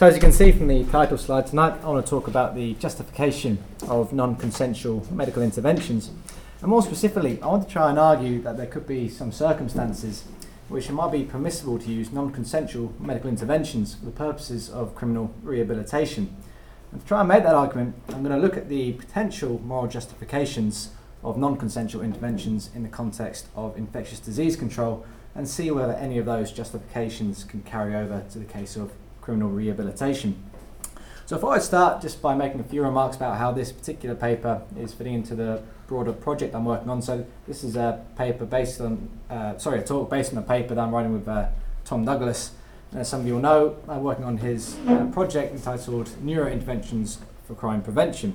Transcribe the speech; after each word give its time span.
So 0.00 0.06
as 0.06 0.14
you 0.14 0.20
can 0.22 0.32
see 0.32 0.50
from 0.50 0.68
the 0.68 0.82
title 0.84 1.18
slide 1.18 1.46
tonight, 1.46 1.78
I 1.84 1.90
want 1.90 2.06
to 2.06 2.08
talk 2.08 2.26
about 2.26 2.54
the 2.54 2.72
justification 2.76 3.62
of 3.86 4.14
non-consensual 4.14 5.06
medical 5.12 5.42
interventions. 5.42 6.10
And 6.62 6.70
more 6.70 6.80
specifically, 6.80 7.38
I 7.42 7.48
want 7.48 7.68
to 7.68 7.70
try 7.70 7.90
and 7.90 7.98
argue 7.98 8.40
that 8.40 8.56
there 8.56 8.64
could 8.64 8.86
be 8.86 9.10
some 9.10 9.30
circumstances 9.30 10.24
which 10.70 10.88
it 10.88 10.92
might 10.92 11.12
be 11.12 11.24
permissible 11.24 11.78
to 11.80 11.90
use 11.90 12.12
non-consensual 12.12 12.94
medical 12.98 13.28
interventions 13.28 13.94
for 13.94 14.06
the 14.06 14.10
purposes 14.10 14.70
of 14.70 14.94
criminal 14.94 15.34
rehabilitation. 15.42 16.34
And 16.92 17.02
to 17.02 17.06
try 17.06 17.20
and 17.20 17.28
make 17.28 17.42
that 17.42 17.54
argument, 17.54 17.94
I'm 18.08 18.22
going 18.24 18.34
to 18.34 18.40
look 18.40 18.56
at 18.56 18.70
the 18.70 18.94
potential 18.94 19.60
moral 19.62 19.86
justifications 19.86 20.92
of 21.22 21.36
non-consensual 21.36 22.02
interventions 22.02 22.70
in 22.74 22.84
the 22.84 22.88
context 22.88 23.48
of 23.54 23.76
infectious 23.76 24.18
disease 24.18 24.56
control 24.56 25.04
and 25.34 25.46
see 25.46 25.70
whether 25.70 25.92
any 25.92 26.16
of 26.16 26.24
those 26.24 26.52
justifications 26.52 27.44
can 27.44 27.60
carry 27.64 27.94
over 27.94 28.24
to 28.30 28.38
the 28.38 28.46
case 28.46 28.76
of 28.76 28.92
criminal 29.20 29.50
rehabilitation. 29.50 30.42
So 31.26 31.36
I 31.36 31.38
thought 31.38 31.50
I'd 31.50 31.62
start 31.62 32.02
just 32.02 32.20
by 32.20 32.34
making 32.34 32.60
a 32.60 32.64
few 32.64 32.82
remarks 32.82 33.16
about 33.16 33.38
how 33.38 33.52
this 33.52 33.70
particular 33.70 34.16
paper 34.16 34.62
is 34.76 34.92
fitting 34.92 35.14
into 35.14 35.36
the 35.36 35.62
broader 35.86 36.12
project 36.12 36.54
I'm 36.54 36.64
working 36.64 36.90
on. 36.90 37.00
So 37.02 37.24
this 37.46 37.62
is 37.62 37.76
a 37.76 38.04
paper 38.16 38.44
based 38.44 38.80
on, 38.80 39.08
uh, 39.30 39.56
sorry, 39.56 39.78
a 39.78 39.82
talk 39.84 40.10
based 40.10 40.32
on 40.32 40.38
a 40.38 40.42
paper 40.42 40.74
that 40.74 40.80
I'm 40.80 40.92
writing 40.92 41.12
with 41.12 41.28
uh, 41.28 41.46
Tom 41.84 42.04
Douglas. 42.04 42.52
As 42.92 43.08
some 43.08 43.20
of 43.20 43.26
you 43.28 43.34
will 43.34 43.42
know, 43.42 43.76
I'm 43.88 44.02
working 44.02 44.24
on 44.24 44.38
his 44.38 44.76
uh, 44.88 45.04
project 45.12 45.54
entitled 45.54 46.08
Neurointerventions 46.24 47.18
for 47.46 47.54
Crime 47.54 47.82
Prevention. 47.82 48.34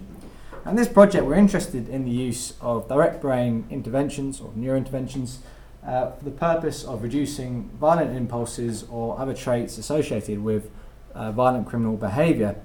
And 0.63 0.77
this 0.77 0.87
project, 0.87 1.25
we're 1.25 1.35
interested 1.35 1.89
in 1.89 2.05
the 2.05 2.11
use 2.11 2.53
of 2.61 2.87
direct 2.87 3.21
brain 3.21 3.67
interventions 3.69 4.39
or 4.39 4.51
neurointerventions 4.51 5.39
uh, 5.85 6.11
for 6.11 6.23
the 6.23 6.31
purpose 6.31 6.83
of 6.83 7.03
reducing 7.03 7.69
violent 7.79 8.15
impulses 8.15 8.85
or 8.89 9.19
other 9.19 9.33
traits 9.33 9.77
associated 9.77 10.41
with 10.41 10.71
uh, 11.15 11.31
violent 11.31 11.67
criminal 11.67 11.97
behaviour. 11.97 12.55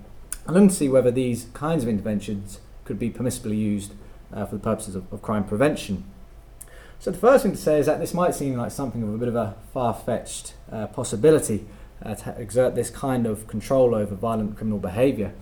Looking 0.47 0.69
to 0.69 0.75
see 0.75 0.89
whether 0.89 1.11
these 1.11 1.47
kinds 1.55 1.83
of 1.83 1.89
interventions 1.89 2.61
could 2.85 2.99
be 2.99 3.11
permissibly 3.11 3.57
used 3.57 3.95
uh, 4.33 4.45
for 4.45 4.57
the 4.57 4.63
purposes 4.63 4.95
of, 4.95 5.11
of, 5.13 5.23
crime 5.23 5.45
prevention. 5.45 6.05
So 6.99 7.11
the 7.11 7.19
first 7.19 7.45
thing 7.45 7.53
to 7.53 7.59
say 7.59 7.79
is 7.79 7.87
that 7.87 8.01
this 8.01 8.13
might 8.13 8.35
seem 8.35 8.57
like 8.57 8.71
something 8.71 9.03
of 9.03 9.15
a 9.15 9.19
bit 9.19 9.29
of 9.29 9.37
a 9.37 9.55
far-fetched 9.73 10.55
uh, 10.71 10.87
possibility 10.89 11.67
uh, 12.05 12.15
to 12.15 12.39
exert 12.39 12.75
this 12.75 12.91
kind 12.91 13.27
of 13.27 13.47
control 13.47 13.95
over 13.95 14.15
violent 14.15 14.57
criminal 14.57 14.79
behaviour. 14.79 15.33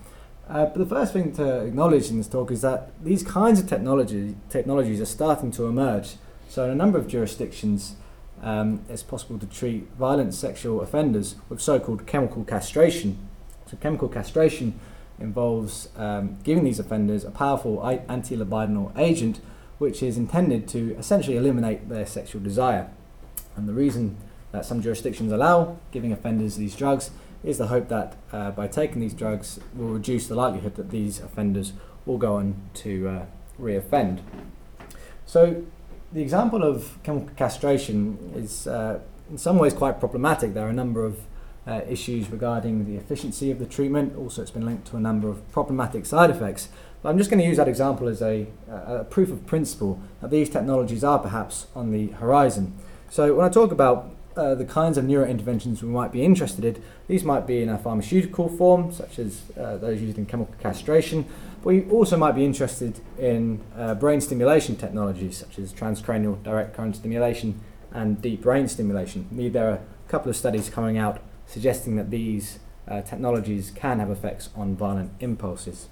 Uh, 0.47 0.65
but 0.65 0.77
the 0.77 0.85
first 0.85 1.13
thing 1.13 1.33
to 1.33 1.65
acknowledge 1.65 2.09
in 2.09 2.17
this 2.17 2.27
talk 2.27 2.49
is 2.51 2.61
that 2.61 2.91
these 3.03 3.23
kinds 3.23 3.59
of 3.59 3.67
technology, 3.67 4.35
technologies 4.49 5.01
are 5.01 5.05
starting 5.05 5.51
to 5.51 5.65
emerge 5.65 6.15
so, 6.49 6.65
in 6.65 6.71
a 6.71 6.75
number 6.75 6.97
of 6.97 7.07
jurisdictions, 7.07 7.95
um, 8.41 8.81
it's 8.89 9.03
possible 9.03 9.37
to 9.39 9.45
treat 9.45 9.87
violent 9.97 10.33
sexual 10.33 10.81
offenders 10.81 11.35
with 11.49 11.61
so 11.61 11.79
called 11.79 12.05
chemical 12.05 12.43
castration. 12.43 13.17
So, 13.65 13.77
chemical 13.77 14.07
castration 14.07 14.79
involves 15.19 15.89
um, 15.97 16.37
giving 16.43 16.63
these 16.63 16.79
offenders 16.79 17.23
a 17.23 17.31
powerful 17.31 17.85
anti 18.07 18.35
libidinal 18.35 18.97
agent 18.97 19.41
which 19.77 20.03
is 20.03 20.17
intended 20.17 20.67
to 20.67 20.95
essentially 20.97 21.37
eliminate 21.37 21.89
their 21.89 22.05
sexual 22.05 22.41
desire. 22.41 22.89
And 23.55 23.67
the 23.67 23.73
reason 23.73 24.17
that 24.51 24.65
some 24.65 24.81
jurisdictions 24.81 25.31
allow 25.31 25.77
giving 25.91 26.11
offenders 26.11 26.57
these 26.57 26.75
drugs 26.75 27.11
is 27.43 27.57
the 27.57 27.67
hope 27.67 27.87
that 27.87 28.17
uh, 28.31 28.51
by 28.51 28.67
taking 28.67 28.99
these 28.99 29.13
drugs 29.13 29.59
will 29.73 29.87
reduce 29.87 30.27
the 30.27 30.35
likelihood 30.35 30.75
that 30.75 30.89
these 30.89 31.19
offenders 31.19 31.73
will 32.05 32.17
go 32.17 32.35
on 32.35 32.55
to 32.73 33.07
uh, 33.07 33.25
reoffend. 33.59 34.19
So 35.25 35.63
the 36.11 36.21
example 36.21 36.63
of 36.63 36.97
chemical 37.03 37.29
castration 37.35 38.17
is 38.35 38.67
uh, 38.67 38.99
in 39.29 39.37
some 39.37 39.57
ways 39.57 39.73
quite 39.73 39.99
problematic. 39.99 40.53
There 40.53 40.65
are 40.65 40.69
a 40.69 40.73
number 40.73 41.05
of 41.05 41.21
uh, 41.67 41.81
issues 41.87 42.31
regarding 42.31 42.85
the 42.85 42.95
efficiency 42.95 43.51
of 43.51 43.59
the 43.59 43.65
treatment. 43.65 44.15
Also, 44.17 44.41
it's 44.41 44.51
been 44.51 44.65
linked 44.65 44.87
to 44.87 44.97
a 44.97 44.99
number 44.99 45.29
of 45.29 45.49
problematic 45.51 46.05
side 46.05 46.31
effects. 46.31 46.69
But 47.01 47.09
I'm 47.09 47.17
just 47.17 47.29
going 47.29 47.39
to 47.39 47.45
use 47.45 47.57
that 47.57 47.67
example 47.67 48.07
as 48.07 48.21
a, 48.21 48.47
a 48.67 49.03
proof 49.03 49.29
of 49.29 49.45
principle 49.45 50.01
that 50.21 50.31
these 50.31 50.49
technologies 50.49 51.03
are 51.03 51.19
perhaps 51.19 51.67
on 51.75 51.91
the 51.91 52.07
horizon. 52.07 52.75
So, 53.09 53.35
when 53.35 53.45
I 53.45 53.49
talk 53.49 53.71
about 53.71 54.11
uh, 54.35 54.55
the 54.55 54.65
kinds 54.65 54.97
of 54.97 55.05
neurointerventions 55.05 55.81
we 55.83 55.89
might 55.89 56.11
be 56.11 56.23
interested 56.23 56.65
in, 56.65 56.81
these 57.07 57.23
might 57.23 57.45
be 57.45 57.61
in 57.61 57.69
a 57.69 57.77
pharmaceutical 57.77 58.49
form, 58.49 58.91
such 58.91 59.19
as 59.19 59.43
uh, 59.59 59.77
those 59.77 60.01
used 60.01 60.17
in 60.17 60.25
chemical 60.25 60.55
castration, 60.59 61.25
but 61.61 61.73
we 61.73 61.89
also 61.89 62.17
might 62.17 62.33
be 62.33 62.45
interested 62.45 62.99
in 63.17 63.61
uh, 63.75 63.93
brain 63.95 64.21
stimulation 64.21 64.75
technologies 64.75 65.37
such 65.37 65.59
as 65.59 65.73
transcranial 65.73 66.41
direct 66.43 66.73
current 66.73 66.95
stimulation 66.95 67.59
and 67.91 68.21
deep 68.21 68.41
brain 68.41 68.67
stimulation. 68.67 69.27
There 69.31 69.69
are 69.69 69.73
a 69.73 69.81
couple 70.07 70.29
of 70.29 70.37
studies 70.37 70.69
coming 70.69 70.97
out 70.97 71.21
suggesting 71.45 71.95
that 71.95 72.11
these 72.11 72.59
uh, 72.87 73.01
technologies 73.01 73.71
can 73.71 73.99
have 73.99 74.09
effects 74.09 74.49
on 74.55 74.75
violent 74.75 75.11
impulses. 75.19 75.87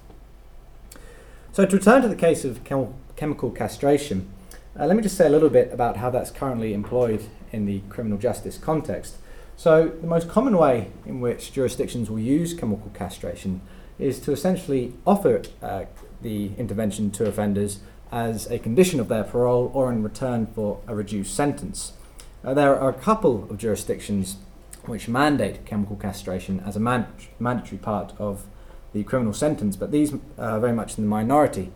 So, 1.52 1.64
to 1.64 1.76
return 1.76 2.02
to 2.02 2.08
the 2.08 2.16
case 2.16 2.44
of 2.44 2.62
chem- 2.64 2.94
chemical 3.16 3.50
castration, 3.50 4.30
uh, 4.78 4.86
let 4.86 4.96
me 4.96 5.02
just 5.02 5.16
say 5.16 5.26
a 5.26 5.30
little 5.30 5.48
bit 5.48 5.72
about 5.72 5.96
how 5.96 6.10
that's 6.10 6.30
currently 6.30 6.72
employed 6.72 7.24
in 7.52 7.66
the 7.66 7.80
criminal 7.88 8.18
justice 8.18 8.58
context. 8.58 9.16
So, 9.56 9.88
the 9.88 10.06
most 10.06 10.28
common 10.28 10.56
way 10.56 10.90
in 11.04 11.20
which 11.20 11.52
jurisdictions 11.52 12.10
will 12.10 12.20
use 12.20 12.54
chemical 12.54 12.90
castration 12.94 13.60
is 13.98 14.20
to 14.20 14.32
essentially 14.32 14.92
offer 15.06 15.42
uh, 15.62 15.84
the 16.22 16.52
intervention 16.56 17.10
to 17.10 17.26
offenders 17.26 17.80
as 18.10 18.50
a 18.50 18.58
condition 18.58 19.00
of 19.00 19.08
their 19.08 19.24
parole 19.24 19.70
or 19.74 19.92
in 19.92 20.02
return 20.02 20.46
for 20.46 20.80
a 20.86 20.94
reduced 20.94 21.34
sentence. 21.34 21.92
Uh, 22.44 22.54
there 22.54 22.78
are 22.78 22.90
a 22.90 22.94
couple 22.94 23.46
of 23.50 23.58
jurisdictions 23.58 24.36
which 24.86 25.08
mandate 25.08 25.64
chemical 25.66 25.96
castration 25.96 26.60
as 26.60 26.76
a 26.76 26.80
man- 26.80 27.06
mandatory 27.38 27.78
part 27.78 28.12
of 28.18 28.46
the 28.92 29.04
criminal 29.04 29.34
sentence, 29.34 29.76
but 29.76 29.90
these 29.90 30.14
are 30.38 30.58
very 30.58 30.72
much 30.72 30.96
in 30.96 31.04
the 31.04 31.10
minority. 31.10 31.70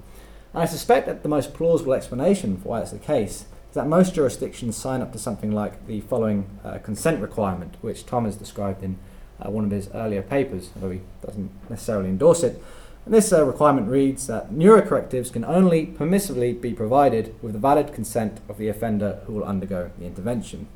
And 0.55 0.63
I 0.63 0.67
suspect 0.67 1.07
that 1.07 1.23
the 1.23 1.29
most 1.29 1.53
plausible 1.53 1.93
explanation 1.93 2.57
for 2.57 2.71
why 2.71 2.79
that's 2.79 2.93
the 2.93 2.99
case 2.99 3.45
is 3.69 3.75
that 3.75 3.87
most 3.87 4.15
jurisdictions 4.15 4.77
sign 4.77 5.03
up 5.03 5.13
to 5.13 5.19
something 5.19 5.53
like 5.53 5.87
the 5.87 6.01
following 6.03 6.59
uh, 6.65 6.79
consent 6.79 7.21
requirement, 7.21 7.77
which 7.81 8.07
Tom 8.07 8.25
has 8.25 8.37
described 8.37 8.83
in 8.83 8.99
uh, 9.45 9.51
one 9.51 9.65
of 9.65 9.71
his 9.71 9.89
earlier 9.95 10.23
papers, 10.23 10.71
although 10.75 10.91
he 10.93 11.01
doesn't 11.25 11.51
necessarily 11.69 12.09
endorse 12.09 12.43
it. 12.43 12.63
And 13.05 13.13
this 13.13 13.33
uh, 13.33 13.45
requirement 13.45 13.89
reads 13.89 14.27
that 14.29 14.53
neurocorrectives 14.53 15.33
can 15.33 15.45
only 15.45 15.87
permissively 15.87 16.59
be 16.59 16.73
provided 16.73 17.35
with 17.43 17.53
the 17.53 17.59
valid 17.59 17.93
consent 17.93 18.41
of 18.49 18.59
the 18.59 18.69
offender 18.69 19.21
who 19.27 19.35
will 19.35 19.45
undergo 19.45 19.91
the 19.99 20.07
intervention. 20.07 20.69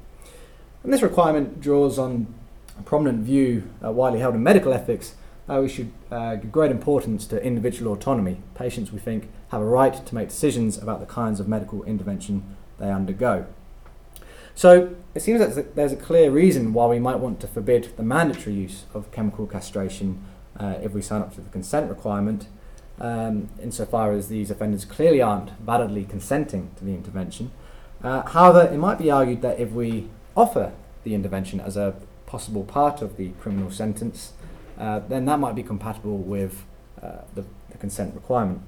And 0.83 0.93
this 0.93 1.03
requirement 1.03 1.61
draws 1.61 1.99
on 1.99 2.33
a 2.79 2.83
prominent 2.83 3.21
view 3.21 3.71
uh, 3.85 3.93
widely 3.93 4.21
held 4.21 4.35
in 4.35 4.43
medical 4.43 4.73
ethics 4.73 5.15
that 5.47 5.61
we 5.61 5.69
should 5.69 5.93
uh, 6.11 6.35
give 6.35 6.51
great 6.51 6.73
importance 6.73 7.27
to 7.27 7.43
individual 7.43 7.93
autonomy. 7.93 8.39
Patients, 8.55 8.91
we 8.91 8.99
think, 8.99 9.29
have 9.51 9.61
a 9.61 9.65
right 9.65 10.05
to 10.05 10.15
make 10.15 10.29
decisions 10.29 10.77
about 10.77 10.99
the 10.99 11.07
kinds 11.07 11.39
of 11.39 11.47
medical 11.47 11.85
intervention 11.85 12.57
they 12.79 12.91
undergo. 12.91 13.47
So 14.57 14.97
it 15.15 15.21
seems 15.21 15.39
that 15.39 15.77
there's 15.77 15.93
a 15.93 15.97
clear 15.97 16.31
reason 16.31 16.73
why 16.73 16.87
we 16.87 16.99
might 16.99 17.17
want 17.17 17.41
to 17.41 17.47
forbid 17.47 17.95
the 17.99 18.03
mandatory 18.03 18.57
use 18.57 18.87
of 18.95 19.13
chemical 19.13 19.47
castration 19.47 20.25
uh, 20.59 20.77
if 20.83 20.93
we 20.93 21.03
sign 21.03 21.21
up 21.21 21.35
to 21.35 21.43
the 21.43 21.51
consent 21.51 21.91
requirement, 21.91 22.49
um, 22.99 23.51
insofar 23.63 24.13
as 24.13 24.29
these 24.29 24.51
offenders 24.51 24.87
clearly 24.87 25.21
aren't 25.21 25.51
validly 25.61 26.07
consenting 26.07 26.71
to 26.77 26.87
the 26.87 26.93
intervention. 26.93 27.51
Uh, 28.03 28.23
however, 28.23 28.63
it 28.73 28.79
might 28.79 28.97
be 28.97 29.11
argued 29.11 29.43
that 29.43 29.61
if 29.61 29.73
we 29.73 30.09
offer 30.35 30.73
the 31.05 31.15
intervention 31.15 31.61
as 31.61 31.77
a 31.77 31.95
possible 32.25 32.65
part 32.65 33.03
of 33.03 33.19
the 33.19 33.33
criminal 33.39 33.71
sentence, 33.71 34.33
uh, 34.79 35.01
then 35.01 35.27
that 35.27 35.39
might 35.39 35.55
be 35.55 35.63
compatible 35.63 36.17
with 36.17 36.65
uh, 37.03 37.19
the, 37.35 37.45
the 37.71 37.77
consent 37.77 38.15
requirement. 38.15 38.63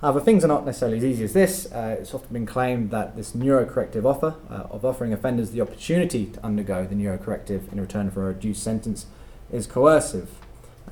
However, 0.00 0.20
things 0.20 0.44
are 0.44 0.48
not 0.48 0.64
necessarily 0.64 0.98
as 0.98 1.04
easy 1.04 1.24
as 1.24 1.32
this. 1.32 1.72
Uh, 1.72 1.96
it's 1.98 2.14
often 2.14 2.32
been 2.32 2.46
claimed 2.46 2.92
that 2.92 3.16
this 3.16 3.32
neurocorrective 3.32 4.04
offer 4.04 4.36
uh, 4.48 4.68
of 4.70 4.84
offering 4.84 5.12
offenders 5.12 5.50
the 5.50 5.60
opportunity 5.60 6.26
to 6.26 6.44
undergo 6.44 6.86
the 6.86 6.94
neurocorrective 6.94 7.72
in 7.72 7.80
return 7.80 8.08
for 8.10 8.22
a 8.22 8.26
reduced 8.26 8.62
sentence 8.62 9.06
is 9.50 9.66
coercive. 9.66 10.30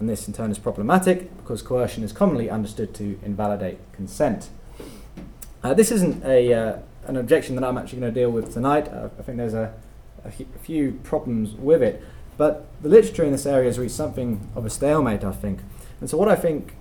And 0.01 0.09
this 0.09 0.27
in 0.27 0.35
turn 0.35 0.51
is 0.51 0.59
problematic 0.59 1.35
because 1.37 1.63
coercion 1.63 2.03
is 2.03 2.13
commonly 2.13 2.51
understood 2.51 2.95
to 2.97 3.19
invalidate 3.25 3.79
consent. 3.93 4.51
Uh, 5.63 5.73
this 5.73 5.93
isn't 5.93 6.25
a, 6.25 6.53
uh, 6.53 6.79
an 7.07 7.17
objection 7.17 7.55
that 7.55 7.65
I'm 7.65 7.79
actually 7.79 8.01
going 8.01 8.13
to 8.13 8.21
deal 8.21 8.31
with 8.31 8.53
tonight. 8.53 8.89
Uh, 8.89 9.09
I 9.19 9.23
think 9.23 9.39
there's 9.39 9.55
a, 9.55 9.73
a, 10.25 10.31
few 10.31 11.01
problems 11.05 11.53
with 11.55 11.83
it. 11.83 12.03
But 12.37 12.67
the 12.83 12.89
literature 12.89 13.25
in 13.25 13.33
this 13.33 13.47
area 13.47 13.69
has 13.69 13.79
reached 13.79 13.95
something 13.95 14.49
of 14.55 14.67
a 14.67 14.71
stalemate, 14.71 15.25
I 15.25 15.33
think. 15.33 15.61
And 16.01 16.11
so, 16.11 16.19
what 16.19 16.29
I 16.29 16.37
think 16.37 16.75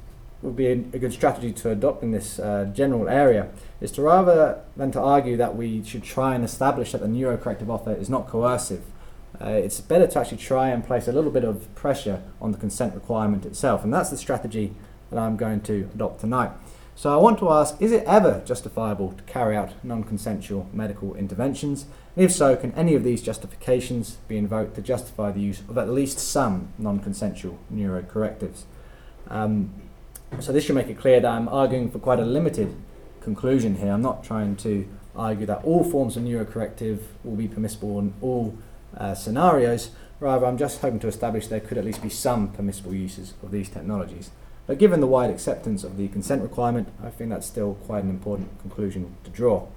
would 0.45 0.55
be 0.55 0.67
a, 0.67 0.75
good 0.75 1.13
strategy 1.13 1.51
to 1.51 1.71
adopt 1.71 2.03
in 2.03 2.11
this 2.11 2.39
uh, 2.39 2.69
general 2.73 3.09
area 3.09 3.49
is 3.81 3.91
to 3.91 4.01
rather 4.01 4.61
than 4.77 4.91
to 4.91 5.01
argue 5.01 5.35
that 5.37 5.55
we 5.55 5.83
should 5.83 6.03
try 6.03 6.35
and 6.35 6.43
establish 6.43 6.91
that 6.91 7.01
the 7.01 7.07
neurocorrective 7.07 7.69
offer 7.69 7.93
is 7.93 8.09
not 8.09 8.27
coercive, 8.27 8.83
uh, 9.41 9.49
it's 9.49 9.81
better 9.81 10.07
to 10.07 10.19
actually 10.19 10.37
try 10.37 10.69
and 10.69 10.85
place 10.85 11.07
a 11.07 11.11
little 11.11 11.31
bit 11.31 11.43
of 11.43 11.73
pressure 11.75 12.21
on 12.41 12.51
the 12.51 12.57
consent 12.57 12.93
requirement 12.93 13.45
itself. 13.45 13.83
And 13.83 13.93
that's 13.93 14.09
the 14.09 14.17
strategy 14.17 14.73
that 15.11 15.19
I'm 15.19 15.35
going 15.35 15.61
to 15.61 15.89
adopt 15.93 16.21
tonight. 16.21 16.51
So 16.97 17.11
I 17.11 17.21
want 17.21 17.39
to 17.39 17.51
ask, 17.51 17.81
is 17.81 17.91
it 17.91 18.05
ever 18.05 18.41
justifiable 18.45 19.11
to 19.11 19.23
carry 19.23 19.57
out 19.57 19.73
non-consensual 19.83 20.69
medical 20.71 21.13
interventions? 21.15 21.85
And 22.15 22.23
if 22.23 22.31
so, 22.31 22.55
can 22.55 22.71
any 22.71 22.95
of 22.95 23.03
these 23.03 23.21
justifications 23.21 24.17
be 24.29 24.37
invoked 24.37 24.75
to 24.75 24.81
justify 24.81 25.31
the 25.31 25.41
use 25.41 25.59
of 25.67 25.77
at 25.77 25.89
least 25.89 26.19
some 26.19 26.69
non-consensual 26.77 27.59
neurocorrectives? 27.73 28.63
Um, 29.27 29.73
so 30.39 30.51
this 30.51 30.63
should 30.65 30.75
make 30.75 30.87
it 30.87 30.97
clear 30.97 31.19
that 31.19 31.31
I'm 31.31 31.47
arguing 31.47 31.89
for 31.89 31.99
quite 31.99 32.19
a 32.19 32.25
limited 32.25 32.75
conclusion 33.21 33.75
here. 33.75 33.91
I'm 33.91 34.01
not 34.01 34.23
trying 34.23 34.55
to 34.57 34.87
argue 35.15 35.45
that 35.45 35.63
all 35.63 35.83
forms 35.83 36.17
of 36.17 36.23
neurocorrective 36.23 36.99
will 37.23 37.35
be 37.35 37.47
permissible 37.47 37.99
in 37.99 38.13
all 38.21 38.57
uh, 38.97 39.15
scenarios. 39.15 39.91
Rather, 40.19 40.45
I'm 40.45 40.57
just 40.57 40.81
hoping 40.81 40.99
to 40.99 41.07
establish 41.07 41.47
there 41.47 41.59
could 41.59 41.77
at 41.77 41.85
least 41.85 42.01
be 42.01 42.09
some 42.09 42.49
permissible 42.49 42.93
uses 42.93 43.33
of 43.43 43.51
these 43.51 43.69
technologies. 43.69 44.31
But 44.67 44.77
given 44.77 44.99
the 44.99 45.07
wide 45.07 45.29
acceptance 45.29 45.83
of 45.83 45.97
the 45.97 46.07
consent 46.07 46.41
requirement, 46.41 46.89
I 47.03 47.09
think 47.09 47.29
that's 47.29 47.45
still 47.45 47.75
quite 47.85 48.03
an 48.03 48.09
important 48.09 48.59
conclusion 48.61 49.15
to 49.23 49.29
draw. 49.29 49.67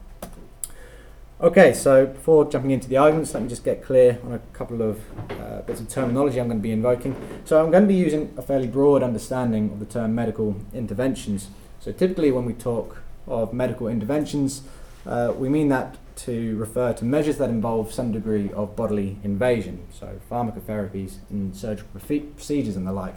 Okay, 1.41 1.73
so 1.73 2.05
before 2.05 2.51
jumping 2.51 2.73
into 2.73 2.89
the 2.89 2.97
arguments, 2.97 3.33
let 3.33 3.45
me 3.45 3.49
just 3.49 3.63
get 3.63 3.81
clear 3.81 4.19
on 4.25 4.33
a 4.33 4.41
couple 4.53 4.83
of 4.83 5.01
uh, 5.31 5.61
bits 5.61 5.81
of 5.81 5.89
terminology 5.89 6.41
I'm 6.41 6.49
going 6.49 6.59
to 6.59 6.63
be 6.63 6.73
invoking. 6.73 7.15
So 7.45 7.63
I'm 7.63 7.71
going 7.71 7.85
to 7.85 7.87
be 7.89 7.95
using 7.95 8.35
a 8.37 8.43
fairly 8.43 8.67
broad 8.67 9.05
understanding 9.05 9.71
of 9.71 9.79
the 9.79 9.87
term 9.87 10.17
medical 10.17 10.57
interventions. 10.75 11.47
So 11.79 11.93
typically 11.93 12.33
when 12.33 12.45
we 12.45 12.55
talk 12.55 13.03
of 13.29 13.53
medical 13.53 13.87
interventions, 13.87 14.63
uh, 15.07 15.33
we 15.37 15.49
mean 15.49 15.69
that 15.69 15.97
to 16.25 16.57
refer 16.57 16.93
to 16.95 17.05
measures 17.05 17.39
that 17.39 17.51
involve 17.51 17.93
some 17.93 18.11
degree 18.11 18.51
of 18.51 18.75
bodily 18.75 19.19
invasion, 19.23 19.87
so 19.93 20.19
pharmacotherapies 20.29 21.19
and 21.31 21.55
surgical 21.55 22.01
procedures 22.35 22.75
and 22.75 22.85
the 22.85 22.93
like. 22.93 23.15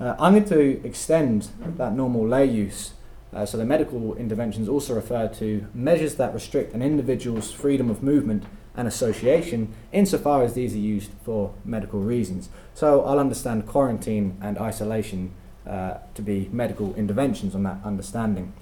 Uh, 0.00 0.16
I'm 0.18 0.32
going 0.32 0.44
to 0.46 0.84
extend 0.84 1.50
that 1.76 1.94
normal 1.94 2.26
lay 2.26 2.46
use 2.46 2.94
uh, 3.34 3.44
so 3.44 3.58
the 3.58 3.64
medical 3.64 4.14
interventions 4.14 4.68
also 4.68 4.94
refer 4.94 5.28
to 5.28 5.66
measures 5.74 6.14
that 6.16 6.32
restrict 6.32 6.72
an 6.72 6.82
individual's 6.82 7.50
freedom 7.52 7.90
of 7.90 8.02
movement 8.02 8.44
and 8.76 8.88
association 8.88 9.72
insofar 9.92 10.42
as 10.42 10.54
these 10.54 10.74
are 10.74 10.78
used 10.78 11.10
for 11.24 11.54
medical 11.64 12.00
reasons. 12.00 12.48
So 12.74 13.02
I'll 13.04 13.18
understand 13.18 13.66
quarantine 13.66 14.36
and 14.40 14.58
isolation 14.58 15.32
uh, 15.66 15.98
to 16.14 16.22
be 16.22 16.48
medical 16.52 16.94
interventions 16.94 17.54
on 17.54 17.62
that 17.64 17.78
understanding. 17.84 18.52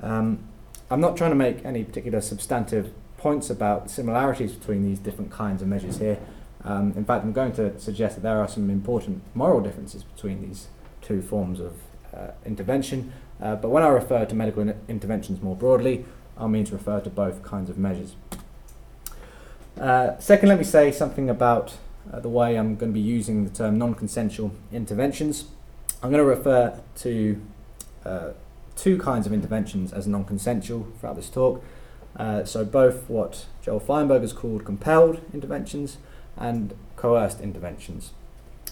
Um, 0.00 0.40
I'm 0.90 1.00
not 1.00 1.16
trying 1.16 1.30
to 1.30 1.36
make 1.36 1.64
any 1.64 1.84
particular 1.84 2.20
substantive 2.20 2.92
points 3.16 3.50
about 3.50 3.90
similarities 3.90 4.52
between 4.52 4.82
these 4.84 4.98
different 4.98 5.30
kinds 5.30 5.60
of 5.60 5.68
measures 5.68 5.98
here. 5.98 6.18
Um, 6.64 6.92
in 6.96 7.04
fact, 7.04 7.24
I'm 7.24 7.32
going 7.32 7.52
to 7.52 7.78
suggest 7.78 8.16
that 8.16 8.22
there 8.22 8.38
are 8.38 8.48
some 8.48 8.70
important 8.70 9.22
moral 9.34 9.60
differences 9.60 10.02
between 10.02 10.42
these 10.42 10.68
two 11.02 11.22
forms 11.22 11.60
of 11.60 11.74
uh, 12.14 12.28
intervention, 12.44 13.12
uh, 13.40 13.56
but 13.56 13.68
when 13.68 13.82
I 13.82 13.88
refer 13.88 14.24
to 14.24 14.34
medical 14.34 14.62
in- 14.62 14.80
interventions 14.88 15.40
more 15.40 15.56
broadly, 15.56 16.04
I 16.36 16.46
mean 16.46 16.64
to 16.66 16.72
refer 16.72 17.00
to 17.00 17.10
both 17.10 17.42
kinds 17.42 17.70
of 17.70 17.78
measures. 17.78 18.14
Uh, 19.78 20.18
second, 20.18 20.48
let 20.48 20.58
me 20.58 20.64
say 20.64 20.90
something 20.90 21.30
about 21.30 21.74
uh, 22.12 22.20
the 22.20 22.28
way 22.28 22.56
I'm 22.56 22.76
going 22.76 22.92
to 22.92 22.94
be 22.94 23.00
using 23.00 23.44
the 23.44 23.50
term 23.50 23.78
non 23.78 23.94
consensual 23.94 24.52
interventions. 24.72 25.44
I'm 26.02 26.10
going 26.10 26.22
to 26.22 26.28
refer 26.28 26.80
to 26.96 27.40
uh, 28.04 28.30
two 28.76 28.98
kinds 28.98 29.26
of 29.26 29.32
interventions 29.32 29.92
as 29.92 30.06
non 30.06 30.24
consensual 30.24 30.88
throughout 30.98 31.16
this 31.16 31.30
talk. 31.30 31.62
Uh, 32.16 32.44
so, 32.44 32.64
both 32.64 33.08
what 33.08 33.46
Joel 33.62 33.80
Feinberg 33.80 34.22
has 34.22 34.32
called 34.32 34.64
compelled 34.64 35.20
interventions 35.32 35.98
and 36.36 36.74
coerced 36.96 37.40
interventions. 37.40 38.12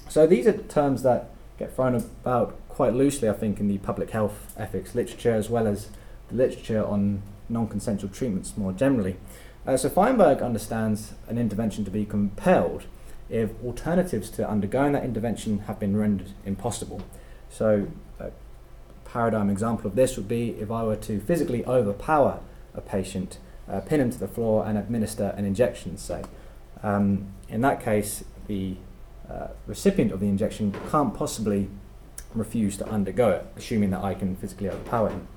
So, 0.08 0.26
these 0.26 0.46
are 0.46 0.52
terms 0.52 1.02
that 1.02 1.30
get 1.58 1.74
thrown 1.74 1.94
about 1.94 2.56
quite 2.76 2.92
loosely, 2.92 3.26
I 3.26 3.32
think, 3.32 3.58
in 3.58 3.68
the 3.68 3.78
public 3.78 4.10
health 4.10 4.52
ethics 4.58 4.94
literature 4.94 5.32
as 5.32 5.48
well 5.48 5.66
as 5.66 5.88
the 6.28 6.34
literature 6.34 6.84
on 6.84 7.22
non 7.48 7.68
consensual 7.68 8.10
treatments 8.10 8.54
more 8.54 8.70
generally. 8.70 9.16
Uh, 9.66 9.78
so 9.78 9.88
Feinberg 9.88 10.42
understands 10.42 11.14
an 11.26 11.38
intervention 11.38 11.86
to 11.86 11.90
be 11.90 12.04
compelled 12.04 12.84
if 13.30 13.50
alternatives 13.64 14.28
to 14.28 14.46
undergoing 14.46 14.92
that 14.92 15.04
intervention 15.04 15.60
have 15.60 15.80
been 15.80 15.96
rendered 15.96 16.32
impossible. 16.44 17.00
So, 17.48 17.88
a 18.20 18.30
paradigm 19.06 19.48
example 19.48 19.86
of 19.86 19.96
this 19.96 20.18
would 20.18 20.28
be 20.28 20.50
if 20.60 20.70
I 20.70 20.84
were 20.84 20.96
to 20.96 21.18
physically 21.18 21.64
overpower 21.64 22.40
a 22.74 22.82
patient, 22.82 23.38
uh, 23.70 23.80
pin 23.80 24.02
him 24.02 24.10
to 24.10 24.18
the 24.18 24.28
floor, 24.28 24.66
and 24.66 24.76
administer 24.76 25.34
an 25.38 25.46
injection, 25.46 25.96
say. 25.96 26.24
Um, 26.82 27.28
in 27.48 27.62
that 27.62 27.82
case, 27.82 28.22
the 28.48 28.76
uh, 29.30 29.48
recipient 29.66 30.12
of 30.12 30.20
the 30.20 30.28
injection 30.28 30.74
can't 30.90 31.14
possibly 31.14 31.70
refuse 32.34 32.76
to 32.78 32.88
undergo 32.88 33.30
it, 33.30 33.46
assuming 33.56 33.90
that 33.90 34.02
I 34.02 34.14
can 34.14 34.36
physically 34.36 34.68
overpower 34.68 35.10
him. 35.10 35.28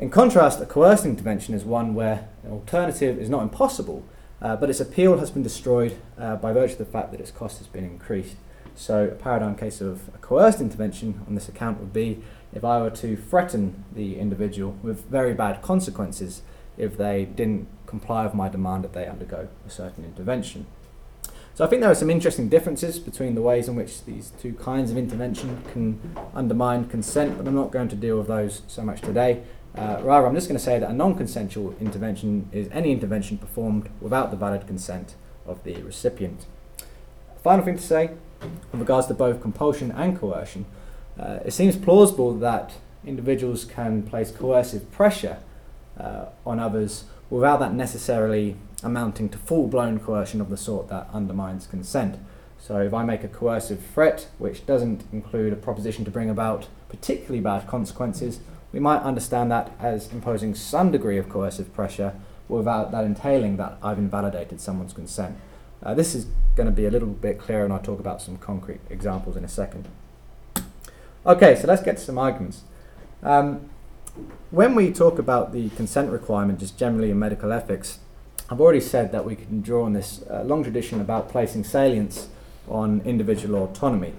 In 0.00 0.10
contrast, 0.10 0.60
a 0.60 0.66
coerced 0.66 1.04
intervention 1.04 1.54
is 1.54 1.64
one 1.64 1.94
where 1.94 2.28
an 2.44 2.52
alternative 2.52 3.18
is 3.18 3.28
not 3.28 3.42
impossible, 3.42 4.04
uh, 4.40 4.54
but 4.56 4.70
its 4.70 4.80
appeal 4.80 5.18
has 5.18 5.30
been 5.30 5.42
destroyed 5.42 5.96
uh, 6.16 6.36
by 6.36 6.52
virtue 6.52 6.74
of 6.74 6.78
the 6.78 6.84
fact 6.84 7.10
that 7.10 7.20
its 7.20 7.32
cost 7.32 7.58
has 7.58 7.66
been 7.66 7.84
increased. 7.84 8.36
So, 8.76 9.06
a 9.06 9.14
paradigm 9.16 9.56
case 9.56 9.80
of 9.80 10.08
a 10.14 10.18
coerced 10.18 10.60
intervention 10.60 11.22
on 11.26 11.34
this 11.34 11.48
account 11.48 11.80
would 11.80 11.92
be 11.92 12.22
if 12.52 12.64
I 12.64 12.80
were 12.80 12.90
to 12.90 13.16
threaten 13.16 13.84
the 13.92 14.18
individual 14.18 14.76
with 14.82 15.04
very 15.06 15.34
bad 15.34 15.62
consequences 15.62 16.42
if 16.76 16.96
they 16.96 17.24
didn't 17.24 17.66
comply 17.86 18.24
with 18.24 18.34
my 18.34 18.48
demand 18.48 18.84
that 18.84 18.92
they 18.92 19.06
undergo 19.06 19.48
a 19.66 19.70
certain 19.70 20.04
intervention. 20.04 20.66
So 21.58 21.64
I 21.64 21.66
think 21.66 21.82
there 21.82 21.90
are 21.90 21.94
some 21.96 22.08
interesting 22.08 22.48
differences 22.48 23.00
between 23.00 23.34
the 23.34 23.42
ways 23.42 23.66
in 23.66 23.74
which 23.74 24.04
these 24.04 24.30
two 24.40 24.52
kinds 24.52 24.92
of 24.92 24.96
intervention 24.96 25.60
can 25.72 26.00
undermine 26.32 26.84
consent, 26.84 27.36
but 27.36 27.48
I'm 27.48 27.56
not 27.56 27.72
going 27.72 27.88
to 27.88 27.96
deal 27.96 28.16
with 28.16 28.28
those 28.28 28.62
so 28.68 28.84
much 28.84 29.00
today. 29.00 29.42
Uh, 29.76 29.98
rather, 30.04 30.28
I'm 30.28 30.36
just 30.36 30.46
going 30.46 30.56
to 30.56 30.64
say 30.64 30.78
that 30.78 30.88
a 30.88 30.92
non 30.92 31.16
consensual 31.16 31.74
intervention 31.80 32.48
is 32.52 32.68
any 32.70 32.92
intervention 32.92 33.38
performed 33.38 33.88
without 34.00 34.30
the 34.30 34.36
valid 34.36 34.68
consent 34.68 35.16
of 35.46 35.64
the 35.64 35.82
recipient. 35.82 36.46
Final 37.42 37.64
thing 37.64 37.76
to 37.76 37.82
say, 37.82 38.10
with 38.40 38.80
regards 38.80 39.08
to 39.08 39.14
both 39.14 39.42
compulsion 39.42 39.90
and 39.90 40.16
coercion, 40.16 40.64
uh, 41.18 41.40
it 41.44 41.50
seems 41.50 41.74
plausible 41.76 42.34
that 42.34 42.74
individuals 43.04 43.64
can 43.64 44.04
place 44.04 44.30
coercive 44.30 44.92
pressure 44.92 45.38
uh, 45.98 46.26
on 46.46 46.60
others 46.60 47.06
without 47.30 47.58
that 47.58 47.74
necessarily 47.74 48.54
amounting 48.82 49.28
to 49.30 49.38
full 49.38 49.66
blown 49.66 49.98
coercion 49.98 50.40
of 50.40 50.50
the 50.50 50.56
sort 50.56 50.88
that 50.88 51.08
undermines 51.12 51.66
consent. 51.66 52.16
So, 52.60 52.80
if 52.80 52.92
I 52.92 53.04
make 53.04 53.22
a 53.22 53.28
coercive 53.28 53.80
threat 53.94 54.28
which 54.38 54.66
doesn't 54.66 55.04
include 55.12 55.52
a 55.52 55.56
proposition 55.56 56.04
to 56.04 56.10
bring 56.10 56.28
about 56.28 56.68
particularly 56.88 57.40
bad 57.40 57.66
consequences, 57.66 58.40
we 58.72 58.80
might 58.80 59.02
understand 59.02 59.50
that 59.50 59.72
as 59.78 60.12
imposing 60.12 60.54
some 60.54 60.90
degree 60.90 61.18
of 61.18 61.28
coercive 61.28 61.72
pressure 61.72 62.14
without 62.48 62.90
that 62.90 63.04
entailing 63.04 63.56
that 63.56 63.78
I've 63.82 63.98
invalidated 63.98 64.60
someone's 64.60 64.92
consent. 64.92 65.36
Uh, 65.82 65.94
this 65.94 66.14
is 66.14 66.26
going 66.56 66.66
to 66.66 66.72
be 66.72 66.86
a 66.86 66.90
little 66.90 67.08
bit 67.08 67.38
clearer, 67.38 67.64
and 67.64 67.72
I'll 67.72 67.78
talk 67.78 68.00
about 68.00 68.20
some 68.20 68.36
concrete 68.38 68.80
examples 68.90 69.36
in 69.36 69.44
a 69.44 69.48
second. 69.48 69.88
Okay, 71.24 71.54
so 71.54 71.66
let's 71.66 71.82
get 71.82 71.98
to 71.98 72.02
some 72.02 72.18
arguments. 72.18 72.62
Um, 73.22 73.70
when 74.50 74.74
we 74.74 74.92
talk 74.92 75.18
about 75.18 75.52
the 75.52 75.68
consent 75.70 76.10
requirement, 76.10 76.58
just 76.58 76.78
generally 76.78 77.10
in 77.10 77.18
medical 77.18 77.52
ethics, 77.52 77.98
I've 78.50 78.60
already 78.62 78.80
said 78.80 79.12
that 79.12 79.26
we 79.26 79.36
can 79.36 79.60
draw 79.60 79.84
on 79.84 79.92
this 79.92 80.22
uh, 80.30 80.42
long 80.42 80.62
tradition 80.62 81.00
about 81.00 81.28
placing 81.28 81.64
salience 81.64 82.28
on 82.66 83.02
individual 83.04 83.62
autonomy. 83.62 84.14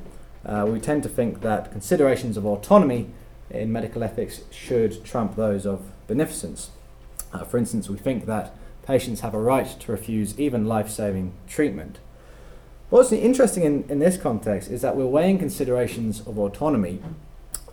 Uh, 0.45 0.67
we 0.69 0.79
tend 0.79 1.01
to 1.03 1.09
think 1.09 1.41
that 1.41 1.71
considerations 1.71 2.37
of 2.37 2.45
autonomy 2.45 3.07
in 3.49 3.71
medical 3.71 4.03
ethics 4.03 4.41
should 4.51 5.03
trump 5.03 5.35
those 5.35 5.65
of 5.65 5.81
beneficence. 6.05 6.69
Uh, 7.33 7.43
for 7.43 7.57
instance, 7.57 7.89
we 7.89 7.97
think 7.97 8.27
that 8.27 8.55
patients 8.85 9.21
have 9.21 9.33
a 9.33 9.39
right 9.39 9.79
to 9.79 9.91
refuse 9.91 10.39
even 10.39 10.65
life 10.65 10.89
saving 10.89 11.33
treatment. 11.47 11.97
What's 12.91 13.11
interesting 13.11 13.63
in, 13.63 13.83
in 13.89 13.99
this 13.99 14.17
context 14.17 14.69
is 14.69 14.81
that 14.81 14.95
we're 14.95 15.05
weighing 15.07 15.39
considerations 15.39 16.21
of 16.21 16.37
autonomy 16.37 17.01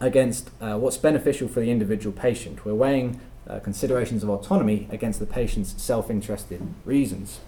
against 0.00 0.50
uh, 0.60 0.76
what's 0.78 0.98
beneficial 0.98 1.48
for 1.48 1.60
the 1.60 1.70
individual 1.70 2.14
patient. 2.14 2.64
We're 2.64 2.75
weighing 2.75 3.20
uh, 3.49 3.61
considerations 3.61 4.23
of 4.23 4.29
autonomy 4.29 4.88
against 4.91 5.21
the 5.21 5.26
patient's 5.26 5.81
self 5.83 6.11
interested 6.11 6.62
reasons. 6.85 7.41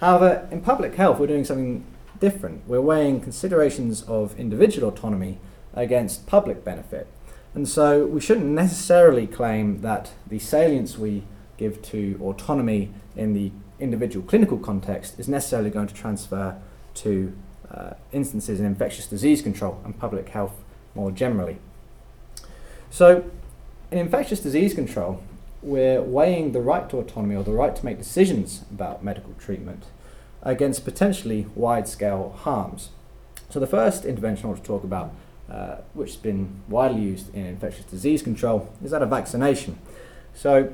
However, 0.00 0.48
in 0.50 0.60
public 0.62 0.94
health, 0.94 1.18
we're 1.18 1.26
doing 1.26 1.44
something 1.44 1.84
different. 2.18 2.66
We're 2.66 2.80
weighing 2.80 3.20
considerations 3.20 4.02
of 4.02 4.38
individual 4.38 4.88
autonomy 4.88 5.38
against 5.74 6.26
public 6.26 6.64
benefit. 6.64 7.06
And 7.54 7.68
so 7.68 8.06
we 8.06 8.20
shouldn't 8.20 8.46
necessarily 8.46 9.26
claim 9.26 9.80
that 9.82 10.12
the 10.26 10.38
salience 10.38 10.96
we 10.96 11.24
give 11.56 11.82
to 11.82 12.18
autonomy 12.22 12.90
in 13.16 13.34
the 13.34 13.52
individual 13.78 14.24
clinical 14.24 14.58
context 14.58 15.18
is 15.18 15.28
necessarily 15.28 15.70
going 15.70 15.88
to 15.88 15.94
transfer 15.94 16.56
to 16.94 17.36
uh, 17.70 17.94
instances 18.12 18.60
in 18.60 18.66
infectious 18.66 19.06
disease 19.06 19.42
control 19.42 19.80
and 19.84 19.98
public 19.98 20.28
health 20.30 20.54
more 20.94 21.10
generally. 21.10 21.58
So, 22.90 23.30
in 23.90 23.98
infectious 23.98 24.40
disease 24.40 24.74
control, 24.74 25.22
we're 25.62 26.00
weighing 26.00 26.52
the 26.52 26.60
right 26.60 26.88
to 26.90 26.98
autonomy 26.98 27.36
or 27.36 27.44
the 27.44 27.52
right 27.52 27.74
to 27.76 27.84
make 27.84 27.98
decisions 27.98 28.64
about 28.70 29.04
medical 29.04 29.34
treatment 29.34 29.84
against 30.42 30.84
potentially 30.84 31.46
wide 31.54 31.86
scale 31.86 32.34
harms. 32.44 32.90
So, 33.50 33.60
the 33.60 33.66
first 33.66 34.04
intervention 34.04 34.46
I 34.46 34.48
want 34.48 34.62
to 34.62 34.66
talk 34.66 34.84
about 34.84 35.12
uh, 35.50 35.78
which 35.94 36.10
has 36.10 36.16
been 36.16 36.62
widely 36.68 37.02
used 37.02 37.34
in 37.34 37.44
infectious 37.44 37.84
disease 37.84 38.22
control, 38.22 38.72
is 38.84 38.92
that 38.92 39.02
of 39.02 39.10
vaccination. 39.10 39.78
So, 40.32 40.72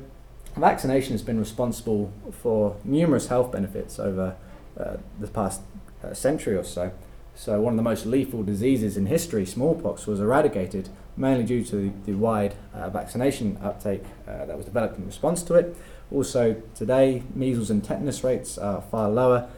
vaccination 0.54 1.12
has 1.12 1.23
been 1.23 1.38
responsible 1.38 2.12
for 2.30 2.76
numerous 2.85 3.28
health 3.28 3.50
benefits 3.50 3.99
over 3.99 4.37
uh, 4.78 4.96
the 5.18 5.28
past 5.28 5.62
uh, 6.04 6.12
century 6.12 6.56
or 6.56 6.62
so. 6.62 6.92
So, 7.38 7.61
one 7.61 7.75
of 7.75 7.76
the 7.76 7.83
most 7.83 8.07
lethal 8.07 8.43
diseases 8.43 8.97
in 8.97 9.07
history, 9.07 9.45
smallpox, 9.45 10.07
was 10.07 10.21
eradicated 10.21 10.88
mainly 11.19 11.45
due 11.45 11.62
to 11.64 11.76
the, 11.76 11.93
the 12.07 12.14
wide 12.14 12.55
uh, 12.75 12.88
vaccination 12.88 13.59
uptake 13.62 14.02
uh, 14.26 14.47
that 14.47 14.57
was 14.57 14.64
developed 14.64 14.99
in 14.99 15.05
response 15.05 15.43
to 15.43 15.55
it. 15.55 15.76
Also, 16.11 16.62
today, 16.75 17.23
measles 17.35 17.69
and 17.69 17.85
tetanus 17.85 18.25
rates 18.25 18.57
are 18.57 18.81
far 18.81 19.11
lower, 19.11 19.49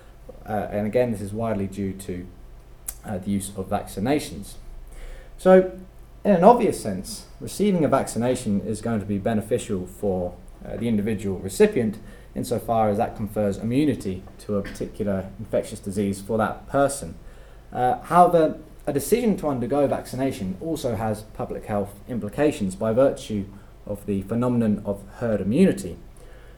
uh, 0.45 0.67
and 0.73 0.89
again, 0.89 1.13
this 1.13 1.21
is 1.21 1.33
widely 1.33 1.69
due 1.69 1.93
to 1.93 2.27
uh, 3.05 3.19
the 3.19 3.31
use 3.31 3.53
of 3.57 3.69
vaccinations. 3.69 4.55
So, 5.39 5.79
in 6.25 6.33
an 6.33 6.43
obvious 6.43 6.83
sense, 6.83 7.27
receiving 7.41 7.85
a 7.85 7.89
vaccination 7.89 8.61
is 8.63 8.81
going 8.81 8.99
to 8.99 9.07
be 9.07 9.19
beneficial 9.19 9.87
for 9.87 10.35
uh, 10.67 10.77
the 10.77 10.89
individual 10.89 11.39
recipient 11.39 11.99
insofar 12.35 12.89
as 12.89 12.99
that 12.99 13.15
confers 13.15 13.57
immunity 13.57 14.25
to 14.39 14.57
a 14.57 14.63
particular 14.63 15.31
infectious 15.39 15.79
disease 15.79 16.21
for 16.21 16.39
that 16.39 16.69
person. 16.69 17.15
Uh, 17.73 18.01
however, 18.03 18.59
a 18.87 18.93
decision 18.93 19.37
to 19.37 19.49
undergo 19.49 19.87
vaccination 19.87 20.57
also 20.61 20.97
has 20.97 21.23
public 21.23 21.67
health 21.67 21.95
implications 22.09 22.75
by 22.75 22.93
virtue 22.93 23.45
of 23.87 24.07
the 24.07 24.23
phenomenon 24.23 24.83
of 24.85 25.03
herd 25.17 25.41
immunity. 25.41 25.97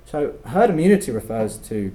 So, 0.04 0.34
herd 0.46 0.70
immunity 0.70 1.12
refers 1.12 1.56
to 1.58 1.92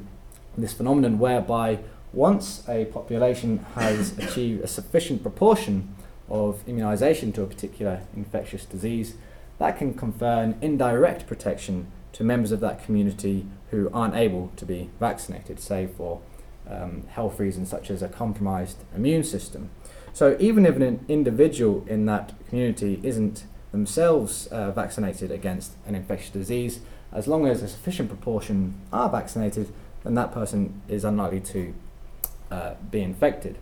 this 0.58 0.74
phenomenon 0.74 1.20
whereby 1.20 1.80
once 2.14 2.68
a 2.68 2.86
population 2.86 3.60
has 3.76 4.18
achieved 4.18 4.64
a 4.64 4.68
sufficient 4.68 5.22
proportion 5.22 5.96
of 6.30 6.68
immunization 6.68 7.32
to 7.34 7.44
a 7.44 7.46
particular 7.46 8.02
infectious 8.16 8.66
disease, 8.66 9.16
that 9.60 9.78
can 9.78 9.94
confer 9.94 10.44
an 10.44 10.58
indirect 10.62 11.28
protection 11.28 11.92
to 12.14 12.24
members 12.24 12.52
of 12.52 12.60
that 12.62 12.84
community 12.84 13.46
who 13.72 13.90
aren't 13.94 14.16
able 14.16 14.52
to 14.56 14.66
be 14.66 14.90
vaccinated, 15.00 15.60
say 15.60 15.88
for 15.88 16.22
um, 16.70 17.04
health 17.10 17.40
reasons 17.40 17.70
such 17.70 17.90
as 17.90 18.02
a 18.02 18.10
compromised 18.10 18.78
immune 18.96 19.24
system. 19.24 19.70
So, 20.14 20.38
even 20.40 20.66
if 20.66 20.78
an 20.78 21.06
individual 21.08 21.86
in 21.88 22.06
that 22.06 22.34
community 22.48 23.00
isn't 23.04 23.44
themselves 23.72 24.48
uh, 24.48 24.72
vaccinated 24.72 25.32
against 25.32 25.74
an 25.86 25.96
infectious 25.96 26.30
disease, 26.30 26.80
as 27.12 27.28
long 27.28 27.48
as 27.48 27.62
a 27.62 27.68
sufficient 27.68 28.10
proportion 28.10 28.76
are 28.94 29.10
vaccinated, 29.10 29.74
then 30.04 30.16
that 30.16 30.32
person 30.32 30.82
is 30.88 31.04
unlikely 31.04 31.42
to 31.42 31.74
uh, 32.52 32.74
be 32.92 33.02
infected. 33.02 33.58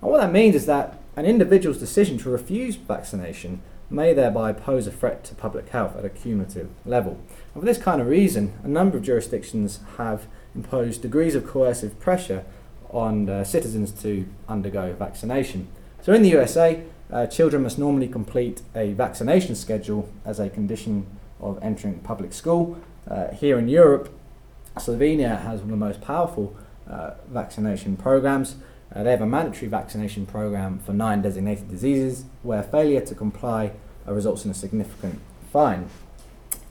And 0.00 0.10
what 0.10 0.20
that 0.20 0.32
means 0.32 0.54
is 0.54 0.66
that 0.66 0.98
an 1.16 1.24
individual's 1.24 1.78
decision 1.78 2.18
to 2.18 2.30
refuse 2.30 2.76
vaccination 2.76 3.60
may 3.90 4.12
thereby 4.12 4.52
pose 4.52 4.86
a 4.86 4.92
threat 4.92 5.24
to 5.24 5.34
public 5.34 5.70
health 5.70 5.96
at 5.96 6.04
a 6.04 6.10
cumulative 6.10 6.68
level. 6.84 7.18
And 7.54 7.62
for 7.62 7.66
this 7.66 7.78
kind 7.78 8.00
of 8.00 8.06
reason, 8.06 8.52
a 8.62 8.68
number 8.68 8.96
of 8.96 9.02
jurisdictions 9.02 9.80
have 9.96 10.26
imposed 10.58 11.02
degrees 11.02 11.34
of 11.34 11.46
coercive 11.46 11.98
pressure 12.00 12.44
on 12.90 13.28
uh, 13.28 13.44
citizens 13.44 13.92
to 14.02 14.26
undergo 14.48 14.92
vaccination. 14.94 15.68
So 16.02 16.12
in 16.12 16.22
the 16.22 16.30
USA, 16.30 16.82
uh, 17.12 17.26
children 17.26 17.62
must 17.62 17.78
normally 17.78 18.08
complete 18.08 18.62
a 18.74 18.92
vaccination 18.92 19.54
schedule 19.54 20.08
as 20.24 20.40
a 20.40 20.48
condition 20.50 21.06
of 21.40 21.58
entering 21.62 22.00
public 22.00 22.32
school. 22.32 22.76
Uh, 23.08 23.28
here 23.28 23.58
in 23.58 23.68
Europe, 23.68 24.06
Slovenia 24.76 25.42
has 25.42 25.60
one 25.60 25.70
of 25.72 25.78
the 25.78 25.84
most 25.88 26.00
powerful 26.00 26.56
uh, 26.88 27.12
vaccination 27.28 27.96
programs. 27.96 28.56
Uh, 28.94 29.02
they 29.02 29.10
have 29.10 29.20
a 29.20 29.26
mandatory 29.26 29.68
vaccination 29.68 30.26
program 30.26 30.78
for 30.78 30.92
nine 30.92 31.22
designated 31.22 31.68
diseases 31.68 32.24
where 32.42 32.62
failure 32.62 33.00
to 33.02 33.14
comply 33.14 33.72
results 34.06 34.44
in 34.44 34.50
a 34.50 34.54
significant 34.54 35.20
fine. 35.52 35.88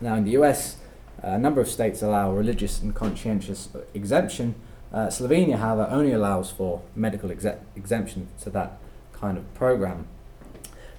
Now, 0.01 0.15
in 0.15 0.23
the 0.25 0.31
US, 0.31 0.77
a 1.21 1.37
number 1.37 1.61
of 1.61 1.67
states 1.67 2.01
allow 2.01 2.31
religious 2.31 2.81
and 2.81 2.93
conscientious 2.93 3.69
exemption. 3.93 4.55
Uh, 4.93 5.07
Slovenia, 5.07 5.57
however, 5.57 5.87
only 5.91 6.11
allows 6.11 6.51
for 6.51 6.81
medical 6.95 7.31
exe- 7.31 7.57
exemption 7.75 8.27
to 8.41 8.49
that 8.51 8.77
kind 9.13 9.37
of 9.37 9.53
program. 9.53 10.07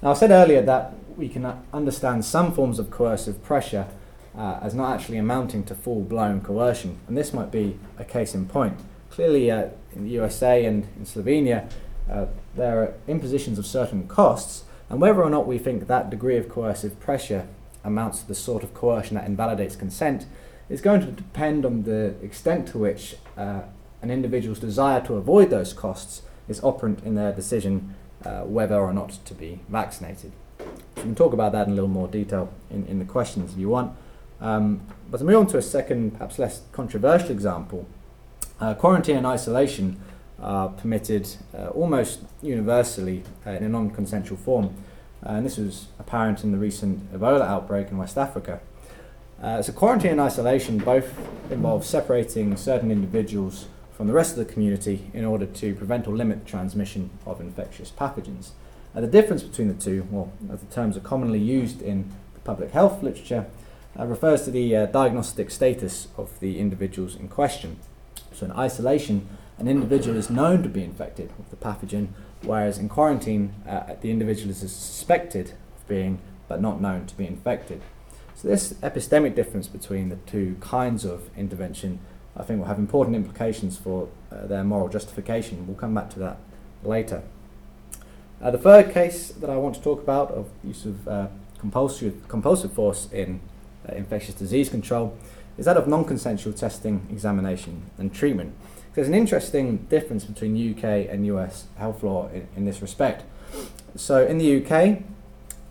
Now, 0.02 0.10
I 0.10 0.14
said 0.14 0.30
earlier 0.30 0.62
that 0.62 0.94
we 1.16 1.28
can 1.28 1.44
understand 1.72 2.24
some 2.24 2.52
forms 2.52 2.78
of 2.78 2.90
coercive 2.90 3.42
pressure 3.42 3.86
uh, 4.36 4.60
as 4.62 4.74
not 4.74 4.94
actually 4.94 5.18
amounting 5.18 5.64
to 5.64 5.74
full 5.74 6.02
blown 6.02 6.40
coercion, 6.40 6.98
and 7.08 7.16
this 7.16 7.32
might 7.32 7.50
be 7.50 7.78
a 7.98 8.04
case 8.04 8.34
in 8.34 8.46
point. 8.46 8.78
Clearly, 9.10 9.50
uh, 9.50 9.68
in 9.94 10.04
the 10.04 10.10
USA 10.10 10.64
and 10.64 10.86
in 10.96 11.04
Slovenia, 11.04 11.68
uh, 12.10 12.26
there 12.54 12.82
are 12.82 12.94
impositions 13.08 13.58
of 13.58 13.66
certain 13.66 14.06
costs, 14.06 14.64
and 14.88 15.00
whether 15.00 15.22
or 15.22 15.30
not 15.30 15.46
we 15.46 15.58
think 15.58 15.86
that 15.86 16.10
degree 16.10 16.36
of 16.36 16.48
coercive 16.48 17.00
pressure 17.00 17.48
amounts 17.84 18.20
to 18.20 18.28
the 18.28 18.34
sort 18.34 18.62
of 18.62 18.74
coercion 18.74 19.16
that 19.16 19.26
invalidates 19.26 19.76
consent 19.76 20.26
is 20.68 20.80
going 20.80 21.00
to 21.00 21.06
depend 21.06 21.64
on 21.64 21.84
the 21.84 22.14
extent 22.22 22.68
to 22.68 22.78
which 22.78 23.16
uh, 23.36 23.62
an 24.02 24.10
individual's 24.10 24.58
desire 24.58 25.00
to 25.00 25.14
avoid 25.14 25.50
those 25.50 25.72
costs 25.72 26.22
is 26.48 26.62
operant 26.62 27.02
in 27.04 27.14
their 27.14 27.32
decision 27.32 27.94
uh, 28.24 28.40
whether 28.40 28.76
or 28.76 28.92
not 28.92 29.10
to 29.24 29.34
be 29.34 29.60
vaccinated. 29.68 30.32
So 30.58 30.64
We 30.96 31.02
can 31.02 31.14
talk 31.14 31.32
about 31.32 31.52
that 31.52 31.66
in 31.66 31.72
a 31.72 31.74
little 31.74 31.88
more 31.88 32.08
detail 32.08 32.52
in, 32.70 32.86
in 32.86 32.98
the 32.98 33.04
questions 33.04 33.52
if 33.52 33.58
you 33.58 33.68
want. 33.68 33.96
Um, 34.40 34.82
but 35.10 35.18
to 35.18 35.24
move 35.24 35.36
on 35.36 35.46
to 35.48 35.58
a 35.58 35.62
second, 35.62 36.12
perhaps 36.12 36.38
less 36.38 36.62
controversial 36.72 37.30
example, 37.30 37.86
uh, 38.60 38.74
quarantine 38.74 39.16
and 39.16 39.26
isolation 39.26 40.00
are 40.40 40.68
permitted 40.68 41.28
uh, 41.56 41.68
almost 41.68 42.20
universally 42.42 43.24
uh, 43.46 43.50
in 43.50 43.64
a 43.64 43.68
non 43.68 43.90
consensual 43.90 44.36
form. 44.36 44.74
Uh, 45.24 45.30
and 45.30 45.46
this 45.46 45.56
was 45.56 45.86
apparent 45.98 46.44
in 46.44 46.52
the 46.52 46.58
recent 46.58 47.12
Ebola 47.12 47.42
outbreak 47.42 47.90
in 47.90 47.98
West 47.98 48.16
Africa. 48.16 48.60
Uh, 49.42 49.62
so, 49.62 49.72
quarantine 49.72 50.12
and 50.12 50.20
isolation 50.20 50.78
both 50.78 51.16
involve 51.50 51.84
separating 51.84 52.56
certain 52.56 52.90
individuals 52.90 53.66
from 53.92 54.06
the 54.06 54.12
rest 54.12 54.36
of 54.36 54.46
the 54.46 54.52
community 54.52 55.10
in 55.12 55.24
order 55.24 55.46
to 55.46 55.74
prevent 55.74 56.06
or 56.06 56.16
limit 56.16 56.46
transmission 56.46 57.10
of 57.26 57.40
infectious 57.40 57.90
pathogens. 57.90 58.50
Uh, 58.94 59.00
the 59.00 59.06
difference 59.06 59.42
between 59.42 59.68
the 59.68 59.74
two, 59.74 60.06
well, 60.10 60.32
as 60.52 60.60
the 60.60 60.66
terms 60.66 60.96
are 60.96 61.00
commonly 61.00 61.38
used 61.38 61.82
in 61.82 62.08
the 62.34 62.40
public 62.40 62.70
health 62.72 63.02
literature, 63.02 63.46
uh, 63.98 64.06
refers 64.06 64.44
to 64.44 64.50
the 64.50 64.74
uh, 64.74 64.86
diagnostic 64.86 65.50
status 65.50 66.08
of 66.16 66.38
the 66.40 66.58
individuals 66.58 67.16
in 67.16 67.28
question. 67.28 67.78
So, 68.32 68.46
in 68.46 68.52
isolation, 68.52 69.28
an 69.58 69.68
individual 69.68 70.16
is 70.16 70.30
known 70.30 70.62
to 70.62 70.68
be 70.68 70.84
infected 70.84 71.32
with 71.36 71.50
the 71.50 71.56
pathogen, 71.56 72.08
whereas 72.42 72.78
in 72.78 72.88
quarantine, 72.88 73.54
uh, 73.68 73.94
the 74.00 74.10
individual 74.10 74.50
is 74.50 74.58
suspected 74.58 75.52
of 75.76 75.88
being 75.88 76.18
but 76.48 76.60
not 76.60 76.80
known 76.80 77.06
to 77.06 77.14
be 77.16 77.26
infected. 77.26 77.82
So, 78.34 78.48
this 78.48 78.72
epistemic 78.74 79.34
difference 79.34 79.66
between 79.66 80.08
the 80.08 80.16
two 80.16 80.56
kinds 80.60 81.04
of 81.04 81.28
intervention 81.36 81.98
I 82.38 82.44
think 82.44 82.60
will 82.60 82.68
have 82.68 82.78
important 82.78 83.16
implications 83.16 83.76
for 83.76 84.08
uh, 84.30 84.46
their 84.46 84.62
moral 84.62 84.88
justification. 84.88 85.66
We'll 85.66 85.76
come 85.76 85.94
back 85.94 86.10
to 86.10 86.18
that 86.20 86.38
later. 86.84 87.22
Uh, 88.40 88.52
the 88.52 88.58
third 88.58 88.92
case 88.92 89.30
that 89.30 89.50
I 89.50 89.56
want 89.56 89.74
to 89.74 89.82
talk 89.82 90.00
about 90.00 90.30
of 90.30 90.48
use 90.62 90.84
of 90.84 91.08
uh, 91.08 91.26
compulsive, 91.58 92.28
compulsive 92.28 92.72
force 92.72 93.08
in 93.12 93.40
uh, 93.88 93.94
infectious 93.96 94.36
disease 94.36 94.68
control 94.68 95.18
is 95.56 95.64
that 95.64 95.76
of 95.76 95.88
non-consensual 95.88 96.52
testing, 96.52 97.04
examination 97.10 97.90
and 97.98 98.14
treatment. 98.14 98.54
There's 98.98 99.06
an 99.06 99.14
interesting 99.14 99.86
difference 99.88 100.24
between 100.24 100.56
UK 100.74 101.08
and 101.08 101.24
US 101.26 101.66
health 101.76 102.02
law 102.02 102.28
in, 102.30 102.48
in 102.56 102.64
this 102.64 102.82
respect. 102.82 103.22
So 103.94 104.26
in 104.26 104.38
the 104.38 104.56
UK, 104.56 105.02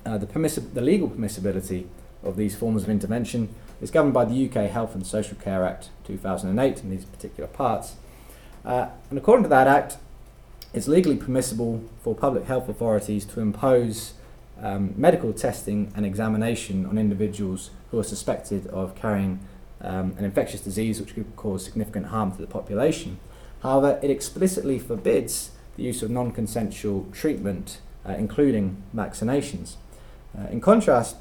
uh, 0.05 0.17
the, 0.17 0.27
the 0.73 0.79
legal 0.79 1.09
permissibility 1.09 1.87
of 2.23 2.37
these 2.37 2.55
forms 2.55 2.83
of 2.83 2.89
intervention 2.89 3.53
is 3.81 3.91
governed 3.91 4.13
by 4.13 4.23
the 4.23 4.45
UK 4.45 4.69
Health 4.69 4.95
and 4.95 5.05
Social 5.05 5.35
Care 5.35 5.65
Act 5.65 5.89
2008 6.05 6.81
in 6.81 6.89
these 6.89 7.03
particular 7.03 7.49
parts. 7.49 7.95
Uh, 8.63 8.91
and 9.09 9.19
according 9.19 9.43
to 9.43 9.49
that 9.49 9.67
Act, 9.67 9.97
it's 10.73 10.87
legally 10.87 11.17
permissible 11.17 11.83
for 12.01 12.15
public 12.15 12.45
health 12.45 12.69
authorities 12.69 13.25
to 13.25 13.41
impose 13.41 14.13
um, 14.61 14.93
medical 14.95 15.33
testing 15.33 15.91
and 15.97 16.05
examination 16.05 16.85
on 16.85 16.97
individuals 16.97 17.71
who 17.91 17.99
are 17.99 18.03
suspected 18.03 18.67
of 18.67 18.95
carrying 18.95 19.41
um, 19.81 20.15
an 20.17 20.25
infectious 20.25 20.61
disease 20.61 20.99
which 20.99 21.13
could 21.13 21.35
cause 21.35 21.65
significant 21.65 22.07
harm 22.07 22.31
to 22.31 22.41
the 22.41 22.47
population. 22.47 23.19
However, 23.63 23.99
it 24.01 24.09
explicitly 24.09 24.79
forbids 24.79 25.51
the 25.75 25.83
use 25.83 26.01
of 26.03 26.09
non 26.09 26.31
consensual 26.31 27.07
treatment, 27.11 27.79
uh, 28.07 28.13
including 28.13 28.83
vaccinations. 28.95 29.75
Uh, 30.37 30.47
in 30.49 30.61
contrast, 30.61 31.15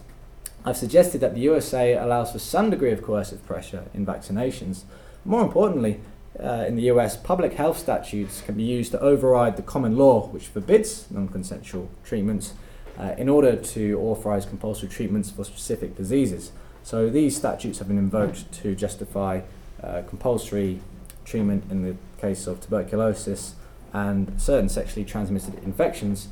I've 0.64 0.76
suggested 0.76 1.20
that 1.20 1.34
the 1.34 1.40
USA 1.40 1.94
allows 1.94 2.32
for 2.32 2.38
some 2.38 2.70
degree 2.70 2.90
of 2.92 3.02
coercive 3.02 3.44
pressure 3.46 3.84
in 3.94 4.04
vaccinations. 4.04 4.82
More 5.24 5.42
importantly, 5.42 6.00
uh, 6.42 6.64
in 6.66 6.76
the 6.76 6.82
US, 6.90 7.16
public 7.16 7.54
health 7.54 7.78
statutes 7.78 8.42
can 8.42 8.56
be 8.56 8.62
used 8.62 8.92
to 8.92 9.00
override 9.00 9.56
the 9.56 9.62
common 9.62 9.96
law 9.96 10.26
which 10.28 10.48
forbids 10.48 11.06
non 11.10 11.28
consensual 11.28 11.88
treatments 12.04 12.54
uh, 12.98 13.14
in 13.16 13.28
order 13.28 13.56
to 13.56 13.98
authorize 14.00 14.44
compulsory 14.44 14.88
treatments 14.88 15.30
for 15.30 15.44
specific 15.44 15.96
diseases. 15.96 16.52
So 16.86 17.10
these 17.10 17.36
statutes 17.36 17.80
have 17.80 17.88
been 17.88 17.98
invoked 17.98 18.52
to 18.62 18.76
justify 18.76 19.40
uh, 19.82 20.02
compulsory 20.08 20.78
treatment 21.24 21.64
in 21.68 21.82
the 21.82 21.96
case 22.20 22.46
of 22.46 22.60
tuberculosis 22.60 23.56
and 23.92 24.40
certain 24.40 24.68
sexually 24.68 25.04
transmitted 25.04 25.54
infections 25.64 26.28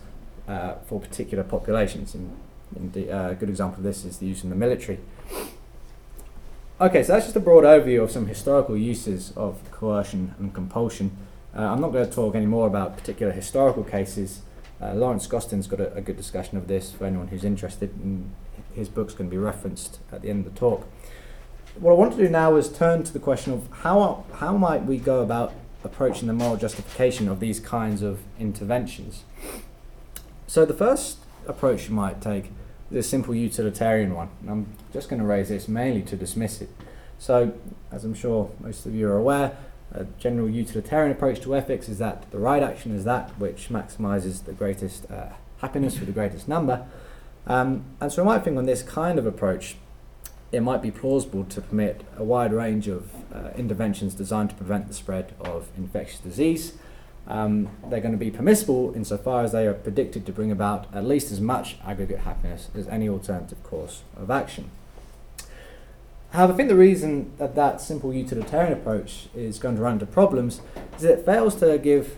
uh, 0.46 0.75
for 0.87 1.00
particular 1.00 1.42
populations. 1.42 2.14
And 2.14 2.37
uh, 2.96 3.30
a 3.30 3.34
good 3.34 3.49
example 3.49 3.78
of 3.78 3.82
this 3.82 4.04
is 4.04 4.18
the 4.18 4.26
use 4.26 4.44
in 4.44 4.50
the 4.50 4.54
military. 4.54 5.00
Okay, 6.80 7.02
so 7.02 7.14
that's 7.14 7.26
just 7.26 7.34
a 7.34 7.40
broad 7.40 7.64
overview 7.64 8.04
of 8.04 8.12
some 8.12 8.28
historical 8.28 8.76
uses 8.76 9.32
of 9.37 9.58
coercion 9.73 10.37
and 10.38 10.54
compulsion. 10.54 11.16
Uh, 11.52 11.62
I'm 11.62 11.80
not 11.80 11.90
going 11.90 12.08
to 12.08 12.14
talk 12.14 12.37
any 12.37 12.46
more 12.46 12.68
about 12.68 12.96
particular 12.96 13.32
historical 13.32 13.82
cases. 13.82 14.42
Uh, 14.80 14.94
Lawrence 14.94 15.26
Gostin's 15.26 15.66
got 15.66 15.80
a, 15.80 15.92
a, 15.94 16.00
good 16.00 16.16
discussion 16.16 16.58
of 16.58 16.68
this 16.68 16.92
for 16.92 17.06
anyone 17.06 17.28
who's 17.28 17.44
interested, 17.44 17.90
and 18.02 18.30
his 18.75 18.88
book's 18.88 19.14
going 19.14 19.28
to 19.28 19.35
be 19.35 19.38
referenced 19.38 20.00
at 20.12 20.23
the 20.23 20.31
end 20.31 20.47
of 20.47 20.52
the 20.52 20.59
talk. 20.59 20.87
What 21.78 21.93
I 21.93 21.95
want 21.95 22.12
to 22.12 22.19
do 22.19 22.28
now 22.28 22.57
is 22.57 22.71
turn 22.71 23.02
to 23.02 23.12
the 23.12 23.19
question 23.19 23.52
of 23.52 23.69
how, 23.71 24.25
how 24.35 24.57
might 24.57 24.85
we 24.85 24.99
go 24.99 25.23
about 25.23 25.52
approaching 25.85 26.26
the 26.26 26.33
moral 26.33 26.57
justification 26.57 27.28
of 27.28 27.40
these 27.40 27.61
kinds 27.61 28.02
of 28.02 28.21
interventions. 28.38 29.25
So 30.47 30.64
the 30.64 30.75
first 30.75 31.19
approach 31.47 31.88
you 31.88 31.95
might 31.95 32.21
take 32.21 32.50
is 32.90 33.07
a 33.07 33.09
simple 33.09 33.35
utilitarian 33.35 34.14
one. 34.14 34.31
And 34.40 34.50
I'm 34.50 34.66
just 34.93 35.09
going 35.09 35.21
to 35.21 35.26
raise 35.26 35.49
this 35.50 35.69
mainly 35.69 36.02
to 36.02 36.16
dismiss 36.16 36.61
it. 36.61 36.71
So, 37.19 37.54
as 37.93 38.04
I'm 38.04 38.14
sure 38.14 38.50
most 38.61 38.87
of 38.87 38.95
you 38.95 39.09
are 39.09 39.16
aware, 39.16 39.57
a 39.93 40.04
general 40.19 40.50
utilitarian 40.50 41.12
approach 41.12 41.40
to 41.43 41.54
ethics 41.54 41.88
is 41.88 41.99
that 41.99 42.31
the 42.31 42.38
right 42.38 42.62
action 42.62 42.95
is 42.95 43.04
that 43.04 43.31
which 43.38 43.69
maximizes 43.69 44.45
the 44.45 44.52
greatest 44.52 45.11
uh, 45.11 45.28
happiness 45.59 45.97
for 45.97 46.04
the 46.04 46.12
greatest 46.12 46.49
number. 46.49 46.87
Um, 47.46 47.84
and 48.00 48.12
so, 48.12 48.22
I 48.22 48.24
might 48.24 48.44
think 48.44 48.56
on 48.56 48.66
this 48.66 48.82
kind 48.82 49.18
of 49.18 49.26
approach, 49.26 49.76
it 50.50 50.60
might 50.60 50.82
be 50.82 50.90
plausible 50.90 51.44
to 51.44 51.60
permit 51.60 52.02
a 52.16 52.24
wide 52.24 52.52
range 52.52 52.88
of 52.88 53.10
uh, 53.32 53.50
interventions 53.56 54.14
designed 54.14 54.50
to 54.50 54.56
prevent 54.56 54.88
the 54.88 54.94
spread 54.94 55.34
of 55.40 55.68
infectious 55.76 56.20
disease. 56.20 56.74
Um, 57.26 57.70
they're 57.88 58.00
going 58.00 58.12
to 58.12 58.18
be 58.18 58.30
permissible 58.30 58.94
insofar 58.94 59.44
as 59.44 59.52
they 59.52 59.66
are 59.66 59.74
predicted 59.74 60.26
to 60.26 60.32
bring 60.32 60.50
about 60.50 60.86
at 60.94 61.04
least 61.04 61.32
as 61.32 61.40
much 61.40 61.76
aggregate 61.84 62.20
happiness 62.20 62.68
as 62.74 62.86
any 62.88 63.08
alternative 63.08 63.62
course 63.62 64.02
of 64.16 64.30
action. 64.30 64.70
However, 66.30 66.52
I 66.52 66.56
think 66.56 66.68
the 66.68 66.76
reason 66.76 67.32
that 67.38 67.54
that 67.54 67.80
simple 67.80 68.12
utilitarian 68.12 68.72
approach 68.72 69.28
is 69.34 69.58
going 69.58 69.76
to 69.76 69.82
run 69.82 69.94
into 69.94 70.06
problems 70.06 70.60
is 70.96 71.02
that 71.02 71.20
it 71.20 71.24
fails 71.24 71.54
to 71.56 71.78
give 71.78 72.16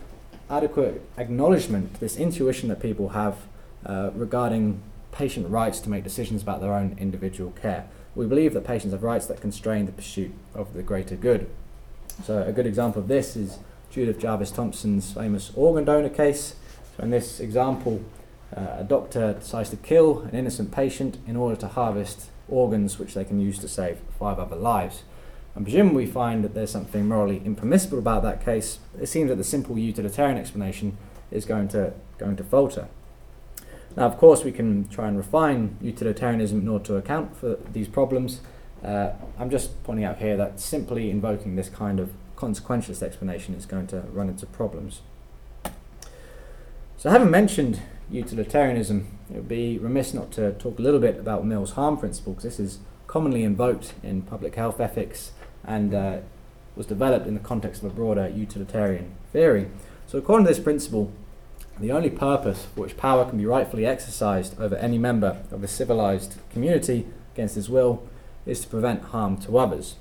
adequate 0.49 1.01
acknowledgement 1.17 1.93
to 1.95 1.99
this 1.99 2.17
intuition 2.17 2.67
that 2.69 2.81
people 2.81 3.09
have 3.09 3.37
uh, 3.85 4.09
regarding 4.13 4.81
patient 5.17 5.49
rights 5.49 5.79
to 5.79 5.89
make 5.89 6.03
decisions 6.03 6.43
about 6.43 6.61
their 6.61 6.73
own 6.73 6.95
individual 6.99 7.49
care. 7.59 7.87
We 8.13 8.27
believe 8.27 8.53
that 8.53 8.65
patients 8.65 8.91
have 8.91 9.01
rights 9.01 9.25
that 9.25 9.41
constrain 9.41 9.87
the 9.87 9.91
pursuit 9.91 10.31
of 10.53 10.75
the 10.75 10.83
greater 10.83 11.15
good. 11.15 11.49
So, 12.23 12.43
a 12.43 12.51
good 12.51 12.67
example 12.67 13.01
of 13.01 13.07
this 13.07 13.35
is 13.35 13.57
Judith 13.89 14.19
Jarvis 14.19 14.51
Thomson's 14.51 15.11
famous 15.11 15.51
organ 15.55 15.85
donor 15.85 16.09
case. 16.09 16.55
So, 16.95 17.03
in 17.03 17.09
this 17.09 17.39
example, 17.39 18.03
uh, 18.55 18.77
a 18.77 18.83
doctor 18.83 19.33
decides 19.33 19.71
to 19.71 19.77
kill 19.77 20.19
an 20.19 20.35
innocent 20.35 20.71
patient 20.71 21.17
in 21.25 21.35
order 21.35 21.55
to 21.61 21.67
harvest 21.67 22.29
organs 22.47 22.99
which 22.99 23.15
they 23.15 23.25
can 23.25 23.39
use 23.39 23.57
to 23.59 23.67
save 23.67 23.97
five 24.19 24.37
other 24.37 24.55
lives. 24.55 25.01
And 25.55 25.65
presumably, 25.65 26.05
we 26.05 26.11
find 26.11 26.43
that 26.43 26.53
there's 26.53 26.71
something 26.71 27.07
morally 27.07 27.41
impermissible 27.43 27.97
about 27.97 28.21
that 28.21 28.45
case. 28.45 28.77
It 29.01 29.07
seems 29.07 29.29
that 29.29 29.37
the 29.37 29.43
simple 29.43 29.79
utilitarian 29.79 30.37
explanation 30.37 30.95
is 31.31 31.43
going 31.43 31.69
to, 31.69 31.93
going 32.19 32.35
to 32.35 32.43
falter. 32.43 32.87
Now, 33.97 34.05
of 34.05 34.19
course, 34.19 34.43
we 34.43 34.51
can 34.51 34.87
try 34.89 35.07
and 35.07 35.17
refine 35.17 35.75
utilitarianism 35.81 36.61
in 36.61 36.67
order 36.67 36.85
to 36.85 36.95
account 36.97 37.35
for 37.35 37.57
these 37.73 37.87
problems. 37.87 38.41
Uh, 38.85 39.09
I'm 39.39 39.49
just 39.49 39.83
pointing 39.83 40.05
out 40.05 40.19
here 40.19 40.37
that 40.37 40.59
simply 40.59 41.09
invoking 41.09 41.55
this 41.55 41.67
kind 41.67 41.99
of 41.99 42.11
consequentialist 42.35 43.01
explanation 43.01 43.55
is 43.55 43.65
going 43.65 43.87
to 43.87 44.01
run 44.13 44.29
into 44.29 44.45
problems. 44.45 45.01
So, 46.95 47.09
having 47.09 47.31
mentioned 47.31 47.81
utilitarianism, 48.11 49.07
it 49.31 49.37
would 49.37 49.47
be 49.47 49.79
remiss 49.79 50.13
not 50.13 50.31
to 50.33 50.51
talk 50.53 50.77
a 50.77 50.81
little 50.83 50.99
bit 50.99 51.17
about 51.17 51.43
Mill's 51.43 51.71
harm 51.71 51.97
principle, 51.97 52.33
because 52.33 52.43
this 52.43 52.59
is 52.59 52.79
commonly 53.07 53.43
invoked 53.43 53.95
in 54.03 54.21
public 54.21 54.53
health 54.53 54.79
ethics 54.79 55.31
and 55.63 55.95
uh, 55.95 56.17
was 56.75 56.85
developed 56.85 57.25
in 57.25 57.33
the 57.33 57.39
context 57.39 57.81
of 57.81 57.91
a 57.91 57.95
broader 57.95 58.29
utilitarian 58.29 59.15
theory. 59.33 59.71
So, 60.05 60.19
according 60.19 60.45
to 60.45 60.53
this 60.53 60.63
principle, 60.63 61.11
the 61.79 61.91
only 61.91 62.09
purpose 62.09 62.65
for 62.65 62.81
which 62.81 62.97
power 62.97 63.25
can 63.25 63.37
be 63.37 63.45
rightfully 63.45 63.85
exercised 63.85 64.59
over 64.59 64.75
any 64.75 64.97
member 64.97 65.41
of 65.51 65.63
a 65.63 65.67
civilized 65.67 66.35
community 66.51 67.05
against 67.33 67.55
his 67.55 67.69
will 67.69 68.07
is 68.45 68.61
to 68.61 68.67
prevent 68.67 69.03
harm 69.03 69.37
to 69.37 69.57
others. 69.57 69.95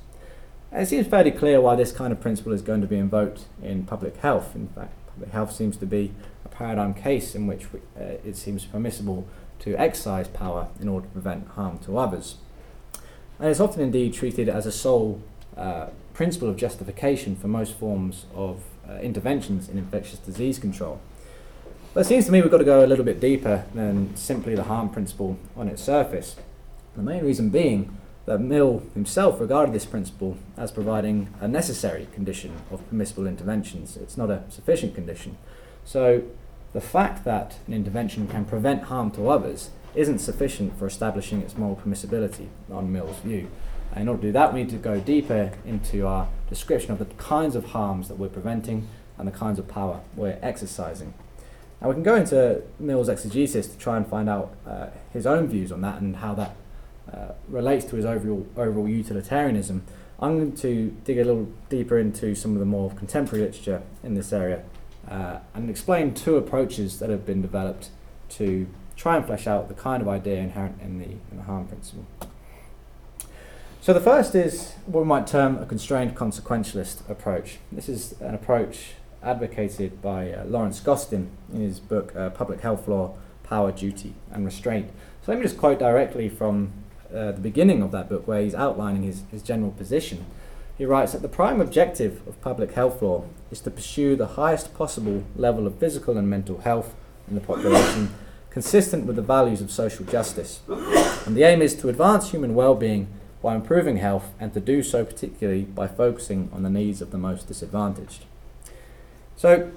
And 0.72 0.82
it 0.82 0.86
seems 0.86 1.06
fairly 1.06 1.30
clear 1.30 1.60
why 1.60 1.76
this 1.76 1.92
kind 1.92 2.12
of 2.12 2.20
principle 2.20 2.52
is 2.52 2.62
going 2.62 2.80
to 2.80 2.86
be 2.86 2.96
invoked 2.96 3.44
in 3.62 3.84
public 3.84 4.16
health. 4.18 4.54
In 4.54 4.68
fact, 4.68 4.92
public 5.06 5.30
health 5.30 5.52
seems 5.52 5.76
to 5.78 5.86
be 5.86 6.12
a 6.44 6.48
paradigm 6.48 6.94
case 6.94 7.34
in 7.34 7.46
which 7.46 7.66
uh, 7.98 8.02
it 8.24 8.36
seems 8.36 8.64
permissible 8.64 9.26
to 9.60 9.74
exercise 9.76 10.28
power 10.28 10.68
in 10.80 10.88
order 10.88 11.06
to 11.06 11.12
prevent 11.12 11.48
harm 11.48 11.78
to 11.78 11.98
others. 11.98 12.36
And 13.38 13.48
it's 13.48 13.60
often 13.60 13.82
indeed 13.82 14.14
treated 14.14 14.48
as 14.48 14.66
a 14.66 14.72
sole 14.72 15.22
uh, 15.56 15.88
principle 16.14 16.48
of 16.48 16.56
justification 16.56 17.36
for 17.36 17.48
most 17.48 17.74
forms 17.74 18.26
of 18.34 18.62
uh, 18.88 18.94
interventions 18.96 19.68
in 19.68 19.78
infectious 19.78 20.18
disease 20.18 20.58
control. 20.58 21.00
But 21.96 22.04
it 22.04 22.08
seems 22.08 22.26
to 22.26 22.30
me 22.30 22.42
we've 22.42 22.50
got 22.50 22.58
to 22.58 22.64
go 22.64 22.84
a 22.84 22.86
little 22.86 23.06
bit 23.06 23.20
deeper 23.20 23.64
than 23.72 24.14
simply 24.16 24.54
the 24.54 24.64
harm 24.64 24.90
principle 24.90 25.38
on 25.56 25.66
its 25.66 25.82
surface. 25.82 26.36
The 26.94 27.00
main 27.02 27.24
reason 27.24 27.48
being 27.48 27.96
that 28.26 28.38
Mill 28.38 28.82
himself 28.92 29.40
regarded 29.40 29.74
this 29.74 29.86
principle 29.86 30.36
as 30.58 30.70
providing 30.70 31.32
a 31.40 31.48
necessary 31.48 32.06
condition 32.12 32.52
of 32.70 32.86
permissible 32.90 33.26
interventions. 33.26 33.96
It's 33.96 34.18
not 34.18 34.28
a 34.30 34.42
sufficient 34.50 34.94
condition. 34.94 35.38
So 35.86 36.22
the 36.74 36.82
fact 36.82 37.24
that 37.24 37.56
an 37.66 37.72
intervention 37.72 38.28
can 38.28 38.44
prevent 38.44 38.82
harm 38.82 39.10
to 39.12 39.30
others 39.30 39.70
isn't 39.94 40.18
sufficient 40.18 40.78
for 40.78 40.86
establishing 40.86 41.40
its 41.40 41.56
moral 41.56 41.76
permissibility 41.76 42.48
on 42.70 42.92
Mill's 42.92 43.20
view. 43.20 43.48
In 43.96 44.06
order 44.06 44.20
to 44.20 44.28
do 44.28 44.32
that, 44.32 44.52
we 44.52 44.64
need 44.64 44.70
to 44.70 44.76
go 44.76 45.00
deeper 45.00 45.50
into 45.64 46.06
our 46.06 46.28
description 46.50 46.92
of 46.92 46.98
the 46.98 47.06
kinds 47.06 47.56
of 47.56 47.68
harms 47.68 48.08
that 48.08 48.18
we're 48.18 48.28
preventing 48.28 48.86
and 49.16 49.26
the 49.26 49.32
kinds 49.32 49.58
of 49.58 49.66
power 49.66 50.02
we're 50.14 50.38
exercising. 50.42 51.14
Now 51.80 51.88
we 51.88 51.94
can 51.94 52.02
go 52.02 52.16
into 52.16 52.62
Mill's 52.78 53.08
exegesis 53.08 53.66
to 53.66 53.78
try 53.78 53.96
and 53.96 54.06
find 54.06 54.28
out 54.28 54.54
uh, 54.66 54.86
his 55.12 55.26
own 55.26 55.48
views 55.48 55.70
on 55.70 55.82
that 55.82 56.00
and 56.00 56.16
how 56.16 56.34
that 56.34 56.56
uh, 57.12 57.32
relates 57.48 57.84
to 57.86 57.96
his 57.96 58.04
overall, 58.04 58.46
overall 58.56 58.88
utilitarianism. 58.88 59.84
I'm 60.18 60.38
going 60.38 60.56
to 60.56 60.96
dig 61.04 61.18
a 61.18 61.24
little 61.24 61.48
deeper 61.68 61.98
into 61.98 62.34
some 62.34 62.54
of 62.54 62.58
the 62.58 62.64
more 62.64 62.90
contemporary 62.92 63.44
literature 63.44 63.82
in 64.02 64.14
this 64.14 64.32
area 64.32 64.62
uh, 65.08 65.38
and 65.54 65.68
explain 65.68 66.14
two 66.14 66.36
approaches 66.36 66.98
that 66.98 67.10
have 67.10 67.26
been 67.26 67.42
developed 67.42 67.90
to 68.30 68.66
try 68.96 69.16
and 69.16 69.26
flesh 69.26 69.46
out 69.46 69.68
the 69.68 69.74
kind 69.74 70.02
of 70.02 70.08
idea 70.08 70.36
inherent 70.36 70.80
in 70.80 70.98
the, 70.98 71.10
in 71.30 71.36
the 71.36 71.42
harm 71.42 71.68
principle. 71.68 72.06
So 73.82 73.92
the 73.92 74.00
first 74.00 74.34
is 74.34 74.72
what 74.86 75.02
we 75.02 75.06
might 75.06 75.26
term 75.26 75.58
a 75.58 75.66
constrained 75.66 76.16
consequentialist 76.16 77.08
approach. 77.08 77.58
This 77.70 77.88
is 77.88 78.20
an 78.20 78.34
approach 78.34 78.94
advocated 79.26 80.00
by 80.00 80.30
uh, 80.30 80.44
Lawrence 80.44 80.80
Gostin 80.80 81.30
in 81.52 81.60
his 81.60 81.80
book 81.80 82.14
uh, 82.16 82.30
Public 82.30 82.60
Health 82.60 82.86
Law, 82.88 83.14
Power, 83.42 83.72
Duty 83.72 84.14
and 84.30 84.44
Restraint. 84.44 84.90
So 85.22 85.32
let 85.32 85.38
me 85.38 85.44
just 85.44 85.58
quote 85.58 85.78
directly 85.78 86.28
from 86.28 86.72
uh, 87.12 87.32
the 87.32 87.40
beginning 87.40 87.82
of 87.82 87.90
that 87.92 88.08
book 88.08 88.26
where 88.26 88.40
he's 88.40 88.54
outlining 88.54 89.02
his, 89.02 89.24
his 89.30 89.42
general 89.42 89.72
position. 89.72 90.24
He 90.78 90.84
writes 90.84 91.12
that 91.12 91.22
the 91.22 91.28
prime 91.28 91.60
objective 91.60 92.26
of 92.28 92.40
public 92.40 92.72
health 92.72 93.02
law 93.02 93.24
is 93.50 93.60
to 93.62 93.70
pursue 93.70 94.14
the 94.14 94.26
highest 94.28 94.74
possible 94.74 95.24
level 95.34 95.66
of 95.66 95.78
physical 95.78 96.16
and 96.18 96.28
mental 96.28 96.58
health 96.58 96.94
in 97.28 97.34
the 97.34 97.40
population 97.40 98.14
consistent 98.50 99.06
with 99.06 99.16
the 99.16 99.22
values 99.22 99.60
of 99.60 99.70
social 99.70 100.04
justice. 100.04 100.60
And 101.26 101.36
the 101.36 101.42
aim 101.42 101.62
is 101.62 101.74
to 101.76 101.88
advance 101.88 102.30
human 102.30 102.54
well-being 102.54 103.08
by 103.42 103.54
improving 103.54 103.98
health 103.98 104.32
and 104.40 104.52
to 104.54 104.60
do 104.60 104.82
so 104.82 105.04
particularly 105.04 105.62
by 105.62 105.86
focusing 105.86 106.50
on 106.52 106.62
the 106.62 106.70
needs 106.70 107.00
of 107.00 107.10
the 107.10 107.18
most 107.18 107.48
disadvantaged. 107.48 108.24
So 109.36 109.70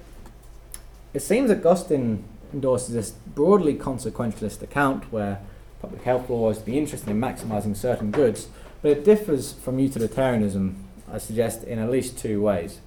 it 1.12 1.20
seems 1.20 1.48
that 1.48 1.62
Gostin 1.62 2.24
endorses 2.52 2.94
this 2.94 3.10
broadly 3.10 3.74
consequentialist 3.74 4.62
account 4.62 5.12
where 5.12 5.40
public 5.80 6.02
health 6.02 6.28
law 6.28 6.50
is 6.50 6.58
to 6.58 6.64
be 6.64 6.78
interested 6.78 7.08
in 7.10 7.20
maximising 7.20 7.76
certain 7.76 8.10
goods, 8.10 8.48
but 8.82 8.90
it 8.90 9.04
differs 9.04 9.52
from 9.52 9.78
utilitarianism, 9.78 10.84
I 11.10 11.18
suggest, 11.18 11.64
in 11.64 11.78
at 11.78 11.90
least 11.90 12.18
two 12.18 12.40
ways. 12.40 12.80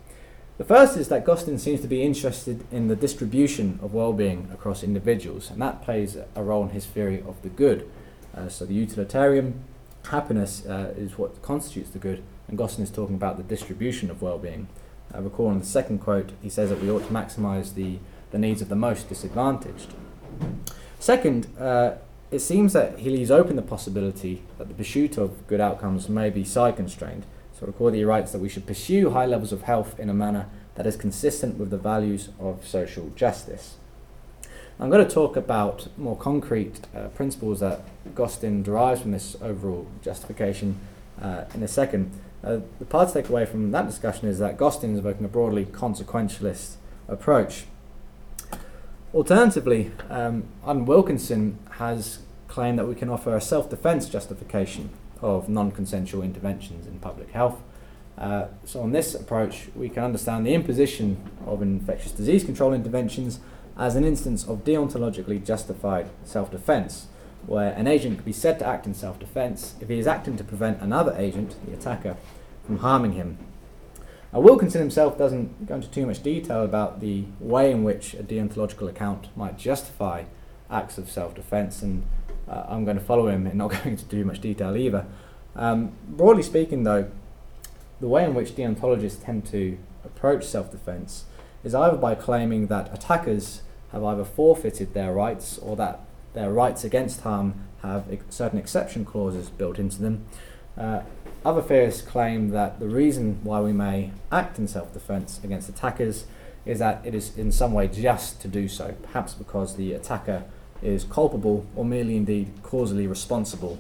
The 0.58 0.64
first 0.64 0.98
is 0.98 1.08
that 1.08 1.26
Gostin 1.26 1.60
seems 1.60 1.82
to 1.82 1.88
be 1.88 2.04
interested 2.04 2.64
in 2.72 2.88
the 2.88 2.96
distribution 2.96 3.80
of 3.82 3.94
well-being 3.94 4.50
across 4.54 4.84
individuals, 4.84 5.50
and 5.50 5.62
that 5.62 5.82
plays 5.82 6.16
a 6.36 6.44
role 6.44 6.64
in 6.64 6.70
his 6.70 6.86
theory 6.86 7.24
of 7.28 7.42
the 7.42 7.50
good. 7.50 7.90
Uh, 8.36 8.50
so 8.50 8.66
the 8.66 8.74
utilitarian 8.74 9.64
happiness 10.10 10.66
uh, 10.66 10.94
is 10.96 11.18
what 11.18 11.42
constitutes 11.42 11.90
the 11.90 12.00
good, 12.00 12.24
and 12.48 12.58
Gostin 12.58 12.84
is 12.84 12.92
talking 12.92 13.16
about 13.16 13.38
the 13.38 13.44
distribution 13.44 14.12
of 14.12 14.22
well-being. 14.22 14.68
I 15.14 15.20
recall 15.20 15.52
in 15.52 15.60
the 15.60 15.66
second 15.66 16.00
quote, 16.00 16.32
he 16.42 16.50
says 16.50 16.70
that 16.70 16.82
we 16.82 16.90
ought 16.90 17.06
to 17.06 17.14
maximise 17.14 17.76
the, 17.76 18.00
the 18.32 18.40
needs 18.40 18.62
of 18.62 18.70
the 18.70 18.76
most 18.76 19.10
disadvantaged. 19.10 19.94
Second, 21.00 21.48
uh, 21.60 21.96
it 22.32 22.40
seems 22.40 22.74
that 22.74 23.00
he 23.00 23.10
leaves 23.10 23.30
open 23.30 23.56
the 23.56 23.62
possibility 23.62 24.42
that 24.58 24.68
the 24.68 24.74
pursuit 24.74 25.18
of 25.18 25.46
good 25.48 25.62
outcomes 25.62 26.10
may 26.10 26.30
be 26.30 26.44
side 26.44 26.76
constrained. 26.76 27.26
So, 27.60 27.68
recall 27.68 27.92
that 27.92 27.98
he 27.98 28.04
writes 28.04 28.32
that 28.32 28.40
we 28.40 28.50
should 28.50 28.66
pursue 28.66 29.12
high 29.12 29.28
levels 29.28 29.52
of 29.52 29.64
health 29.64 30.00
in 30.00 30.10
a 30.10 30.14
manner 30.14 30.48
that 30.76 30.88
is 30.88 30.96
consistent 30.96 31.60
with 31.60 31.70
the 31.70 31.78
values 31.78 32.30
of 32.40 32.66
social 32.66 33.12
justice. 33.16 33.76
I'm 34.80 34.90
going 34.90 35.08
to 35.08 35.14
talk 35.14 35.38
about 35.38 35.88
more 35.98 36.18
concrete 36.18 36.80
uh, 36.96 37.10
principles 37.10 37.60
that 37.60 37.82
Gostin 38.16 38.64
derives 38.64 39.02
from 39.02 39.12
this 39.12 39.36
overall 39.42 39.86
justification 40.02 40.80
uh, 41.22 41.44
in 41.54 41.62
a 41.62 41.68
second. 41.68 42.12
Uh, 42.44 42.60
the 42.80 42.86
part 42.86 43.08
to 43.08 43.14
take 43.14 43.30
away 43.30 43.46
from 43.46 43.72
that 43.72 43.88
discussion 43.88 44.28
is 44.28 44.40
that 44.40 44.58
Gostin 44.58 44.94
is 44.94 45.00
evoking 45.00 45.26
a 45.26 45.30
broadly 45.30 45.66
consequentialist 45.66 46.76
approach. 47.08 47.66
Alternatively, 49.14 49.92
um, 50.10 50.44
Arden 50.64 50.86
Wilkinson 50.86 51.58
has 51.72 52.20
claimed 52.48 52.80
that 52.80 52.86
we 52.88 52.96
can 52.96 53.10
offer 53.10 53.36
a 53.36 53.42
self 53.42 53.70
defense 53.70 54.10
justification 54.10 54.90
of 55.22 55.48
non 55.48 55.72
consensual 55.72 56.22
interventions 56.22 56.86
in 56.86 57.00
public 57.00 57.32
health. 57.32 57.62
Uh, 58.18 58.48
so, 58.66 58.82
on 58.82 58.92
this 58.92 59.16
approach, 59.16 59.70
we 59.76 59.90
can 59.90 60.04
understand 60.04 60.46
the 60.46 60.54
imposition 60.54 61.18
of 61.46 61.62
infectious 61.62 62.12
disease 62.12 62.44
control 62.44 62.74
interventions 62.74 63.40
as 63.78 63.96
an 63.96 64.04
instance 64.04 64.46
of 64.48 64.64
deontologically 64.64 65.44
justified 65.44 66.10
self 66.24 66.52
defense, 66.52 67.08
where 67.46 67.74
an 67.74 67.88
agent 67.88 68.18
could 68.18 68.26
be 68.26 68.34
said 68.34 68.60
to 68.60 68.68
act 68.68 68.86
in 68.86 68.94
self 68.94 69.20
defense 69.20 69.76
if 69.82 69.90
he 69.90 70.00
is 70.00 70.08
acting 70.08 70.38
to 70.38 70.44
prevent 70.44 70.82
another 70.82 71.16
agent, 71.18 71.56
the 71.66 71.74
attacker, 71.74 72.16
from 72.66 72.80
harming 72.80 73.14
him. 73.14 73.38
Now, 74.32 74.40
Wilkinson 74.40 74.82
himself 74.82 75.18
doesn't 75.18 75.68
go 75.68 75.76
into 75.76 75.90
too 75.90 76.06
much 76.06 76.24
detail 76.24 76.64
about 76.64 77.02
the 77.02 77.26
way 77.40 77.72
in 77.72 77.84
which 77.84 78.14
a 78.14 78.24
deontological 78.24 78.90
account 78.90 79.28
might 79.36 79.58
justify 79.58 80.24
acts 80.70 80.98
of 80.98 81.10
self 81.10 81.36
defense, 81.36 81.82
and 81.82 82.04
uh, 82.48 82.66
I'm 82.68 82.86
going 82.86 82.98
to 82.98 83.04
follow 83.04 83.28
him 83.28 83.46
in 83.46 83.58
not 83.58 83.72
going 83.72 83.90
into 83.90 84.06
too 84.06 84.26
much 84.26 84.40
detail 84.42 84.76
either. 84.76 85.06
Um, 85.56 85.92
broadly 86.08 86.44
speaking, 86.44 86.84
though, 86.84 87.12
the 88.00 88.08
way 88.08 88.24
in 88.24 88.34
which 88.34 88.56
deontologists 88.56 89.24
tend 89.24 89.46
to 89.48 89.78
approach 90.04 90.46
self 90.46 90.72
defense 90.72 91.26
is 91.64 91.76
either 91.76 91.98
by 91.98 92.16
claiming 92.16 92.68
that 92.68 92.94
attackers 92.94 93.62
have 93.92 94.04
either 94.04 94.26
forfeited 94.26 94.94
their 94.94 95.14
rights 95.14 95.58
or 95.60 95.76
that 95.76 96.02
their 96.34 96.52
rights 96.52 96.84
against 96.84 97.22
harm 97.22 97.56
have 97.82 98.06
certain 98.30 98.58
exception 98.58 99.06
clauses 99.06 99.50
built 99.50 99.78
into 99.78 100.02
them. 100.02 100.26
Uh, 100.78 101.02
other 101.46 101.62
theorists 101.62 102.02
claim 102.02 102.50
that 102.50 102.80
the 102.80 102.88
reason 102.88 103.40
why 103.44 103.60
we 103.60 103.74
may 103.74 104.12
act 104.32 104.58
in 104.58 104.68
self 104.68 104.94
defense 104.94 105.40
against 105.44 105.70
attackers 105.70 106.26
is 106.66 106.80
that 106.80 107.06
it 107.06 107.14
is 107.14 107.38
in 107.38 107.52
some 107.52 107.74
way 107.74 107.88
just 107.88 108.42
to 108.42 108.48
do 108.48 108.68
so, 108.68 108.96
perhaps 109.04 109.34
because 109.34 109.76
the 109.76 109.94
attacker 109.94 110.44
is 110.82 111.04
culpable 111.04 111.66
or 111.76 111.86
merely 111.86 112.16
indeed 112.16 112.52
causally 112.64 113.08
responsible 113.08 113.80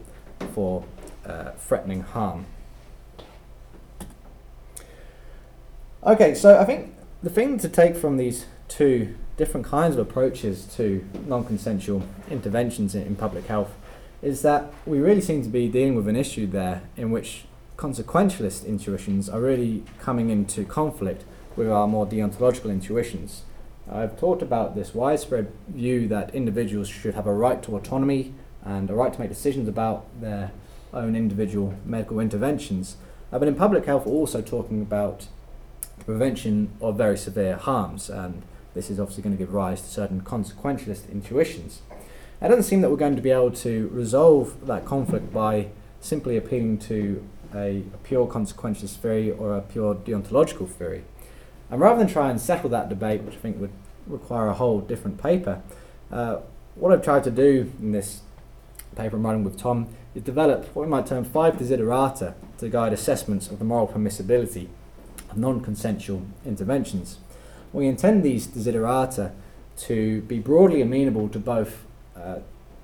for 0.53 0.83
uh, 1.25 1.51
threatening 1.51 2.01
harm. 2.01 2.45
Okay, 6.05 6.35
so 6.35 6.59
I 6.59 6.65
think 6.65 6.93
the 7.21 7.29
thing 7.29 7.57
to 7.59 7.69
take 7.69 7.95
from 7.95 8.17
these 8.17 8.45
two 8.67 9.15
different 9.43 9.65
kinds 9.65 9.93
of 9.97 10.07
approaches 10.07 10.63
to 10.63 11.05
non 11.27 11.43
consensual 11.43 12.01
interventions 12.31 12.95
in, 12.95 13.03
in 13.03 13.13
public 13.13 13.45
health 13.47 13.71
is 14.21 14.41
that 14.41 14.73
we 14.85 14.99
really 14.99 15.19
seem 15.19 15.43
to 15.43 15.49
be 15.49 15.67
dealing 15.67 15.95
with 15.95 16.07
an 16.07 16.15
issue 16.15 16.47
there 16.47 16.81
in 16.95 17.11
which 17.11 17.43
consequentialist 17.75 18.65
intuitions 18.65 19.27
are 19.27 19.41
really 19.41 19.83
coming 19.99 20.29
into 20.29 20.63
conflict 20.63 21.25
with 21.57 21.69
our 21.69 21.87
more 21.89 22.05
deontological 22.05 22.69
intuitions. 22.71 23.41
I've 23.91 24.17
talked 24.17 24.41
about 24.41 24.75
this 24.75 24.95
widespread 24.95 25.51
view 25.67 26.07
that 26.07 26.33
individuals 26.33 26.87
should 26.87 27.15
have 27.15 27.27
a 27.27 27.33
right 27.33 27.61
to 27.63 27.75
autonomy 27.75 28.33
and 28.63 28.89
a 28.89 28.93
right 28.93 29.11
to 29.11 29.19
make 29.19 29.27
decisions 29.27 29.67
about 29.67 30.05
their 30.21 30.51
own 30.93 31.17
individual 31.17 31.73
medical 31.83 32.21
interventions. 32.21 32.95
Uh, 33.29 33.39
but 33.39 33.49
in 33.49 33.55
public 33.55 33.83
health, 33.87 34.05
we're 34.05 34.13
also 34.13 34.41
talking 34.41 34.81
about 34.81 35.27
prevention 36.05 36.69
of 36.79 36.97
very 36.97 37.17
severe 37.17 37.57
harms, 37.57 38.09
and 38.09 38.43
this 38.73 38.89
is 38.89 38.99
obviously 38.99 39.23
going 39.23 39.35
to 39.35 39.43
give 39.43 39.53
rise 39.53 39.81
to 39.81 39.87
certain 39.87 40.21
consequentialist 40.21 41.11
intuitions. 41.11 41.81
It 42.41 42.47
doesn't 42.49 42.63
seem 42.63 42.81
that 42.81 42.89
we're 42.89 42.97
going 42.97 43.15
to 43.15 43.21
be 43.21 43.31
able 43.31 43.51
to 43.51 43.87
resolve 43.93 44.67
that 44.67 44.85
conflict 44.85 45.31
by 45.31 45.67
simply 46.01 46.35
appealing 46.35 46.79
to 46.79 47.23
a, 47.55 47.83
a 47.93 47.97
pure 48.03 48.27
consequentialist 48.27 48.97
theory 48.97 49.31
or 49.31 49.55
a 49.55 49.61
pure 49.61 49.95
deontological 49.95 50.67
theory. 50.67 51.03
And 51.69 51.79
rather 51.79 51.99
than 51.99 52.07
try 52.07 52.29
and 52.29 52.41
settle 52.41 52.69
that 52.71 52.89
debate, 52.89 53.21
which 53.21 53.35
I 53.35 53.37
think 53.37 53.59
would 53.59 53.71
require 54.07 54.47
a 54.47 54.53
whole 54.53 54.81
different 54.81 55.21
paper, 55.21 55.61
uh, 56.11 56.39
what 56.75 56.91
I've 56.91 57.03
tried 57.03 57.23
to 57.25 57.31
do 57.31 57.71
in 57.79 57.91
this 57.91 58.21
paper 58.95 59.15
I'm 59.15 59.25
writing 59.25 59.43
with 59.43 59.57
Tom 59.57 59.87
is 60.13 60.23
develop 60.23 60.65
what 60.75 60.85
we 60.85 60.89
might 60.89 61.07
term 61.07 61.23
five 61.23 61.55
desiderata 61.55 62.33
to 62.59 62.69
guide 62.69 62.93
assessments 62.93 63.47
of 63.49 63.59
the 63.59 63.65
moral 63.65 63.87
permissibility 63.87 64.67
of 65.29 65.37
non-consensual 65.37 66.23
interventions. 66.45 67.17
We 67.73 67.87
intend 67.87 68.23
these 68.23 68.47
desiderata 68.47 69.31
to 69.77 70.21
be 70.21 70.39
broadly 70.39 70.81
amenable 70.81 71.27
to 71.29 71.39
both 71.39 71.85
uh, 72.15 72.39